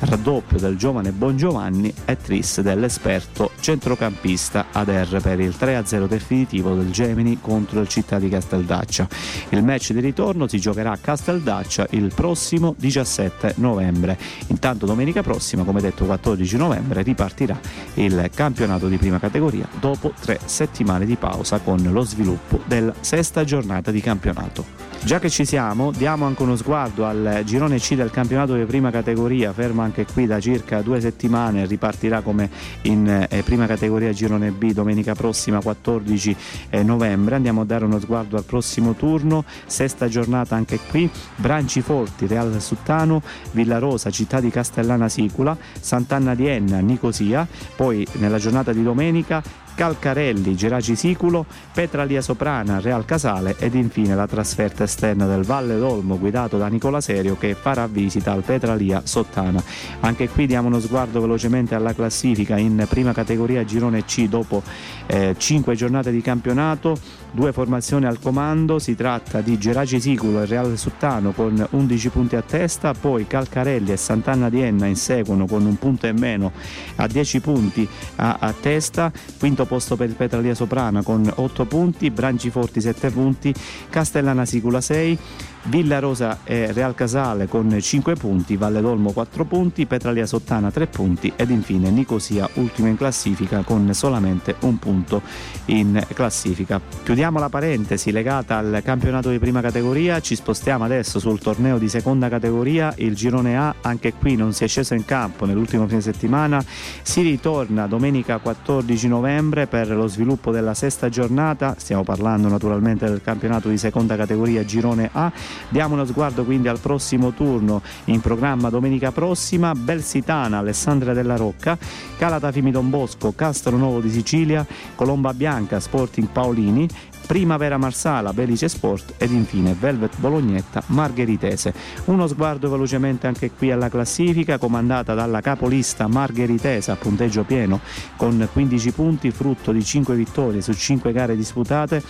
raddoppio 0.00 0.58
del 0.58 0.76
giovane 0.76 1.12
Bongiovanni 1.12 1.90
e 2.04 2.18
tris 2.18 2.60
dell'esperto 2.60 3.52
centrocampista 3.58 4.66
Ader 4.70 5.22
per 5.22 5.40
il 5.40 5.54
3-0 5.58 6.06
definitivo 6.06 6.74
del 6.74 6.90
Gemini 6.90 7.38
contro 7.40 7.80
il 7.80 7.88
Città 7.88 8.18
di 8.18 8.28
Casteldaccia. 8.28 9.08
Il 9.48 9.64
match 9.64 9.92
di 9.92 10.00
ritorno 10.00 10.40
turno 10.42 10.48
si 10.48 10.58
giocherà 10.58 10.92
a 10.92 10.96
Casteldaccia 10.96 11.86
il 11.90 12.12
prossimo 12.14 12.74
17 12.78 13.54
novembre. 13.56 14.18
Intanto 14.48 14.86
domenica 14.86 15.22
prossima, 15.22 15.64
come 15.64 15.80
detto 15.80 16.04
14 16.04 16.56
novembre, 16.56 17.02
ripartirà 17.02 17.58
il 17.94 18.30
campionato 18.34 18.88
di 18.88 18.96
prima 18.96 19.18
categoria 19.18 19.68
dopo 19.78 20.12
tre 20.18 20.40
settimane 20.44 21.04
di 21.04 21.16
pausa 21.16 21.58
con 21.60 21.80
lo 21.82 22.02
sviluppo 22.02 22.60
della 22.66 22.94
sesta 23.00 23.44
giornata 23.44 23.90
di 23.90 24.00
campionato. 24.00 24.91
Già 25.04 25.18
che 25.18 25.30
ci 25.30 25.44
siamo, 25.44 25.90
diamo 25.90 26.26
anche 26.26 26.44
uno 26.44 26.54
sguardo 26.54 27.04
al 27.04 27.42
girone 27.44 27.78
C 27.78 27.96
del 27.96 28.12
campionato 28.12 28.54
di 28.54 28.64
prima 28.64 28.92
categoria, 28.92 29.52
fermo 29.52 29.82
anche 29.82 30.06
qui 30.06 30.26
da 30.26 30.38
circa 30.38 30.80
due 30.80 31.00
settimane, 31.00 31.66
ripartirà 31.66 32.20
come 32.20 32.48
in 32.82 33.26
eh, 33.28 33.42
prima 33.42 33.66
categoria 33.66 34.12
girone 34.12 34.52
B 34.52 34.72
domenica 34.72 35.16
prossima 35.16 35.60
14 35.60 36.36
eh, 36.70 36.82
novembre. 36.84 37.34
Andiamo 37.34 37.62
a 37.62 37.64
dare 37.64 37.84
uno 37.84 37.98
sguardo 37.98 38.36
al 38.36 38.44
prossimo 38.44 38.94
turno, 38.94 39.44
sesta 39.66 40.06
giornata 40.06 40.54
anche 40.54 40.78
qui, 40.88 41.10
Branciforti, 41.34 42.28
Real 42.28 42.60
Suttano, 42.60 43.22
Villarosa, 43.50 44.08
Città 44.08 44.38
di 44.38 44.50
Castellana 44.50 45.08
Sicula, 45.08 45.56
Sant'Anna 45.80 46.36
di 46.36 46.46
Enna, 46.46 46.78
Nicosia, 46.78 47.46
poi 47.74 48.06
nella 48.18 48.38
giornata 48.38 48.72
di 48.72 48.84
domenica 48.84 49.42
Calcarelli, 49.74 50.54
Geraci 50.54 50.96
Siculo, 50.96 51.46
Petralia 51.72 52.20
Soprana, 52.20 52.80
Real 52.80 53.04
Casale 53.04 53.56
ed 53.58 53.74
infine 53.74 54.14
la 54.14 54.26
trasferta 54.26 54.84
esterna 54.84 55.26
del 55.26 55.44
Valle 55.44 55.78
d'Olmo 55.78 56.18
guidato 56.18 56.58
da 56.58 56.66
Nicola 56.68 57.00
Serio 57.00 57.36
che 57.36 57.54
farà 57.54 57.86
visita 57.86 58.32
al 58.32 58.42
Petralia 58.42 59.02
Sottana. 59.04 59.62
Anche 60.00 60.28
qui 60.28 60.46
diamo 60.46 60.68
uno 60.68 60.80
sguardo 60.80 61.20
velocemente 61.20 61.74
alla 61.74 61.94
classifica 61.94 62.56
in 62.58 62.86
prima 62.88 63.12
categoria 63.12 63.64
girone 63.64 64.04
C 64.04 64.28
dopo 64.28 64.62
eh, 65.06 65.34
5 65.36 65.74
giornate 65.74 66.10
di 66.10 66.20
campionato, 66.20 66.96
due 67.30 67.52
formazioni 67.52 68.06
al 68.06 68.18
comando, 68.18 68.78
si 68.78 68.94
tratta 68.94 69.40
di 69.40 69.58
Geraci 69.58 70.00
Siculo 70.00 70.42
e 70.42 70.46
Real 70.46 70.76
Sottano 70.76 71.32
con 71.32 71.66
11 71.70 72.08
punti 72.10 72.36
a 72.36 72.42
testa, 72.42 72.92
poi 72.92 73.26
Calcarelli 73.26 73.92
e 73.92 73.96
Sant'Anna 73.96 74.48
di 74.48 74.60
Enna 74.60 74.86
inseguono 74.86 75.46
con 75.46 75.64
un 75.64 75.76
punto 75.76 76.06
e 76.06 76.12
meno 76.12 76.52
a 76.96 77.06
10 77.06 77.40
punti 77.40 77.88
a, 78.16 78.36
a 78.38 78.52
testa, 78.52 79.10
quinto 79.38 79.61
quinto 79.62 79.66
posto 79.66 79.96
per 79.96 80.08
il 80.08 80.14
Petralia 80.14 80.54
Soprana 80.54 81.02
con 81.02 81.30
8 81.32 81.64
punti, 81.66 82.10
Branciforti 82.10 82.80
7 82.80 83.10
punti, 83.10 83.54
Castellana 83.88 84.44
Sicula 84.44 84.80
6, 84.80 85.18
Villa 85.64 86.00
Rosa 86.00 86.40
e 86.42 86.72
Real 86.72 86.94
Casale 86.94 87.46
con 87.46 87.78
5 87.80 88.14
punti, 88.14 88.56
Valle 88.56 88.80
d'Olmo 88.80 89.12
4 89.12 89.44
punti, 89.44 89.86
Petralia 89.86 90.26
Sottana 90.26 90.70
3 90.72 90.86
punti 90.88 91.32
ed 91.36 91.50
infine 91.50 91.90
Nicosia 91.90 92.48
ultima 92.54 92.88
in 92.88 92.96
classifica 92.96 93.62
con 93.62 93.92
solamente 93.94 94.56
un 94.60 94.78
punto 94.78 95.22
in 95.66 96.04
classifica. 96.14 96.80
Chiudiamo 97.04 97.38
la 97.38 97.48
parentesi 97.48 98.10
legata 98.10 98.58
al 98.58 98.80
campionato 98.84 99.30
di 99.30 99.38
prima 99.38 99.60
categoria, 99.60 100.20
ci 100.20 100.34
spostiamo 100.34 100.84
adesso 100.84 101.20
sul 101.20 101.38
torneo 101.38 101.78
di 101.78 101.88
seconda 101.88 102.28
categoria, 102.28 102.92
il 102.96 103.14
girone 103.14 103.56
A 103.56 103.74
anche 103.82 104.14
qui 104.14 104.34
non 104.34 104.52
si 104.52 104.64
è 104.64 104.66
sceso 104.66 104.94
in 104.94 105.04
campo 105.04 105.46
nell'ultimo 105.46 105.86
fine 105.86 106.00
settimana, 106.00 106.62
si 107.02 107.22
ritorna 107.22 107.86
domenica 107.86 108.38
14 108.38 109.06
novembre 109.06 109.68
per 109.68 109.90
lo 109.90 110.08
sviluppo 110.08 110.50
della 110.50 110.74
sesta 110.74 111.08
giornata, 111.08 111.76
stiamo 111.78 112.02
parlando 112.02 112.48
naturalmente 112.48 113.06
del 113.06 113.22
campionato 113.22 113.68
di 113.68 113.78
seconda 113.78 114.16
categoria 114.16 114.64
girone 114.64 115.08
A 115.12 115.32
Diamo 115.68 115.94
uno 115.94 116.04
sguardo 116.04 116.44
quindi 116.44 116.68
al 116.68 116.78
prossimo 116.78 117.32
turno 117.32 117.82
in 118.06 118.20
programma 118.20 118.70
domenica 118.70 119.12
prossima, 119.12 119.74
Belsitana, 119.74 120.58
Alessandria 120.58 121.12
della 121.12 121.36
Rocca, 121.36 121.78
Calatafimi 122.18 122.70
Don 122.70 122.90
Bosco, 122.90 123.32
Castro 123.34 123.76
Nuovo 123.76 124.00
di 124.00 124.10
Sicilia, 124.10 124.66
Colomba 124.94 125.32
Bianca, 125.34 125.80
Sporting 125.80 126.28
Paolini, 126.28 126.88
Primavera 127.26 127.78
Marsala, 127.78 128.32
Belice 128.32 128.68
Sport 128.68 129.14
ed 129.16 129.30
infine 129.32 129.74
Velvet 129.78 130.18
Bolognetta, 130.18 130.82
Margheritese. 130.86 131.72
Uno 132.06 132.26
sguardo 132.26 132.68
velocemente 132.68 133.26
anche 133.26 133.50
qui 133.52 133.70
alla 133.70 133.88
classifica 133.88 134.58
comandata 134.58 135.14
dalla 135.14 135.40
capolista 135.40 136.08
Margheritese 136.08 136.90
a 136.90 136.96
punteggio 136.96 137.44
pieno 137.44 137.80
con 138.16 138.46
15 138.52 138.92
punti, 138.92 139.30
frutto 139.30 139.72
di 139.72 139.82
5 139.82 140.14
vittorie 140.14 140.60
su 140.60 140.72
5 140.74 141.12
gare 141.12 141.36
disputate 141.36 142.02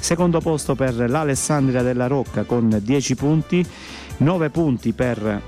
Secondo 0.00 0.40
posto 0.40 0.74
per 0.74 0.94
l'Alessandria 1.08 1.82
della 1.82 2.08
Rocca 2.08 2.42
con 2.42 2.80
10 2.82 3.14
punti, 3.14 3.64
9 4.16 4.50
punti 4.50 4.92
per 4.92 5.42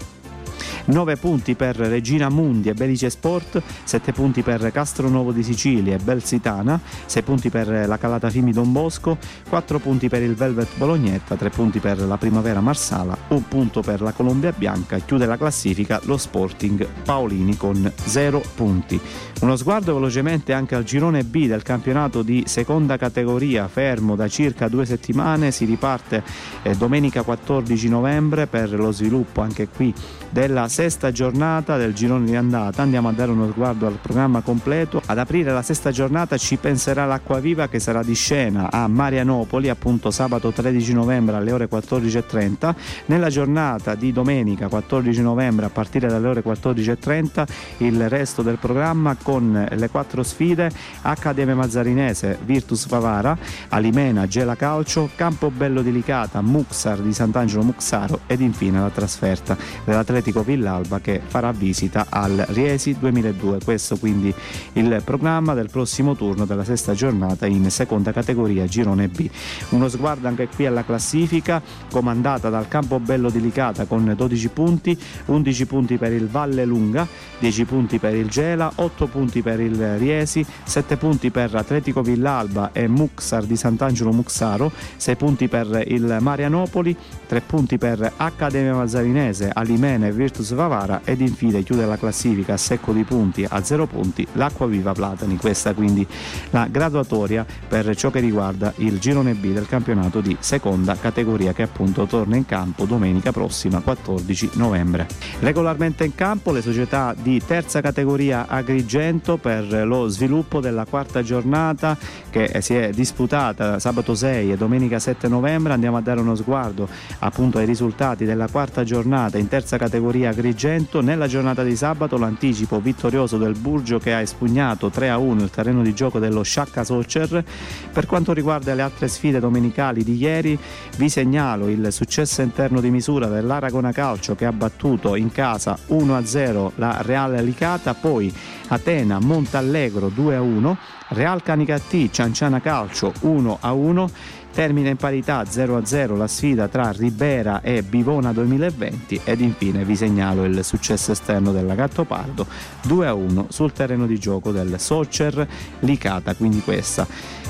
9 0.86 1.16
punti 1.16 1.54
per 1.54 1.76
Regina 1.76 2.28
Mundi 2.28 2.68
e 2.68 2.74
Belice 2.74 3.10
Sport, 3.10 3.62
7 3.84 4.12
punti 4.12 4.42
per 4.42 4.70
Castronovo 4.72 5.32
di 5.32 5.42
Sicilia 5.42 5.94
e 5.94 5.98
Belsitana, 5.98 6.80
6 7.06 7.22
punti 7.22 7.50
per 7.50 7.86
la 7.86 7.98
Calata 7.98 8.30
Fimi 8.30 8.52
Don 8.52 8.72
Bosco, 8.72 9.18
4 9.48 9.78
punti 9.78 10.08
per 10.08 10.22
il 10.22 10.34
Velvet 10.34 10.76
Bolognetta, 10.76 11.36
3 11.36 11.50
punti 11.50 11.78
per 11.78 12.00
la 12.00 12.16
Primavera 12.16 12.60
Marsala, 12.60 13.16
1 13.28 13.44
punto 13.48 13.80
per 13.80 14.00
la 14.00 14.12
Colombia 14.12 14.52
Bianca 14.56 14.96
e 14.96 15.04
chiude 15.04 15.26
la 15.26 15.36
classifica 15.36 16.00
lo 16.04 16.16
Sporting 16.16 16.86
Paolini 17.04 17.56
con 17.56 17.90
0 17.94 18.42
punti. 18.54 19.00
Uno 19.40 19.56
sguardo 19.56 19.94
velocemente 19.94 20.52
anche 20.52 20.76
al 20.76 20.84
girone 20.84 21.24
B 21.24 21.46
del 21.46 21.62
campionato 21.62 22.22
di 22.22 22.44
seconda 22.46 22.96
categoria, 22.96 23.66
fermo 23.66 24.14
da 24.14 24.28
circa 24.28 24.68
due 24.68 24.86
settimane, 24.86 25.50
si 25.50 25.64
riparte 25.64 26.22
eh, 26.62 26.76
domenica 26.76 27.22
14 27.22 27.88
novembre 27.88 28.46
per 28.46 28.72
lo 28.72 28.92
sviluppo 28.92 29.40
anche 29.40 29.66
qui 29.68 29.92
della 30.30 30.51
sesta 30.68 31.10
giornata 31.10 31.76
del 31.76 31.94
girone 31.94 32.26
di 32.26 32.36
andata. 32.36 32.82
Andiamo 32.82 33.08
a 33.08 33.12
dare 33.12 33.30
uno 33.30 33.50
sguardo 33.50 33.86
al 33.86 33.98
programma 34.00 34.40
completo. 34.40 35.00
Ad 35.06 35.18
aprire 35.18 35.52
la 35.52 35.62
sesta 35.62 35.90
giornata 35.90 36.36
ci 36.36 36.56
penserà 36.56 37.04
l'Acqua 37.06 37.40
Viva 37.40 37.68
che 37.68 37.78
sarà 37.78 38.02
di 38.02 38.14
scena 38.14 38.70
a 38.70 38.86
Marianopoli, 38.86 39.68
appunto 39.68 40.10
sabato 40.10 40.50
13 40.52 40.92
novembre 40.92 41.36
alle 41.36 41.52
ore 41.52 41.68
14.30. 41.68 42.74
Nella 43.06 43.30
giornata 43.30 43.94
di 43.94 44.12
domenica 44.12 44.68
14 44.68 45.22
novembre 45.22 45.66
a 45.66 45.70
partire 45.70 46.08
dalle 46.08 46.28
ore 46.28 46.42
14.30 46.44 47.46
il 47.78 48.08
resto 48.08 48.42
del 48.42 48.58
programma 48.58 49.16
con 49.20 49.66
le 49.70 49.88
quattro 49.88 50.22
sfide 50.22 50.70
Accademia 51.02 51.54
Mazzarinese, 51.54 52.38
Virtus 52.44 52.86
Favara, 52.86 53.36
Alimena, 53.68 54.26
Gela 54.26 54.56
Calcio, 54.56 55.10
Campobello 55.14 55.82
di 55.82 55.92
Licata, 55.92 56.40
Muxar 56.40 56.98
di 56.98 57.12
Sant'Angelo 57.12 57.62
Muxaro 57.62 58.20
ed 58.26 58.40
infine 58.40 58.80
la 58.80 58.90
trasferta 58.90 59.56
dell'Atletico 59.84 60.41
Villa 60.42 60.60
Villalba 60.72 61.00
che 61.00 61.20
farà 61.24 61.52
visita 61.52 62.06
al 62.08 62.44
Riesi 62.48 62.96
2002. 62.98 63.58
Questo 63.64 63.98
quindi 63.98 64.32
il 64.74 65.02
programma 65.04 65.54
del 65.54 65.70
prossimo 65.70 66.14
turno 66.14 66.44
della 66.44 66.64
sesta 66.64 66.94
giornata 66.94 67.46
in 67.46 67.70
seconda 67.70 68.12
categoria 68.12 68.66
Girone 68.66 69.08
B. 69.08 69.28
Uno 69.70 69.88
sguardo 69.88 70.28
anche 70.28 70.48
qui 70.48 70.66
alla 70.66 70.84
classifica 70.84 71.60
comandata 71.90 72.48
dal 72.48 72.68
Campobello 72.68 73.28
di 73.30 73.40
Licata 73.40 73.84
con 73.86 74.12
12 74.16 74.48
punti, 74.48 74.98
11 75.26 75.66
punti 75.66 75.96
per 75.98 76.12
il 76.12 76.28
Valle 76.28 76.64
Lunga, 76.64 77.06
10 77.38 77.64
punti 77.64 77.98
per 77.98 78.14
il 78.14 78.28
Gela, 78.28 78.70
8 78.74 79.06
punti 79.06 79.42
per 79.42 79.60
il 79.60 79.98
Riesi, 79.98 80.44
7 80.64 80.96
punti 80.96 81.30
per 81.30 81.54
Atletico 81.54 82.02
Villalba 82.02 82.70
e 82.72 82.86
Muxar 82.88 83.44
di 83.44 83.56
Sant'Angelo 83.56 84.12
Muxaro, 84.12 84.70
6 84.96 85.16
punti 85.16 85.48
per 85.48 85.84
il 85.86 86.18
Marianopoli, 86.20 86.96
3 87.26 87.40
punti 87.40 87.78
per 87.78 88.12
Accademia 88.16 88.74
Mazzarinese, 88.74 89.50
Alimene 89.52 90.08
e 90.08 90.12
Virtus 90.32 90.54
Vavara 90.54 91.02
ed 91.04 91.20
infine 91.20 91.62
chiude 91.62 91.84
la 91.84 91.98
classifica 91.98 92.54
a 92.54 92.56
secco 92.56 92.92
di 92.92 93.04
punti 93.04 93.44
a 93.46 93.62
0 93.62 93.86
punti 93.86 94.26
l'Acqua 94.32 94.66
Viva 94.66 94.92
Platani. 94.92 95.36
Questa 95.36 95.74
quindi 95.74 96.06
la 96.50 96.68
graduatoria 96.70 97.44
per 97.68 97.94
ciò 97.94 98.10
che 98.10 98.20
riguarda 98.20 98.72
il 98.76 98.98
girone 98.98 99.34
B 99.34 99.52
del 99.52 99.66
campionato 99.66 100.22
di 100.22 100.34
seconda 100.40 100.96
categoria 100.96 101.52
che 101.52 101.62
appunto 101.62 102.06
torna 102.06 102.36
in 102.36 102.46
campo 102.46 102.86
domenica 102.86 103.30
prossima 103.30 103.80
14 103.80 104.52
novembre. 104.54 105.06
Regolarmente 105.40 106.04
in 106.04 106.14
campo 106.14 106.50
le 106.50 106.62
società 106.62 107.14
di 107.20 107.42
terza 107.44 107.82
categoria 107.82 108.46
Agrigento 108.48 109.36
per 109.36 109.86
lo 109.86 110.08
sviluppo 110.08 110.60
della 110.60 110.86
quarta 110.86 111.22
giornata 111.22 111.96
che 112.30 112.62
si 112.62 112.74
è 112.74 112.90
disputata 112.90 113.78
sabato 113.78 114.14
6 114.14 114.52
e 114.52 114.56
domenica 114.56 114.98
7 114.98 115.28
novembre. 115.28 115.74
Andiamo 115.74 115.98
a 115.98 116.00
dare 116.00 116.20
uno 116.20 116.34
sguardo 116.34 116.88
appunto 117.18 117.58
ai 117.58 117.66
risultati 117.66 118.24
della 118.24 118.48
quarta 118.48 118.82
giornata 118.82 119.36
in 119.36 119.48
terza 119.48 119.76
categoria 119.76 120.20
Agrigento 120.26 120.50
Agrigento. 120.52 121.00
Nella 121.00 121.26
giornata 121.26 121.62
di 121.62 121.74
sabato 121.74 122.18
l'anticipo 122.18 122.80
vittorioso 122.80 123.38
del 123.38 123.56
Burgio 123.58 123.98
che 123.98 124.12
ha 124.12 124.20
espugnato 124.20 124.88
3-1 124.88 125.40
il 125.40 125.50
terreno 125.50 125.82
di 125.82 125.94
gioco 125.94 126.18
dello 126.18 126.42
Sciacca 126.42 126.84
Socer. 126.84 127.44
Per 127.92 128.06
quanto 128.06 128.32
riguarda 128.32 128.74
le 128.74 128.82
altre 128.82 129.08
sfide 129.08 129.40
domenicali 129.40 130.04
di 130.04 130.16
ieri, 130.16 130.58
vi 130.96 131.08
segnalo 131.08 131.68
il 131.68 131.92
successo 131.92 132.42
interno 132.42 132.80
di 132.80 132.90
misura 132.90 133.26
dell'Aragona 133.26 133.92
Calcio 133.92 134.34
che 134.34 134.44
ha 134.44 134.52
battuto 134.52 135.16
in 135.16 135.32
casa 135.32 135.78
1-0 135.88 136.72
la 136.76 136.98
Reale 137.02 137.42
Licata, 137.42 137.94
poi 137.94 138.32
Atena 138.68 139.18
Montallegro 139.20 140.08
2-1, 140.08 140.76
Real 141.08 141.42
Canicattì 141.42 142.10
Cianciana 142.10 142.60
Calcio 142.60 143.12
1-1 143.22 144.08
termina 144.52 144.90
in 144.90 144.96
parità 144.96 145.42
0-0 145.42 146.16
la 146.16 146.26
sfida 146.26 146.68
tra 146.68 146.92
Ribera 146.92 147.62
e 147.62 147.82
Bivona 147.82 148.32
2020 148.32 149.22
ed 149.24 149.40
infine 149.40 149.84
vi 149.84 149.96
segnalo 149.96 150.44
il 150.44 150.62
successo 150.62 151.12
esterno 151.12 151.52
della 151.52 151.74
Gattopardo 151.74 152.46
2-1 152.86 153.46
sul 153.48 153.72
terreno 153.72 154.06
di 154.06 154.18
gioco 154.18 154.52
del 154.52 154.78
Socer 154.78 155.46
Licata, 155.80 156.34
quindi 156.34 156.60
questa 156.60 157.06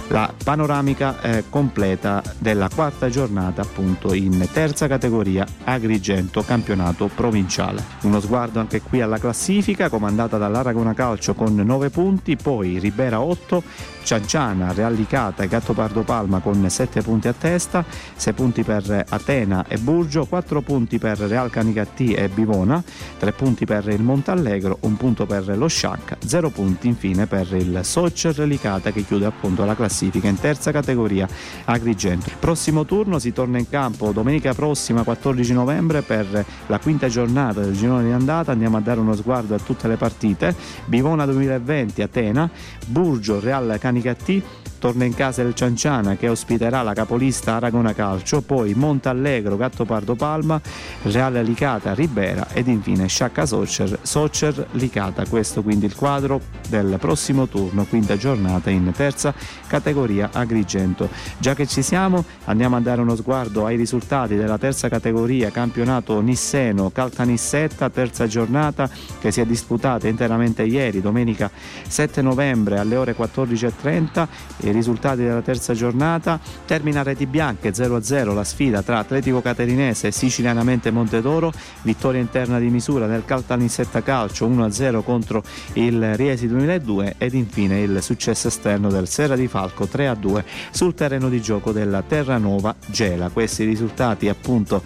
la 0.09 0.33
panoramica 0.45 1.21
eh, 1.23 1.45
completa 1.49 2.23
della 2.39 2.69
quarta 2.73 3.09
giornata 3.09 3.63
appunto 3.63 4.13
in 4.13 4.47
terza 4.53 4.87
categoria 4.87 5.47
Agrigento 5.65 6.43
campionato 6.43 7.09
provinciale. 7.13 7.83
Uno 8.03 8.21
sguardo 8.21 8.61
anche 8.61 8.83
qui 8.83 9.01
alla 9.01 9.19
classifica 9.19 9.89
comandata 9.89 10.37
dall'Aragona 10.37 10.93
Calcio 10.93 11.35
con 11.35 11.55
9 11.55 11.89
punti, 11.91 12.37
poi 12.37 12.79
Ribera 12.79 13.21
8, 13.21 13.63
Cianciana, 14.03 14.73
Reallicata 14.73 15.43
e 15.43 15.49
Gattopardo 15.49 16.03
Palma 16.03 16.41
con 16.41 16.69
7 16.69 17.03
punti 17.03 17.29
a 17.29 17.33
testa, 17.33 17.85
6 18.17 18.33
punti 18.33 18.63
per 18.65 19.05
Atena 19.09 19.65
e 19.69 19.79
Burgio, 19.79 20.27
4 20.27 20.61
punti 20.61 20.99
per 20.99 21.19
Real 21.19 21.51
Canicattì 21.51 22.13
e 22.13 22.29
Bivona, 22.29 22.83
3 23.19 23.33
punti 23.33 23.65
per 23.65 23.89
il 23.89 24.03
Montallegro, 24.03 24.79
1 24.81 24.97
punto 24.97 25.25
per 25.25 25.57
lo 25.57 25.69
Sciacca, 25.69 26.19
0 26.25 26.51
punti 26.51 26.89
infine 26.89 27.27
per 27.27 27.47
il 27.55 27.81
Socer 27.83 28.39
Licata 28.41 28.91
che 28.91 29.05
chiude 29.05 29.27
appunto 29.27 29.65
la 29.65 29.77
classifica 29.77 30.27
in 30.29 30.39
terza 30.39 30.73
categoria 30.73 31.29
Agrigento. 31.67 32.31
Prossimo 32.39 32.85
turno 32.85 33.19
si 33.19 33.33
torna 33.33 33.59
in 33.59 33.69
campo 33.69 34.11
domenica 34.11 34.53
prossima 34.53 35.05
14 35.05 35.53
novembre 35.53 36.03
per 36.03 36.45
la 36.67 36.79
quinta 36.81 37.09
giornata 37.09 37.61
del 37.61 37.77
girone 37.77 38.05
di 38.05 38.13
andata, 38.13 38.51
andiamo 38.51 38.79
a 38.79 38.81
dare 38.81 38.99
uno 38.99 39.15
sguardo 39.15 39.55
a 39.55 39.59
tutte 39.59 39.87
le 39.87 39.97
partite, 39.97 40.55
Bivona 40.87 41.25
2020 41.25 42.03
Atena, 42.03 42.51
Burgio 42.87 43.39
Real 43.39 43.77
Canicattì 43.79 43.91
Canicattì 43.93 44.43
torna 44.83 45.05
in 45.05 45.15
casa 45.15 45.43
il 45.43 45.55
Cianciana 45.55 46.17
che 46.17 46.29
ospiterà 46.29 46.83
la 46.83 46.93
capolista 46.93 47.55
Aragona 47.55 47.95
Calcio, 47.95 48.41
poi 48.43 48.75
Montallegro, 48.75 49.57
Gattopardo 49.57 50.17
Palma, 50.17 50.61
Reale 51.03 51.45
Licata, 51.45 51.95
Ribera 51.95 52.49
ed 52.53 52.67
infine 52.67 53.07
Sciacca 53.07 53.47
Socer, 53.47 54.01
Socer 54.03 54.67
Licata. 54.73 55.25
Questo 55.27 55.63
quindi 55.63 55.87
il 55.87 55.95
quadro 55.95 56.41
del 56.69 56.97
prossimo 56.99 57.47
turno, 57.47 57.85
quinta 57.85 58.17
giornata 58.17 58.71
in 58.71 58.91
terza 58.93 59.33
categoria 59.69 60.31
Agrigento. 60.33 61.09
Già 61.39 61.55
che 61.55 61.69
ci 61.69 61.83
siamo 61.83 62.25
andiamo 62.47 62.75
a 62.75 62.81
dare 62.81 63.03
uno 63.03 63.15
sguardo 63.15 63.65
ai 63.65 63.77
risultati 63.77 64.35
della 64.35 64.59
terza 64.59 64.89
categoria 64.89 65.53
campionato 65.53 66.21
Nisseno 66.21 66.91
Caltanissetta, 66.91 67.89
terza 67.89 68.27
giornata 68.27 68.91
che 69.21 69.31
si 69.31 69.41
è 69.41 69.47
disputata 69.47 70.09
interamente 70.09 70.65
ieri, 70.65 71.01
domenica 71.01 71.49
7 71.87 72.21
novembre 72.21 72.81
alle 72.81 72.97
ore 72.97 73.15
14.30 73.17 74.71
i 74.73 74.75
risultati 74.75 75.23
della 75.23 75.43
terza 75.43 75.75
giornata. 75.75 76.41
Termina 76.67 77.01
a 77.01 77.03
reti 77.05 77.27
bianche 77.27 77.71
0-0 77.71 78.35
la 78.35 78.45
sfida 78.45 78.83
tra 78.83 78.99
Atletico 78.99 79.41
Caterinese 79.41 80.09
e 80.09 80.13
Sicilianamente 80.13 80.91
Montedoro, 80.91 81.53
vittoria 81.83 82.21
interna 82.21 82.59
di 82.59 82.69
misura 82.69 83.07
del 83.07 83.25
Caltanissetta 83.25 84.03
Calcio 84.03 84.49
1-0 84.49 85.03
contro 85.03 85.43
il 85.75 86.17
Riesi 86.17 86.49
2002 86.49 87.15
ed 87.19 87.35
infine 87.35 87.81
il 87.81 88.03
successo 88.03 88.49
esterno 88.49 88.89
del 88.89 89.07
Serra 89.07 89.37
di 89.37 89.47
Falco 89.47 89.85
3-2 89.85 90.45
sul 90.71 90.95
terreno 90.95 91.29
di 91.29 91.41
gioco 91.41 91.73
della 91.73 92.03
Terranova 92.03 92.75
Gela. 92.87 93.29
Questi 93.29 93.65
risultati 93.65 94.29
appunto 94.29 94.83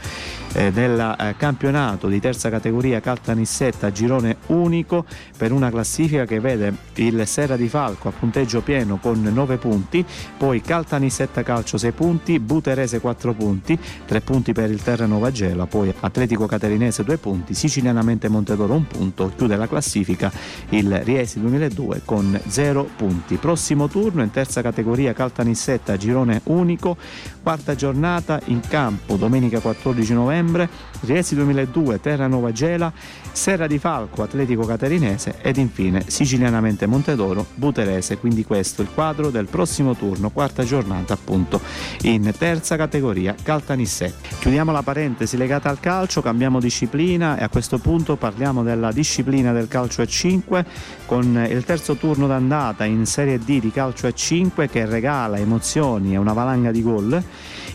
eh, 0.57 0.72
del 0.72 0.98
eh, 0.98 1.34
campionato 1.36 2.09
di 2.09 2.18
terza 2.18 2.48
categoria 2.48 3.00
Caltanissetta 3.00 3.92
girone 3.92 4.38
unico 4.46 5.04
per 5.36 5.52
una 5.52 5.70
classifica 5.70 6.24
che 6.24 6.40
vede 6.40 6.74
il 6.94 7.26
Serra 7.26 7.57
di 7.57 7.68
Falco 7.68 8.09
a 8.09 8.12
punteggio 8.12 8.62
pieno 8.62 8.96
con 8.96 9.22
9 9.22 9.59
punti, 9.59 10.04
poi 10.36 10.62
Caltanissetta 10.62 11.42
Calcio 11.42 11.76
6 11.76 11.92
punti, 11.92 12.40
Buterese 12.40 13.00
4 13.00 13.34
punti, 13.34 13.78
3 14.07 14.20
punti 14.22 14.52
per 14.52 14.70
il 14.70 14.82
Terranova 14.82 15.30
Gela, 15.30 15.66
poi 15.66 15.92
Atletico 16.00 16.46
Caterinese 16.46 17.04
2 17.04 17.18
punti, 17.18 17.52
Sicilianamente 17.52 18.28
Montedoro 18.28 18.74
1 18.74 18.86
punto, 18.88 19.32
chiude 19.36 19.57
la 19.57 19.68
classifica 19.68 20.32
il 20.70 21.00
Riesi 21.02 21.38
2002 21.40 22.02
con 22.04 22.40
0 22.46 22.88
punti. 22.96 23.36
Prossimo 23.36 23.88
turno 23.88 24.22
in 24.22 24.30
terza 24.30 24.62
categoria 24.62 25.12
Caltanissetta 25.12 25.96
girone 25.96 26.40
unico, 26.44 26.96
quarta 27.47 27.76
giornata 27.76 28.40
in 28.47 28.59
campo 28.59 29.14
domenica 29.14 29.61
14 29.61 30.14
novembre 30.14 30.68
Riesi 31.01 31.34
2002, 31.34 32.01
Terranova 32.01 32.53
Gela, 32.53 32.92
Serra 33.32 33.66
di 33.66 33.78
Falco, 33.78 34.22
Atletico 34.22 34.64
Caterinese 34.64 35.36
ed 35.40 35.57
infine 35.57 36.05
Sicilianamente 36.07 36.86
Montedoro, 36.86 37.47
Buterese. 37.55 38.18
Quindi 38.18 38.44
questo 38.44 38.82
è 38.82 38.84
il 38.84 38.90
quadro 38.92 39.30
del 39.30 39.47
prossimo 39.47 39.94
turno, 39.94 40.30
quarta 40.30 40.64
giornata 40.64 41.14
appunto 41.14 41.61
in 42.03 42.32
terza 42.36 42.76
categoria 42.76 43.34
Caltanissette. 43.40 44.36
Chiudiamo 44.40 44.72
la 44.72 44.82
parentesi 44.82 45.36
legata 45.36 45.68
al 45.68 45.80
calcio, 45.80 46.22
cambiamo 46.22 46.61
disciplina 46.61 47.38
e 47.38 47.44
a 47.44 47.49
questo 47.49 47.78
punto 47.78 48.16
parliamo 48.16 48.62
della 48.62 48.92
disciplina 48.92 49.53
del 49.53 49.68
calcio 49.68 50.03
a 50.03 50.07
5 50.07 50.64
con 51.07 51.47
il 51.49 51.64
terzo 51.64 51.97
turno 51.97 52.26
d'andata 52.26 52.84
in 52.84 53.07
Serie 53.07 53.38
D 53.38 53.61
di 53.61 53.70
calcio 53.70 54.07
a 54.07 54.12
5 54.12 54.68
che 54.68 54.86
regala 54.86 55.38
emozioni 55.38 56.14
e 56.14 56.16
una 56.16 56.32
valanga 56.32 56.70
di 56.70 56.82
gol. 56.82 57.22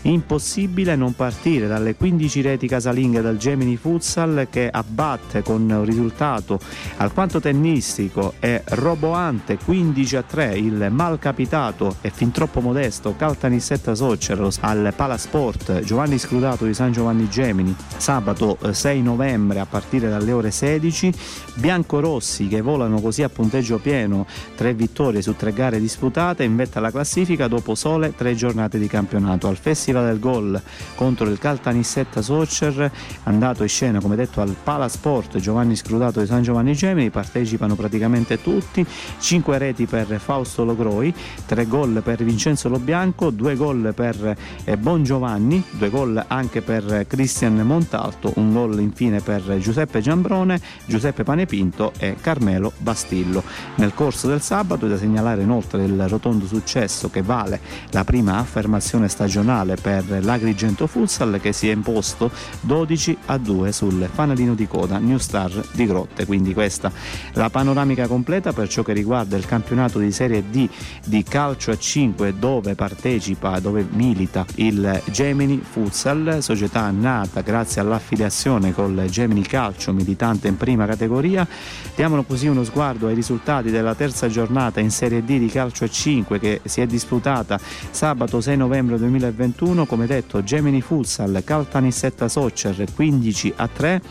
Impossibile 0.04 0.96
non 0.96 1.14
partire 1.14 1.68
dalle 1.68 1.96
15 1.96 2.42
reti 2.42 2.68
casalinghe 2.68 3.22
del 3.22 3.38
Gemini 3.38 3.78
Futsal 3.78 4.48
che 4.50 4.68
abbatte 4.68 5.44
con 5.44 5.70
un 5.70 5.86
risultato 5.86 6.60
alquanto 6.98 7.40
tennistico 7.40 8.34
e 8.40 8.64
roboante 8.66 9.60
15 9.64 10.16
a 10.16 10.24
3 10.24 10.58
il 10.58 10.88
malcapitato 10.90 11.98
e 12.02 12.10
fin 12.10 12.32
troppo 12.32 12.62
modesto 12.62 13.16
Caltanissetta 13.16 13.94
Soccer 13.94 14.48
al 14.62 14.92
Palasport. 14.96 15.82
Giovanni 15.82 16.18
Scrutato 16.18 16.66
di 16.66 16.74
San 16.74 16.92
Giovanni 16.92 17.30
Gemini 17.30 17.76
sabato 17.98 18.58
6 18.72 18.98
eh, 18.98 19.02
novembre 19.04 19.60
a 19.60 19.68
partire 19.68 20.10
dalle 20.10 20.32
ore 20.32 20.50
16 20.50 21.14
biancorossi 21.56 22.48
che 22.48 22.62
volano 22.62 23.00
così 23.02 23.22
a 23.22 23.30
punteggio 23.30 23.78
pieno 23.78 24.26
tre 24.56 24.74
vittorie 24.74 25.22
su 25.22 25.36
tre 25.36 25.54
gare 25.54 25.80
disputate 25.80 26.44
in 26.44 26.56
vetta 26.56 26.80
alla 26.80 26.90
classifica 26.90 27.48
dopo 27.48 27.76
sole 27.76 28.16
tre 28.16 28.34
giornate 28.34 28.80
di 28.80 28.88
campionato. 28.88 29.48
Al 29.48 29.58
Festival 29.58 29.90
Festival 29.92 30.06
del 30.06 30.20
Gol 30.20 30.62
contro 30.96 31.28
il 31.28 31.38
Caltanissetta 31.38 32.22
Soccer, 32.22 32.90
andato 33.24 33.64
in 33.64 33.70
scena 33.70 34.00
come 34.00 34.16
detto 34.16 34.40
al 34.42 34.56
Palasport 34.62 35.38
Giovanni 35.40 35.76
Scrutato 35.76 36.20
di 36.20 36.26
San 36.26 36.44
Giovanni 36.44 36.74
Gemini, 36.74 37.10
partecipano 37.10 37.76
praticamente 37.76 38.42
tutti, 38.42 38.86
5 39.20 39.58
reti 39.58 39.86
per 39.86 40.20
Fausto 40.20 40.64
Logroi, 40.64 41.14
3 41.46 41.68
gol 41.68 42.02
per 42.04 42.24
Vincenzo 42.24 42.70
Lobianco, 42.70 43.32
2 43.32 43.56
gol 43.56 43.92
per 43.94 44.36
eh, 44.64 44.78
Bon 44.78 45.04
Giovanni, 45.04 45.62
2 45.72 45.90
gol 45.90 46.24
anche 46.28 46.62
per 46.62 47.06
Cristian 47.08 47.56
Montalto, 47.62 48.32
un 48.36 48.54
gol 48.54 48.80
infine 48.80 49.20
per 49.20 49.58
Giuseppe 49.58 50.00
Giambrone, 50.00 50.60
Giuseppe 50.86 51.24
Panepinto 51.24 51.92
e 51.98 52.16
Carmelo 52.22 52.72
Bastillo. 52.78 53.44
Nel 53.76 53.94
corso 53.94 54.28
del 54.28 54.42
sabato 54.42 54.86
è 54.86 54.90
da 54.90 54.98
segnalare 54.98 55.42
inoltre 55.42 55.84
il 55.84 56.08
rotondo 56.08 56.46
successo 56.46 57.10
che 57.10 57.22
vale 57.22 57.60
la 57.90 58.04
prima 58.04 58.38
affermazione 58.38 59.10
stagionale 59.10 59.80
per 59.82 60.24
l'Agrigento 60.24 60.88
Futsal 60.88 61.40
che 61.42 61.52
si 61.52 61.68
è 61.70 61.72
imposto 61.72 62.32
12 62.62 63.18
a 63.26 63.38
2 63.38 63.72
sul 63.72 64.08
fanalino 64.12 64.54
di 64.54 64.68
coda 64.68 64.98
New 64.98 65.18
Star 65.18 65.52
di 65.72 65.86
Grotte. 65.86 66.26
Quindi 66.26 66.54
questa 66.54 66.92
la 67.34 67.50
panoramica 67.50 68.08
completa 68.08 68.54
per 68.54 68.68
ciò 68.68 68.84
che 68.84 68.94
riguarda 68.94 69.38
il 69.38 69.46
campionato 69.46 70.00
di 70.00 70.12
Serie 70.12 70.44
D 70.50 70.70
di 71.06 71.24
calcio 71.24 71.72
a 71.72 71.78
5 71.78 72.38
dove 72.38 72.76
partecipa, 72.76 73.60
dove 73.60 73.86
milita 73.90 74.46
il 74.56 75.02
Gemini 75.10 75.62
Futsal, 75.62 76.38
società 76.42 76.90
nata 76.92 77.42
grazie 77.42 77.82
all'affiliazione 77.82 78.74
col 78.74 79.06
Gemini 79.10 79.42
Calcio 79.42 79.94
militante 79.94 80.48
in 80.48 80.58
prima 80.58 80.86
categoria. 80.86 81.48
Diamo 81.96 82.24
così 82.24 82.48
uno 82.48 82.64
sguardo 82.64 83.08
ai 83.08 83.16
risultati 83.16 83.72
della 83.72 83.96
terza 83.96 84.28
giornata 84.28 84.80
in 84.80 84.92
Serie 84.92 85.24
D 85.24 85.38
di 85.38 85.48
calcio 85.48 85.86
a 85.86 85.90
5 85.90 86.40
che 86.40 86.62
si 86.66 86.82
è 86.82 86.86
disputata 86.86 87.60
sabato 87.90 88.42
6 88.42 88.58
novembre 88.58 88.98
2021 88.98 89.71
1, 89.72 89.86
come 89.86 90.06
detto 90.06 90.44
Gemini 90.44 90.82
Futsal, 90.82 91.42
Caltanissetta 91.46 92.28
Soccer 92.28 92.86
15 92.94 93.54
a 93.56 93.68
3, 93.70 94.02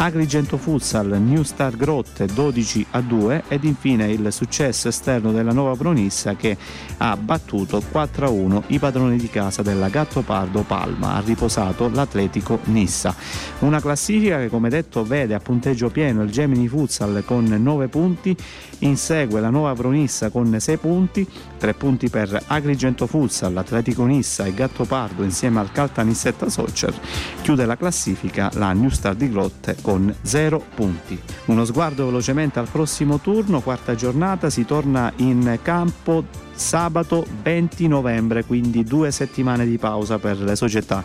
Agrigento 0.00 0.58
Futsal, 0.58 1.20
New 1.20 1.42
Star 1.42 1.76
Grotte 1.76 2.26
12 2.26 2.86
a 2.92 3.00
2 3.00 3.44
ed 3.48 3.64
infine 3.64 4.06
il 4.06 4.28
successo 4.30 4.86
esterno 4.86 5.32
della 5.32 5.50
Nuova 5.50 5.74
Bronissa 5.74 6.36
che 6.36 6.56
ha 6.98 7.16
battuto 7.16 7.82
4 7.90 8.26
a 8.26 8.30
1 8.30 8.62
i 8.68 8.78
padroni 8.78 9.16
di 9.16 9.28
casa 9.28 9.62
della 9.62 9.88
Gattopardo 9.88 10.62
Palma, 10.62 11.14
ha 11.14 11.20
riposato 11.20 11.90
l'Atletico 11.92 12.60
Nissa. 12.66 13.12
Una 13.60 13.80
classifica 13.80 14.38
che 14.38 14.48
come 14.48 14.68
detto 14.68 15.02
vede 15.02 15.34
a 15.34 15.40
punteggio 15.40 15.90
pieno 15.90 16.22
il 16.22 16.30
Gemini 16.30 16.68
Futsal 16.68 17.24
con 17.26 17.44
9 17.46 17.88
punti, 17.88 18.36
insegue 18.78 19.40
la 19.40 19.50
Nuova 19.50 19.74
Bronissa 19.74 20.30
con 20.30 20.54
6 20.60 20.76
punti, 20.76 21.26
3 21.58 21.74
punti 21.74 22.08
per 22.08 22.40
Agrigento 22.46 23.08
Futsal, 23.08 23.56
Atletico 23.56 24.04
Nissa 24.04 24.44
e 24.44 24.54
Gattopardo 24.54 25.24
insieme 25.24 25.58
al 25.58 25.72
Caltanissetta 25.72 26.48
Soccer 26.48 26.94
chiude 27.42 27.64
la 27.64 27.76
classifica 27.76 28.48
la 28.54 28.72
New 28.72 28.90
Star 28.90 29.16
di 29.16 29.28
Grotte 29.28 29.76
con 29.88 30.14
0 30.20 30.62
punti. 30.74 31.18
Uno 31.46 31.64
sguardo 31.64 32.04
velocemente 32.04 32.58
al 32.58 32.68
prossimo 32.68 33.20
turno, 33.20 33.62
quarta 33.62 33.94
giornata, 33.94 34.50
si 34.50 34.66
torna 34.66 35.10
in 35.16 35.60
campo 35.62 36.24
sabato 36.58 37.24
20 37.42 37.86
novembre, 37.86 38.44
quindi 38.44 38.82
due 38.82 39.10
settimane 39.10 39.64
di 39.64 39.78
pausa 39.78 40.18
per 40.18 40.40
le 40.40 40.56
società 40.56 41.02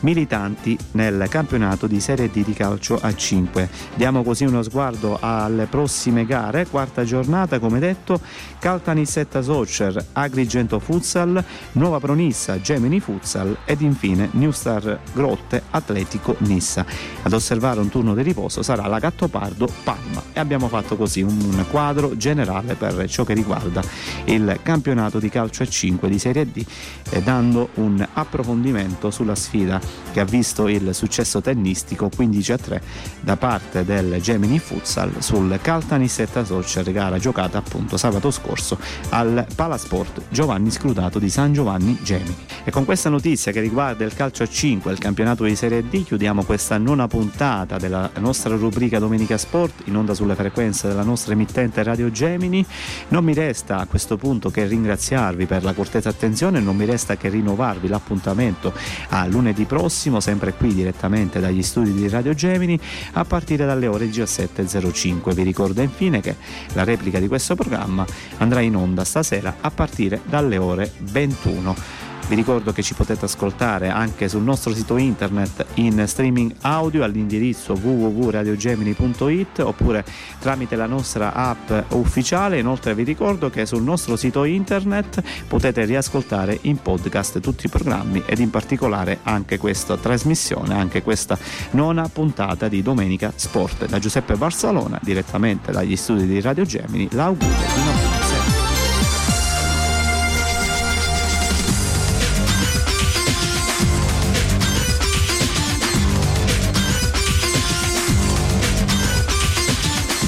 militanti 0.00 0.76
nel 0.92 1.26
campionato 1.28 1.86
di 1.86 2.00
Serie 2.00 2.28
D 2.28 2.44
di 2.44 2.52
calcio 2.52 2.98
a 3.00 3.14
5. 3.14 3.68
Diamo 3.94 4.22
così 4.22 4.44
uno 4.44 4.62
sguardo 4.62 5.16
alle 5.20 5.66
prossime 5.66 6.26
gare, 6.26 6.66
quarta 6.66 7.04
giornata 7.04 7.58
come 7.58 7.78
detto, 7.78 8.20
Caltanissetta 8.58 9.42
Soccer, 9.42 10.04
Agrigento 10.12 10.80
Futsal, 10.80 11.42
Nuova 11.72 12.00
Pronissa, 12.00 12.60
Gemini 12.60 13.00
Futsal 13.00 13.58
ed 13.64 13.80
infine 13.80 14.28
New 14.32 14.50
Star 14.50 14.98
Grotte 15.12 15.62
Atletico 15.70 16.34
Nissa. 16.38 16.84
Ad 17.22 17.32
osservare 17.32 17.80
un 17.80 17.88
turno 17.88 18.14
di 18.14 18.22
riposo 18.22 18.62
sarà 18.62 18.86
la 18.86 18.98
Gattopardo 18.98 19.68
Palma 19.84 20.22
e 20.32 20.40
abbiamo 20.40 20.68
fatto 20.68 20.96
così 20.96 21.22
un 21.22 21.64
quadro 21.70 22.16
generale 22.16 22.74
per 22.74 23.08
ciò 23.08 23.24
che 23.24 23.34
riguarda 23.34 23.80
il 24.24 24.58
campionato 24.62 24.94
di 24.96 25.28
calcio 25.28 25.62
a 25.62 25.66
5 25.66 26.08
di 26.08 26.18
Serie 26.18 26.50
D 26.50 26.64
eh, 27.10 27.22
dando 27.22 27.68
un 27.74 28.06
approfondimento 28.14 29.10
sulla 29.10 29.34
sfida 29.34 29.78
che 30.10 30.20
ha 30.20 30.24
visto 30.24 30.68
il 30.68 30.94
successo 30.94 31.42
tennistico 31.42 32.08
15 32.08 32.52
a 32.52 32.58
3 32.58 32.82
da 33.20 33.36
parte 33.36 33.84
del 33.84 34.20
Gemini 34.22 34.58
Futsal 34.58 35.22
sul 35.22 35.58
Caltanissetta 35.60 36.44
Soccer 36.44 36.90
gara 36.92 37.18
giocata 37.18 37.58
appunto 37.58 37.96
sabato 37.98 38.30
scorso 38.30 38.78
al 39.10 39.46
Palasport 39.54 40.22
Giovanni 40.30 40.70
Scrutato 40.70 41.18
di 41.18 41.28
San 41.28 41.52
Giovanni 41.52 41.98
Gemini. 42.02 42.34
E 42.64 42.70
con 42.70 42.84
questa 42.84 43.10
notizia 43.10 43.52
che 43.52 43.60
riguarda 43.60 44.04
il 44.04 44.14
calcio 44.14 44.42
a 44.42 44.48
5 44.48 44.92
il 44.92 44.98
campionato 44.98 45.44
di 45.44 45.54
Serie 45.54 45.86
D 45.86 46.04
chiudiamo 46.04 46.42
questa 46.44 46.78
nona 46.78 47.06
puntata 47.06 47.76
della 47.76 48.10
nostra 48.18 48.56
rubrica 48.56 48.98
Domenica 48.98 49.36
Sport 49.36 49.82
in 49.84 49.96
onda 49.96 50.14
sulle 50.14 50.34
frequenze 50.34 50.88
della 50.88 51.02
nostra 51.02 51.34
emittente 51.34 51.82
Radio 51.82 52.10
Gemini. 52.10 52.64
Non 53.08 53.24
mi 53.24 53.34
resta 53.34 53.78
a 53.78 53.86
questo 53.86 54.16
punto 54.16 54.50
che 54.50 54.64
ringraziarvi 54.86 55.46
per 55.46 55.64
la 55.64 55.72
cortesa 55.72 56.08
attenzione, 56.08 56.60
non 56.60 56.76
mi 56.76 56.84
resta 56.84 57.16
che 57.16 57.28
rinnovarvi 57.28 57.88
l'appuntamento 57.88 58.72
a 59.08 59.26
lunedì 59.26 59.64
prossimo, 59.64 60.20
sempre 60.20 60.52
qui 60.52 60.72
direttamente 60.72 61.40
dagli 61.40 61.62
studi 61.62 61.92
di 61.92 62.08
Radio 62.08 62.32
Gemini, 62.34 62.78
a 63.12 63.24
partire 63.24 63.66
dalle 63.66 63.88
ore 63.88 64.06
17.05. 64.06 65.34
Vi 65.34 65.42
ricordo 65.42 65.82
infine 65.82 66.20
che 66.20 66.36
la 66.74 66.84
replica 66.84 67.18
di 67.18 67.26
questo 67.26 67.56
programma 67.56 68.06
andrà 68.38 68.60
in 68.60 68.76
onda 68.76 69.04
stasera 69.04 69.56
a 69.60 69.70
partire 69.70 70.20
dalle 70.24 70.56
ore 70.56 70.92
21. 70.98 72.05
Vi 72.28 72.34
ricordo 72.34 72.72
che 72.72 72.82
ci 72.82 72.94
potete 72.94 73.24
ascoltare 73.26 73.88
anche 73.88 74.28
sul 74.28 74.42
nostro 74.42 74.74
sito 74.74 74.96
internet 74.96 75.64
in 75.74 76.02
streaming 76.08 76.52
audio 76.62 77.04
all'indirizzo 77.04 77.74
www.radiogemini.it 77.74 79.60
oppure 79.60 80.04
tramite 80.40 80.74
la 80.74 80.86
nostra 80.86 81.32
app 81.32 81.70
ufficiale. 81.92 82.58
Inoltre 82.58 82.96
vi 82.96 83.04
ricordo 83.04 83.48
che 83.48 83.64
sul 83.64 83.82
nostro 83.82 84.16
sito 84.16 84.42
internet 84.42 85.22
potete 85.46 85.84
riascoltare 85.84 86.58
in 86.62 86.82
podcast 86.82 87.38
tutti 87.38 87.66
i 87.66 87.68
programmi 87.68 88.24
ed 88.26 88.40
in 88.40 88.50
particolare 88.50 89.20
anche 89.22 89.56
questa 89.58 89.96
trasmissione, 89.96 90.74
anche 90.74 91.02
questa 91.02 91.38
nona 91.70 92.08
puntata 92.08 92.66
di 92.66 92.82
Domenica 92.82 93.32
Sport. 93.36 93.86
Da 93.86 94.00
Giuseppe 94.00 94.34
Barsalona, 94.34 94.98
direttamente 95.00 95.70
dagli 95.70 95.94
studi 95.94 96.26
di 96.26 96.40
Radio 96.40 96.64
Gemini, 96.64 97.06
l'augurio 97.12 97.54
di 97.54 97.80
una 97.80 98.15